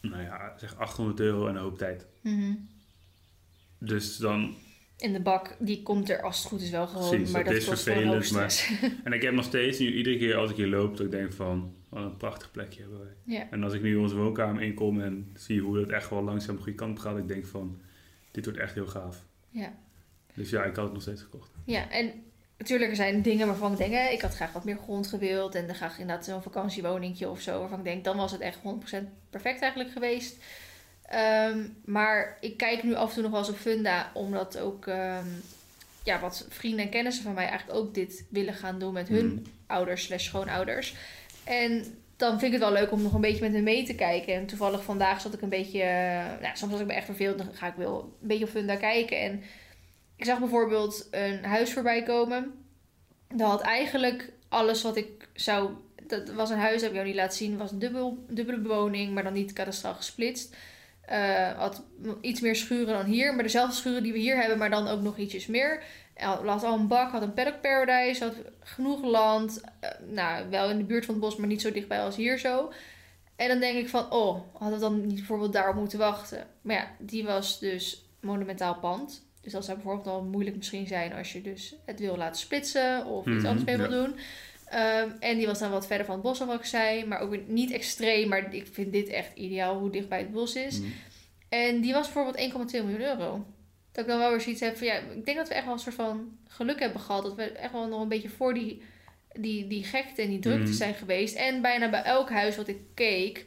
[0.00, 2.06] nou ja, zeg 800 euro en een hoop tijd.
[2.20, 2.52] Mhm.
[3.78, 4.54] Dus dan
[5.00, 7.52] En de bak, die komt er als het goed is wel gewoon, Precies, maar dat
[7.52, 8.70] dat, is vervelend, stress.
[9.04, 11.32] En ik heb nog steeds nu iedere keer als ik hier loop, dat ik denk
[11.32, 13.12] van, wat een prachtig plekje hebben wij.
[13.24, 13.46] Ja.
[13.50, 16.62] En als ik nu onze woonkamer inkom en zie hoe dat echt wel langzaam de
[16.62, 17.80] goede kant op gaat, ik denk van,
[18.30, 19.24] dit wordt echt heel gaaf.
[19.50, 19.72] Ja.
[20.34, 21.50] Dus ja, ik had het nog steeds gekocht.
[21.64, 22.12] Ja, en
[22.58, 25.54] natuurlijk er zijn dingen waarvan ik denk, hè, ik had graag wat meer grond gewild.
[25.54, 27.58] En dan graag inderdaad zo'n vakantiewoningje of zo.
[27.60, 28.60] Waarvan ik denk, dan was het echt 100%
[29.30, 30.42] perfect eigenlijk geweest.
[31.10, 34.10] Ehm, maar ik kijk nu af en toe nog wel eens op Funda.
[34.14, 35.26] Omdat ook ehm,
[36.04, 39.26] ja, wat vrienden en kennissen van mij eigenlijk ook dit willen gaan doen met hun
[39.26, 39.42] Mm.
[39.66, 40.94] ouders slash schoonouders.
[41.44, 41.84] En
[42.16, 44.34] dan vind ik het wel leuk om nog een beetje met hen mee te kijken.
[44.34, 45.82] En toevallig vandaag zat ik een beetje...
[45.82, 48.50] eh, nou, soms als ik me echt verveeld, dan ga ik wel een beetje op
[48.50, 49.20] Funda kijken.
[49.20, 49.42] En
[50.16, 52.52] ik zag bijvoorbeeld een huis voorbij komen.
[53.34, 55.70] Dat had eigenlijk alles wat ik zou...
[56.06, 57.56] Dat was een huis, dat heb ik jou niet laten zien.
[57.56, 60.56] Was een dubbel, dubbele bewoning, maar dan niet kadastraal gesplitst.
[61.10, 61.82] Eh, had
[62.20, 63.34] iets meer schuren dan hier.
[63.34, 65.82] Maar dezelfde schuren die we hier hebben, maar dan ook nog ietsjes meer.
[66.14, 69.60] Had al een bak, had een paddock paradise, had genoeg land.
[69.80, 72.38] Eh, nou, wel in de buurt van het bos, maar niet zo dichtbij als hier
[72.38, 72.72] zo.
[73.36, 76.46] En dan denk ik van, oh, hadden we dan niet bijvoorbeeld daarop moeten wachten?
[76.62, 79.22] Maar ja, die was dus monumentaal pand.
[79.42, 83.06] Dus dat zou bijvoorbeeld al moeilijk misschien zijn als je dus het wil laten splitsen
[83.06, 84.02] of iets Mhm, anders mee wil ja.
[84.02, 84.16] doen.
[84.70, 87.06] Ehm, en die was dan wat verder van het bos wat ik zei.
[87.06, 90.54] Maar ook niet extreem, maar ik vind dit echt ideaal hoe dicht bij het bos
[90.54, 90.80] is.
[90.80, 90.92] Mm.
[91.48, 92.36] En die was bijvoorbeeld
[92.72, 93.44] 1,2 miljoen euro.
[93.92, 95.72] Dat ik dan wel weer zoiets heb van ja, ik denk dat we echt wel
[95.72, 97.22] een soort van geluk hebben gehad.
[97.22, 98.82] Dat we echt wel nog een beetje voor die,
[99.32, 100.72] die, die gekte en die drukte Mhm.
[100.72, 101.34] zijn geweest.
[101.34, 103.46] En bijna bij elk huis wat ik keek,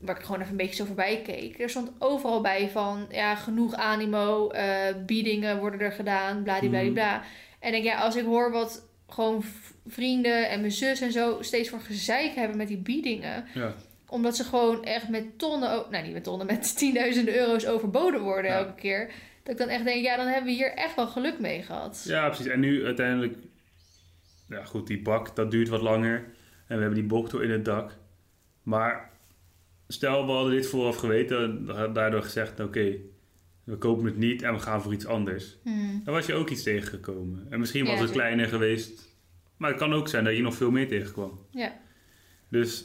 [0.00, 1.60] waar ik gewoon even een beetje zo voorbij keek.
[1.60, 7.22] Er stond overal bij van, ja, genoeg animo, eh, biedingen worden er gedaan, bladibladibla.
[7.60, 9.44] En ik denk, ja, als ik hoor wat gewoon
[9.86, 13.44] vrienden en mijn zus en zo steeds voor gezeik hebben met die biedingen.
[13.54, 13.74] Ja.
[14.08, 18.50] Omdat ze gewoon echt met tonnen, nou niet met tonnen, met tienduizenden euro's overboden worden
[18.50, 18.56] Ja.
[18.58, 19.10] elke keer.
[19.42, 22.04] Dat ik dan echt denk, ja, dan hebben we hier echt wel geluk mee gehad.
[22.08, 22.46] ja, precies.
[22.46, 23.36] En nu uiteindelijk...
[24.48, 26.14] Ja, goed, die bak, dat duurt wat langer.
[26.66, 27.96] En we hebben die boktor in het dak.
[28.62, 29.10] Maar
[29.88, 31.66] stel, we hadden dit vooraf geweten.
[31.66, 32.94] da- Daardoor gezegd, oké,
[33.66, 35.56] we kopen het niet en we gaan voor iets anders.
[35.62, 36.00] Hmm.
[36.04, 37.46] Dan was je ook iets tegengekomen.
[37.50, 39.14] En misschien was Ja, het kleiner geweest.
[39.56, 41.40] Maar het kan ook zijn dat je nog veel meer tegenkwam.
[41.50, 41.72] Ja.
[42.48, 42.84] Dus...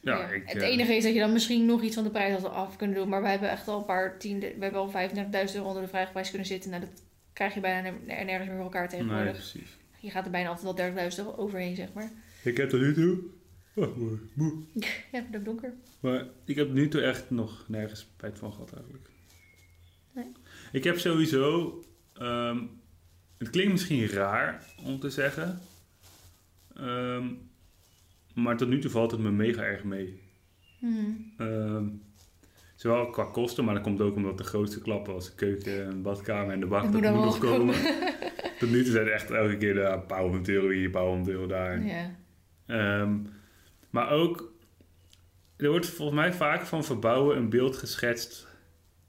[0.00, 0.28] Ja, Ja.
[0.28, 0.42] ik...
[0.48, 2.76] het eh, enige is dat je dan misschien nog iets van de prijs had af
[2.76, 3.08] kunnen doen.
[3.08, 4.92] Maar wij hebben echt al een paar tiende, we hebben al
[5.48, 6.70] 35.000 euro onder de vraagprijs kunnen zitten.
[6.70, 9.32] Nou, dat krijg je bijna ner- nergens meer voor elkaar Nee, tegenwoordig.
[9.32, 9.76] precies.
[10.00, 12.10] Je gaat er bijna altijd wel 30.000 euro overheen, zeg maar.
[12.42, 13.18] Ik heb tot nu toe...
[13.78, 14.52] Oh, mooi, moe.
[15.12, 15.72] Ja, het donker.
[16.00, 19.08] Maar ik heb nu toe echt nog nergens spijt van gehad eigenlijk.
[20.12, 20.26] Nee.
[20.72, 21.74] Ik heb sowieso...
[22.14, 22.58] ehm,
[23.38, 25.60] het klinkt misschien raar om te zeggen.
[26.74, 27.26] ehm,
[28.34, 30.20] maar tot nu toe valt het me mega erg mee.
[30.78, 31.32] Hmm.
[31.38, 31.86] Ehm,
[32.74, 36.02] zowel qua kosten, maar dat komt ook omdat de grootste klappen als de keuken en
[36.02, 37.74] badkamer en de bak, Het dat moet nog komen.
[38.58, 40.90] tot nu toe zijn het echt elke keer de, een paar honderd euro hier, een
[40.90, 41.84] paar honderd euro daar.
[41.84, 42.16] Ja.
[43.90, 44.52] Maar ook,
[45.56, 48.46] er wordt volgens mij vaak van verbouwen een beeld geschetst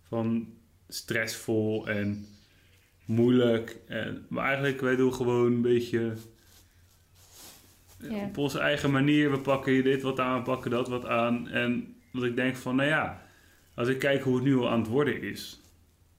[0.04, 0.54] van
[0.88, 2.28] stressvol en
[3.06, 3.78] moeilijk.
[3.88, 6.14] En, maar eigenlijk, wij doen gewoon een beetje
[8.10, 9.32] op onze eigen manier.
[9.32, 11.48] We pakken hier dit wat aan, we pakken dat wat aan.
[11.48, 13.22] En dat ik denk van, nou ja,
[13.74, 15.62] als ik kijk hoe het nu al aan het worden is.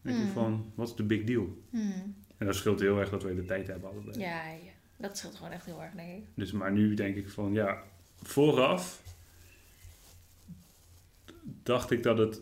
[0.02, 0.32] denk ik Hmm.
[0.32, 1.62] van, wat is de big deal?
[1.70, 2.14] Hmm.
[2.36, 4.18] En dat scheelt heel erg dat we de tijd hebben allebei.
[4.18, 6.24] Ja, ja, dat scheelt gewoon echt heel erg, denk ik.
[6.34, 7.82] Dus maar nu denk ik van ja,
[8.22, 9.02] vooraf
[11.62, 12.40] dacht ik dat het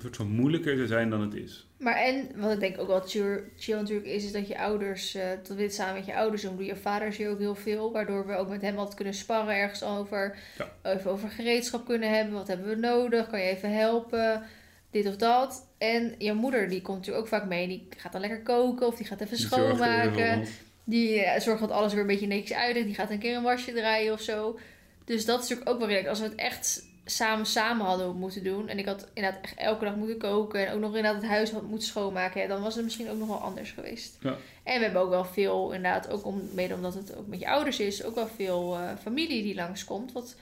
[0.00, 1.66] soort van moeilijker zou zijn dan het is.
[1.76, 5.14] Maar en, wat ik denk ook wel chill, chill natuurlijk is, is dat je ouders,
[5.14, 7.38] eh dat we dit samen met je ouders doen, doe je vader is hier ook
[7.38, 10.36] heel veel, waardoor we ook met hem altijd kunnen sparren ergens over.
[10.58, 10.92] Ja.
[10.94, 14.42] Even over gereedschap kunnen hebben, wat hebben we nodig, kan je even helpen,
[14.90, 15.66] dit of dat.
[15.78, 18.96] En je moeder, die komt natuurlijk ook vaak mee, die gaat dan lekker koken of
[18.96, 20.46] die gaat even Die zorgt even schoonmaken.
[20.84, 22.84] Die eh, zorgt dat alles weer een beetje netjes uit is.
[22.84, 24.58] Die gaat een keer een wasje draaien of zo.
[25.04, 26.10] Dus dat is natuurlijk ook wel redelijk.
[26.10, 28.68] Als we het echt samen samen hadden moeten doen.
[28.68, 30.66] En ik had inderdaad echt elke dag moeten koken.
[30.66, 32.40] En ook nog inderdaad het huis had moeten schoonmaken.
[32.40, 34.16] ja, Dan was het misschien ook nog wel anders geweest.
[34.20, 34.36] Ja.
[34.62, 37.48] En we hebben ook wel veel, inderdaad, ook om, mede omdat het ook met je
[37.48, 38.04] ouders is.
[38.04, 40.12] Ook wel veel eh, familie die langskomt.
[40.12, 40.36] Wat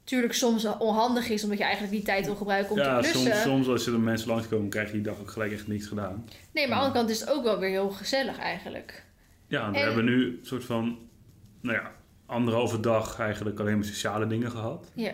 [0.00, 1.42] natuurlijk soms onhandig is.
[1.42, 3.32] Omdat je eigenlijk die tijd wil gebruiken om Ja, te klussen.
[3.32, 6.28] soms, soms als er mensen langskomen, krijg je die dag ook gelijk echt niks gedaan.
[6.52, 9.02] Nee, maar aan de andere kant is het ook wel weer heel gezellig eigenlijk.
[9.48, 10.98] Ja, we En- hebben nu een soort van,
[11.60, 11.92] nou ja,
[12.26, 14.92] anderhalve dag eigenlijk alleen maar sociale dingen gehad.
[14.94, 15.12] Ja.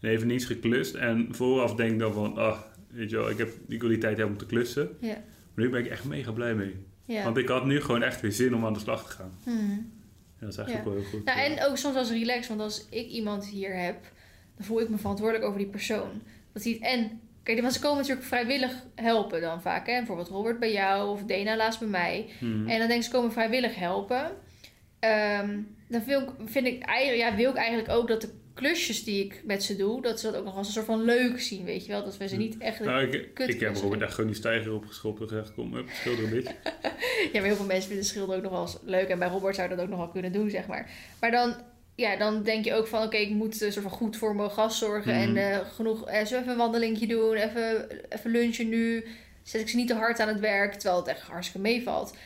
[0.00, 0.94] En even niets geklust.
[0.94, 2.58] En vooraf denk ik dan van, ah,
[2.90, 4.88] weet je wel, ik, heb, ik wil die tijd hebben om te klussen.
[5.00, 5.14] Ja.
[5.54, 6.74] Maar nu ben ik echt mega blij mee.
[7.04, 7.24] Ja.
[7.24, 9.32] Want ik had nu gewoon echt weer zin om aan de slag te gaan.
[9.44, 9.92] Hmm.
[10.38, 10.92] En dat is eigenlijk Ja.
[10.92, 11.24] wel heel goed.
[11.24, 13.96] Nou, en ook soms als relax, want als ik iemand hier heb,
[14.56, 16.10] dan voel ik me verantwoordelijk over die persoon.
[16.52, 19.96] Dat hij en kijk, want ze komen natuurlijk vrijwillig helpen dan vaak, hè?
[19.96, 22.28] Bijvoorbeeld Robert bij jou of Dena laatst bij mij.
[22.40, 22.68] Mhm.
[22.68, 24.30] En dan denk ik, ze komen vrijwillig helpen.
[25.00, 25.58] Ehm,
[25.88, 29.24] dan wil ik, vind ik, eigenlijk- ja, wil ik eigenlijk ook dat de klusjes die
[29.24, 31.64] ik met ze doe, dat ze dat ook nog als een soort van leuk zien,
[31.64, 32.04] weet je wel?
[32.04, 32.80] Dat we ze niet echt...
[32.80, 33.12] Nou, ik,
[33.60, 33.74] heb.
[33.76, 36.54] Robert echt gewoon die stijger opgeschopt en gezegd, kom, schilder een beetje.
[37.32, 39.08] Ja, maar heel veel mensen vinden schilderen ook nog wel eens leuk.
[39.08, 40.90] En bij Robert zou dat ook nog wel kunnen doen, zeg maar.
[41.20, 41.54] Maar dan,
[41.94, 43.02] ja, dan denk je ook van...
[43.02, 45.12] Oké, ik moet eh, soort van goed voor mijn gast zorgen.
[45.14, 45.36] Mhm.
[45.36, 46.06] En eh, genoeg...
[46.06, 47.34] Eh, even een wandelingetje doen.
[47.34, 49.06] Even, even lunchen nu.
[49.42, 50.72] Zet ik ze niet te hard aan het werk.
[50.72, 52.16] Terwijl het echt hartstikke meevalt.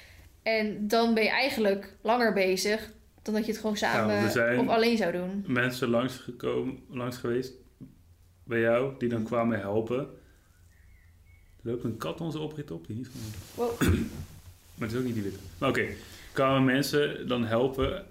[0.43, 2.93] En dan ben je eigenlijk langer bezig...
[3.23, 5.45] dan dat je het gewoon samen we zijn- of alleen zou doen.
[5.47, 7.53] Mensen langs, gekomen, langs geweest
[8.45, 9.99] bij jou, die dan kwamen helpen.
[9.99, 13.21] Er loopt een kat onze oprit op, die niet van...
[13.55, 13.81] Wow.
[14.75, 15.39] Maar het is ook niet die witte.
[15.59, 15.87] Maar oké,
[16.33, 18.07] kwamen mensen dan helpen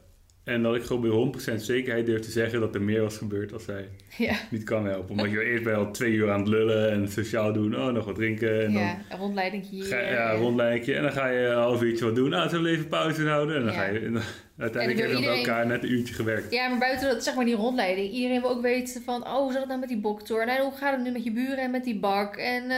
[0.48, 3.54] en dat ik gewoon bij 100% zekerheid durf te zeggen dat er meer was gebeurd
[3.54, 5.10] als zij Ja, niet kan helpen.
[5.10, 8.06] Omdat je eerst bij al twee uur aan het lullen en sociaal doen, oh nog
[8.06, 9.86] wat drinken en dan ja een rondleidingje hier.
[9.86, 10.96] Ga, ja, en- rondlijntje.
[10.96, 12.30] En dan ga je een half uurtje wat doen.
[12.30, 13.56] Nou, zullen we even pauze houden?
[13.56, 13.80] En dan Ja.
[13.80, 14.00] ga je...
[14.00, 14.22] en dan-
[14.58, 16.52] uiteindelijk hebben we elkaar net een uurtje gewerkt.
[16.54, 18.12] Ja, maar buiten dat, zeg maar die rondleiding.
[18.12, 20.48] Iedereen wil ook weten van, oh, hoe zat het nou met die boktoren?
[20.48, 22.36] En hoe gaat het nu met je buren en met die bak?
[22.36, 22.78] En eh,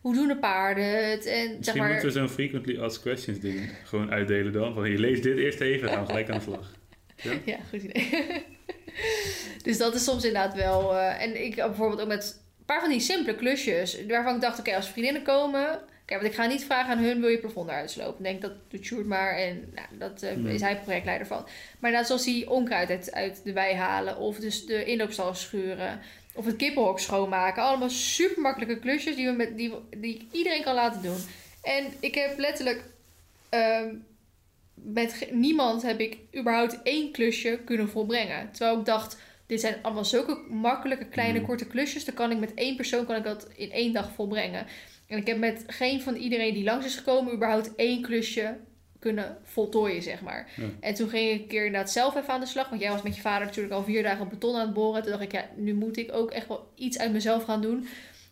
[0.00, 1.26] hoe doen de paarden het?
[1.26, 4.74] En zeg Misschien maar, moeten we zo'n frequently asked questions ding gewoon uitdelen dan.
[4.74, 6.78] Van, je leest dit eerst even, dan gaan we gelijk aan de slag.
[7.44, 8.08] Ja, goed idee.
[9.62, 10.96] dus dat is soms inderdaad wel.
[10.96, 14.06] eh, en ik heb bijvoorbeeld ook met een paar van die simpele klusjes.
[14.06, 15.80] Waarvan ik dacht, oké, als vriendinnen komen.
[16.04, 18.22] Kijk, want ik ga niet vragen aan hun, wil je plafond eruit slopen?
[18.22, 20.54] Denk, dat doet Sjoerd maar en nou, dat eh, Nee.
[20.54, 21.46] is hij projectleider van.
[21.78, 26.00] Maar net zoals die onkruid uit, uit de wei halen, of dus de inloopstal schuren,
[26.34, 27.62] of het kippenhok schoonmaken.
[27.62, 31.18] Allemaal super makkelijke klusjes die, we met, die, die iedereen kan laten doen.
[31.62, 32.82] En ik heb letterlijk,
[33.48, 33.94] ehm,
[34.82, 38.50] met niemand heb ik überhaupt één klusje kunnen volbrengen.
[38.52, 41.46] Terwijl ik dacht, dit zijn allemaal zulke makkelijke, kleine, Mm.
[41.46, 42.04] korte klusjes.
[42.04, 44.66] Dan kan ik met één persoon kan ik dat in één dag volbrengen.
[45.06, 48.56] En ik heb met geen van iedereen die langs is gekomen überhaupt één klusje
[48.98, 50.48] kunnen voltooien, zeg maar.
[50.56, 50.64] Ja.
[50.80, 52.68] En toen ging ik een keer inderdaad zelf even aan de slag.
[52.68, 55.02] Want jij was met je vader natuurlijk al vier dagen beton aan het boren.
[55.02, 57.88] Toen dacht ik, ja, nu moet ik ook echt wel iets uit mezelf gaan doen.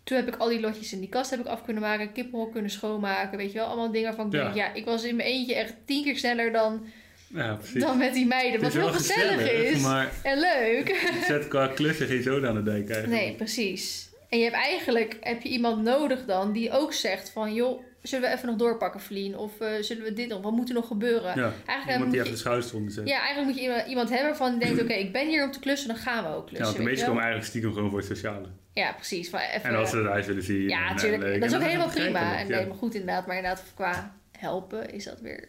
[0.08, 2.12] Toen heb ik al die lotjes in die kast heb ik af kunnen maken.
[2.12, 3.38] Kippenhok kunnen schoonmaken.
[3.38, 4.42] Weet je wel, allemaal dingen van ik Ja.
[4.42, 6.86] denk, ja, ik was in mijn eentje echt tien keer sneller dan,
[7.34, 8.60] Ja, dan met die meiden.
[8.60, 9.80] Wat heel gezellig, is.
[9.82, 11.08] Maar En leuk.
[11.28, 13.22] zet qua klussen geen zoden aan de dijk eigenlijk.
[13.22, 14.08] Nee, precies.
[14.28, 17.54] En je hebt eigenlijk heb je iemand nodig dan die ook zegt van...
[17.54, 19.36] joh, zullen we even nog doorpakken, Vlien?
[19.36, 20.42] Of eh, zullen we dit nog?
[20.42, 21.36] Wat moet er nog gebeuren?
[21.36, 23.08] Ja, Eigenlijk iemand moet die even de schouders eronder zet.
[23.08, 24.80] Ja, eigenlijk moet je iemand- hebben waarvan die denkt...
[24.82, 26.58] oké, ik ben hier om te klussen, dan gaan we ook klussen.
[26.58, 28.46] Ja, want de meesten komen eigenlijk stiekem gewoon voor het sociale.
[28.78, 29.28] Ja, precies.
[29.30, 30.68] Van even, En als ze het huis willen zien.
[30.68, 31.22] ja, eh, natuurlijk.
[31.22, 31.40] leuk.
[31.40, 32.38] dat is ook helemaal prima.
[32.38, 33.26] En helemaal goed inderdaad.
[33.26, 35.48] Maar inderdaad, qua helpen is dat weer...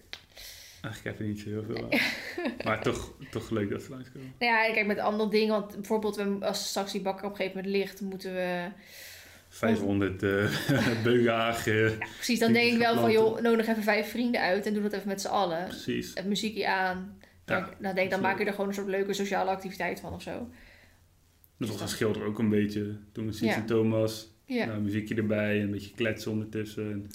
[0.82, 2.00] Eigenlijk heb je niet zo heel veel aan.
[2.66, 4.34] maar toch, toch leuk dat ze langskomen.
[4.40, 5.50] Nou ja, kijk, met andere dingen.
[5.54, 8.02] Want bijvoorbeeld, we- als straks die bakker op een gegeven moment ligt...
[8.02, 8.68] moeten we...
[9.50, 10.46] 500 eh
[11.04, 11.74] beugagen.
[11.90, 13.12] Ja, precies, dan denk ik wel van...
[13.12, 14.66] joh, nodig even vijf vrienden uit...
[14.66, 15.68] en doe dat even met z'n allen.
[15.68, 16.12] Precies.
[16.14, 17.18] het muziekje aan.
[17.46, 20.14] Dan, Ja, dan, denk, dan maak je er gewoon een soort leuke sociale activiteit van
[20.14, 20.50] of zo.
[21.60, 22.98] Dat was een schilder ook een beetje.
[23.12, 23.56] Toen met Ja.
[23.56, 24.32] en Thomas.
[24.46, 24.66] Ja.
[24.66, 25.62] Nou, muziekje erbij.
[25.62, 26.92] Een beetje kletsen ondertussen.
[26.92, 27.10] En,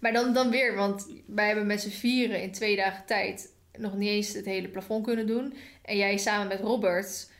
[0.00, 3.96] Maar dan, dan weer, want wij hebben met z'n vieren in twee dagen tijd nog
[3.96, 5.54] niet eens het hele plafond kunnen doen.
[5.82, 7.30] En jij samen met Robert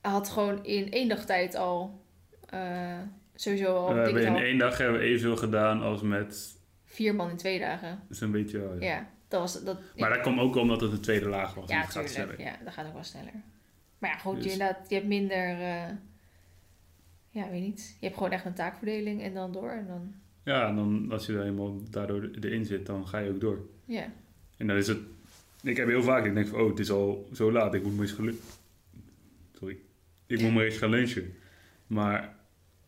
[0.00, 2.04] had gewoon in één dag tijd al
[2.46, 2.98] eh,
[3.34, 7.30] sowieso al we hebben in één dag hebben we evenveel gedaan als met vier man
[7.30, 8.00] in twee dagen.
[8.08, 8.58] zo'n beetje.
[8.58, 8.86] oh ja.
[8.86, 9.80] Ja, dat was dat.
[9.96, 11.70] Maar dat kwam ook omdat het de tweede laag was.
[11.70, 12.40] ja, dus het gaat sneller.
[12.40, 13.32] Ja, dat gaat ook wel sneller.
[14.00, 15.60] Maar ja, goed, je, Dus- inderdaad, je hebt minder.
[15.60, 15.90] eh,
[17.30, 17.96] ja, weet niet.
[18.00, 19.70] Je hebt gewoon echt een taakverdeling en dan door.
[19.70, 20.14] En dan,
[20.44, 23.66] Ja, en dan als je er eenmaal daardoor erin zit, dan ga je ook door.
[23.84, 24.12] ja.
[24.56, 24.98] En dan is het...
[25.62, 27.92] Ik heb heel vaak, ik denk van, oh, het is al zo laat, ik moet
[27.92, 28.44] maar eens gaan lunchen.
[29.58, 29.76] Sorry.
[30.26, 31.34] Ik moet maar eens gaan lunchen.
[31.86, 32.34] Maar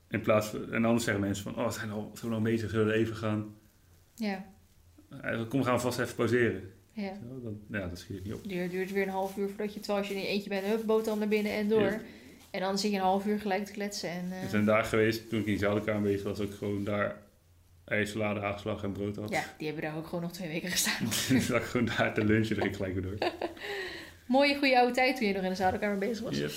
[0.09, 0.73] in plaats van...
[0.73, 3.17] En anders zeggen mensen van, oh, we zijn al zo lang bezig, zullen we even
[3.17, 3.55] gaan...
[4.15, 4.45] Ja,
[5.23, 6.73] Eh, Kom, we gaan vast even pauzeren.
[6.93, 7.15] Ja.
[7.15, 8.49] Zo, dan, ja, dat schiet ik niet op.
[8.49, 10.67] Duurt, duurt weer een half uur voordat je, terwijl als je in je eentje bent,
[10.67, 11.81] hup, boterham naar binnen en door.
[11.81, 12.01] Ja.
[12.51, 14.11] En dan zit je een half uur gelijk te kletsen.
[14.11, 17.17] En, eh, Er zijn dagen geweest, toen ik in Zoutekamer bezig was, ook gewoon daar
[17.85, 19.31] ijssalade, haagslag en brood had.
[19.31, 21.05] ja, die hebben daar ook gewoon nog twee weken gestaan.
[21.29, 23.19] dus zat ik gewoon daar te lunchen, ging ik gelijk weer door.
[24.27, 26.37] Mooie goede oude tijd toen je nog in de zadelkamer bezig was.
[26.39, 26.53] Yep.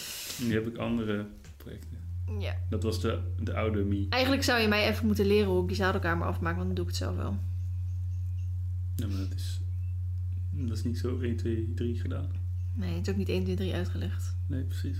[0.49, 1.26] Nu heb ik andere
[1.57, 1.98] projecten.
[2.40, 2.56] Ja.
[2.70, 4.06] Dat was de, de oude me.
[4.10, 6.84] Eigenlijk zou je mij even moeten leren hoe ik die zadelkamer afmaak, want dan doe
[6.86, 7.38] ik het zelf wel.
[8.95, 9.60] Ja, maar dat is,
[10.56, 12.27] dat is niet zo 1, 2, 3 gedaan.
[12.73, 14.36] Nee, het is ook niet 1, 2, 3 uitgelegd.
[14.48, 14.98] Nee, precies.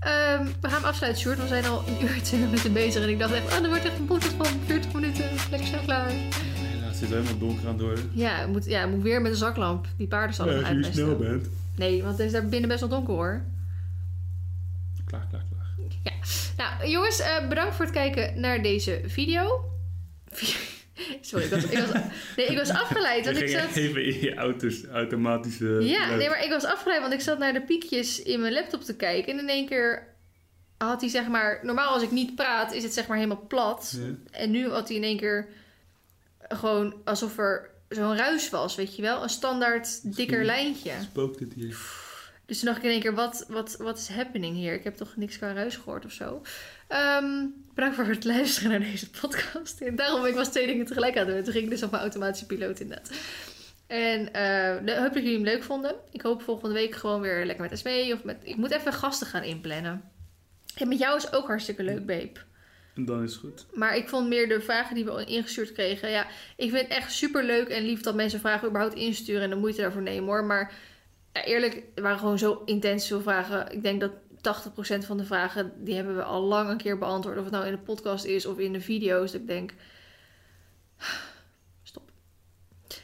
[0.00, 1.40] Ehm, we gaan afsluiten, Sjoerd.
[1.40, 3.02] We zijn al een uur en 20 minuten bezig.
[3.02, 5.24] En ik dacht echt, oh, er wordt echt een podcast van 40 minuten.
[5.50, 6.10] Lekker snel klaar.
[6.10, 8.10] Helaas zit helemaal donker aan het worden.
[8.12, 10.74] Ja, ik moet, ja, ik moet weer met een zaklamp die paardenstallen Ja, als je
[10.74, 11.04] uitmesten.
[11.04, 11.48] snel bent.
[11.76, 13.42] Nee, want het is daar binnen best wel donker hoor.
[15.04, 15.64] Klaar, klaar, klaar.
[16.56, 19.64] Nou, jongens, eh, bedankt voor het kijken naar deze video.
[21.20, 22.02] Sorry, ik was, ik was,
[22.36, 23.24] nee, ik was afgeleid.
[23.24, 25.66] Want ik zat, even in je auto's, automatische...
[25.66, 28.82] ja, nee, maar ik was afgeleid, want ik zat naar de piekjes in mijn laptop
[28.82, 29.32] te kijken.
[29.32, 30.14] En in één keer
[30.78, 31.60] had hij zeg maar...
[31.62, 33.98] Normaal als ik niet praat, is het zeg maar helemaal plat.
[33.98, 34.14] Ja.
[34.30, 35.48] En nu had hij in één keer
[36.48, 39.22] gewoon alsof er zo'n ruis was, weet je wel?
[39.22, 40.92] Een standaard dikker lijntje.
[41.02, 41.78] Spookt het hier?
[42.46, 44.74] Dus toen dacht ik in één keer, wat, wat, wat is happening hier?
[44.74, 46.42] Ik heb toch niks qua ruis gehoord of zo.
[46.88, 49.80] Ehm, bedankt voor het luisteren naar deze podcast.
[49.80, 51.44] En daarom, ik was twee dingen tegelijk aan het doen.
[51.44, 53.10] Toen ging ik dus op mijn automatische piloot inderdaad.
[53.86, 55.94] En eh hoop dat jullie hem leuk vonden.
[56.12, 58.10] Ik hoop volgende week gewoon weer lekker met SME.
[58.14, 60.02] Of met, ik moet even gasten gaan inplannen.
[60.76, 62.32] En met jou is ook hartstikke leuk, babe.
[62.94, 63.66] En dan is het goed.
[63.72, 66.10] Maar ik vond meer de vragen die we ingestuurd kregen.
[66.10, 66.26] Ja,
[66.56, 69.56] ik vind het echt super leuk en lief dat mensen vragen überhaupt insturen en de
[69.56, 70.44] moeite daarvoor nemen hoor.
[70.44, 70.72] Maar
[71.32, 73.72] ja, eerlijk, er waren gewoon zo intens veel vragen.
[73.72, 74.12] Ik denk dat
[74.46, 77.36] 80% van de vragen, die hebben we al lang een keer beantwoord.
[77.38, 79.32] Of het nou in de podcast is of in de video's.
[79.32, 79.74] Dat ik denk,
[81.82, 82.10] stop.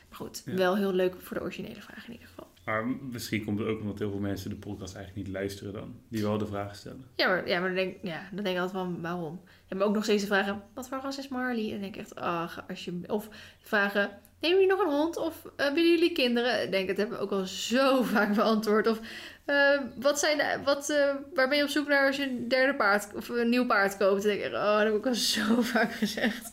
[0.09, 0.55] Maar goed, Ja.
[0.55, 2.51] wel heel leuk voor de originele vragen in ieder geval.
[2.65, 5.95] Maar misschien komt het ook omdat heel veel mensen de podcast eigenlijk niet luisteren dan.
[6.09, 7.05] Die wel de vragen stellen.
[7.17, 9.41] Ja, maar, ja, maar dan, denk, ja, dan denk ik altijd van, waarom?
[9.69, 11.65] En maar ook nog steeds de vragen, wat voor ras is Marley?
[11.65, 13.01] En dan denk ik echt, ach, als je...
[13.07, 13.29] Of
[13.61, 14.11] vragen,
[14.41, 15.17] nemen jullie nog een hond?
[15.17, 16.63] Of eh, willen jullie kinderen?
[16.63, 18.87] Ik denk, dat hebben we ook al zo vaak beantwoord.
[18.87, 19.01] Of
[19.45, 22.49] Eh, wat zijn de, wat, eh, waar ben je op zoek naar als je een
[22.49, 24.23] derde paard of een nieuw paard koopt?
[24.23, 26.53] Dan denk ik, oh, dat heb ik al zo vaak gezegd.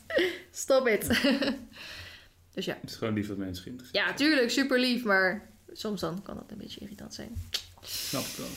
[0.51, 1.07] Stop it.
[2.53, 2.77] dus ja.
[2.81, 6.35] Het is gewoon lief dat mensen geïnteresseerd Ja, tuurlijk, super lief, maar soms dan kan
[6.35, 7.49] dat een beetje irritant zijn.
[7.81, 8.47] Snap ik wel.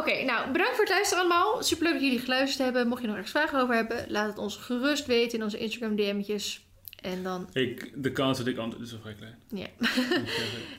[0.00, 1.62] Oké, nou bedankt voor het luisteren allemaal.
[1.62, 2.88] Superleuk dat jullie geluisterd hebben.
[2.88, 5.96] Mocht je nog ergens vragen over hebben, laat het ons gerust weten in onze Instagram
[5.96, 6.67] DM'tjes.
[7.00, 9.34] En dan, Ik, de kans dat ik antwoord is wel vrij klein.
[9.62, 9.66] ja.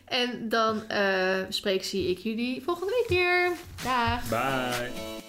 [0.06, 3.52] en dan eh, spreek zie ik jullie volgende week weer.
[3.84, 4.30] Dag!
[4.30, 5.29] Bye.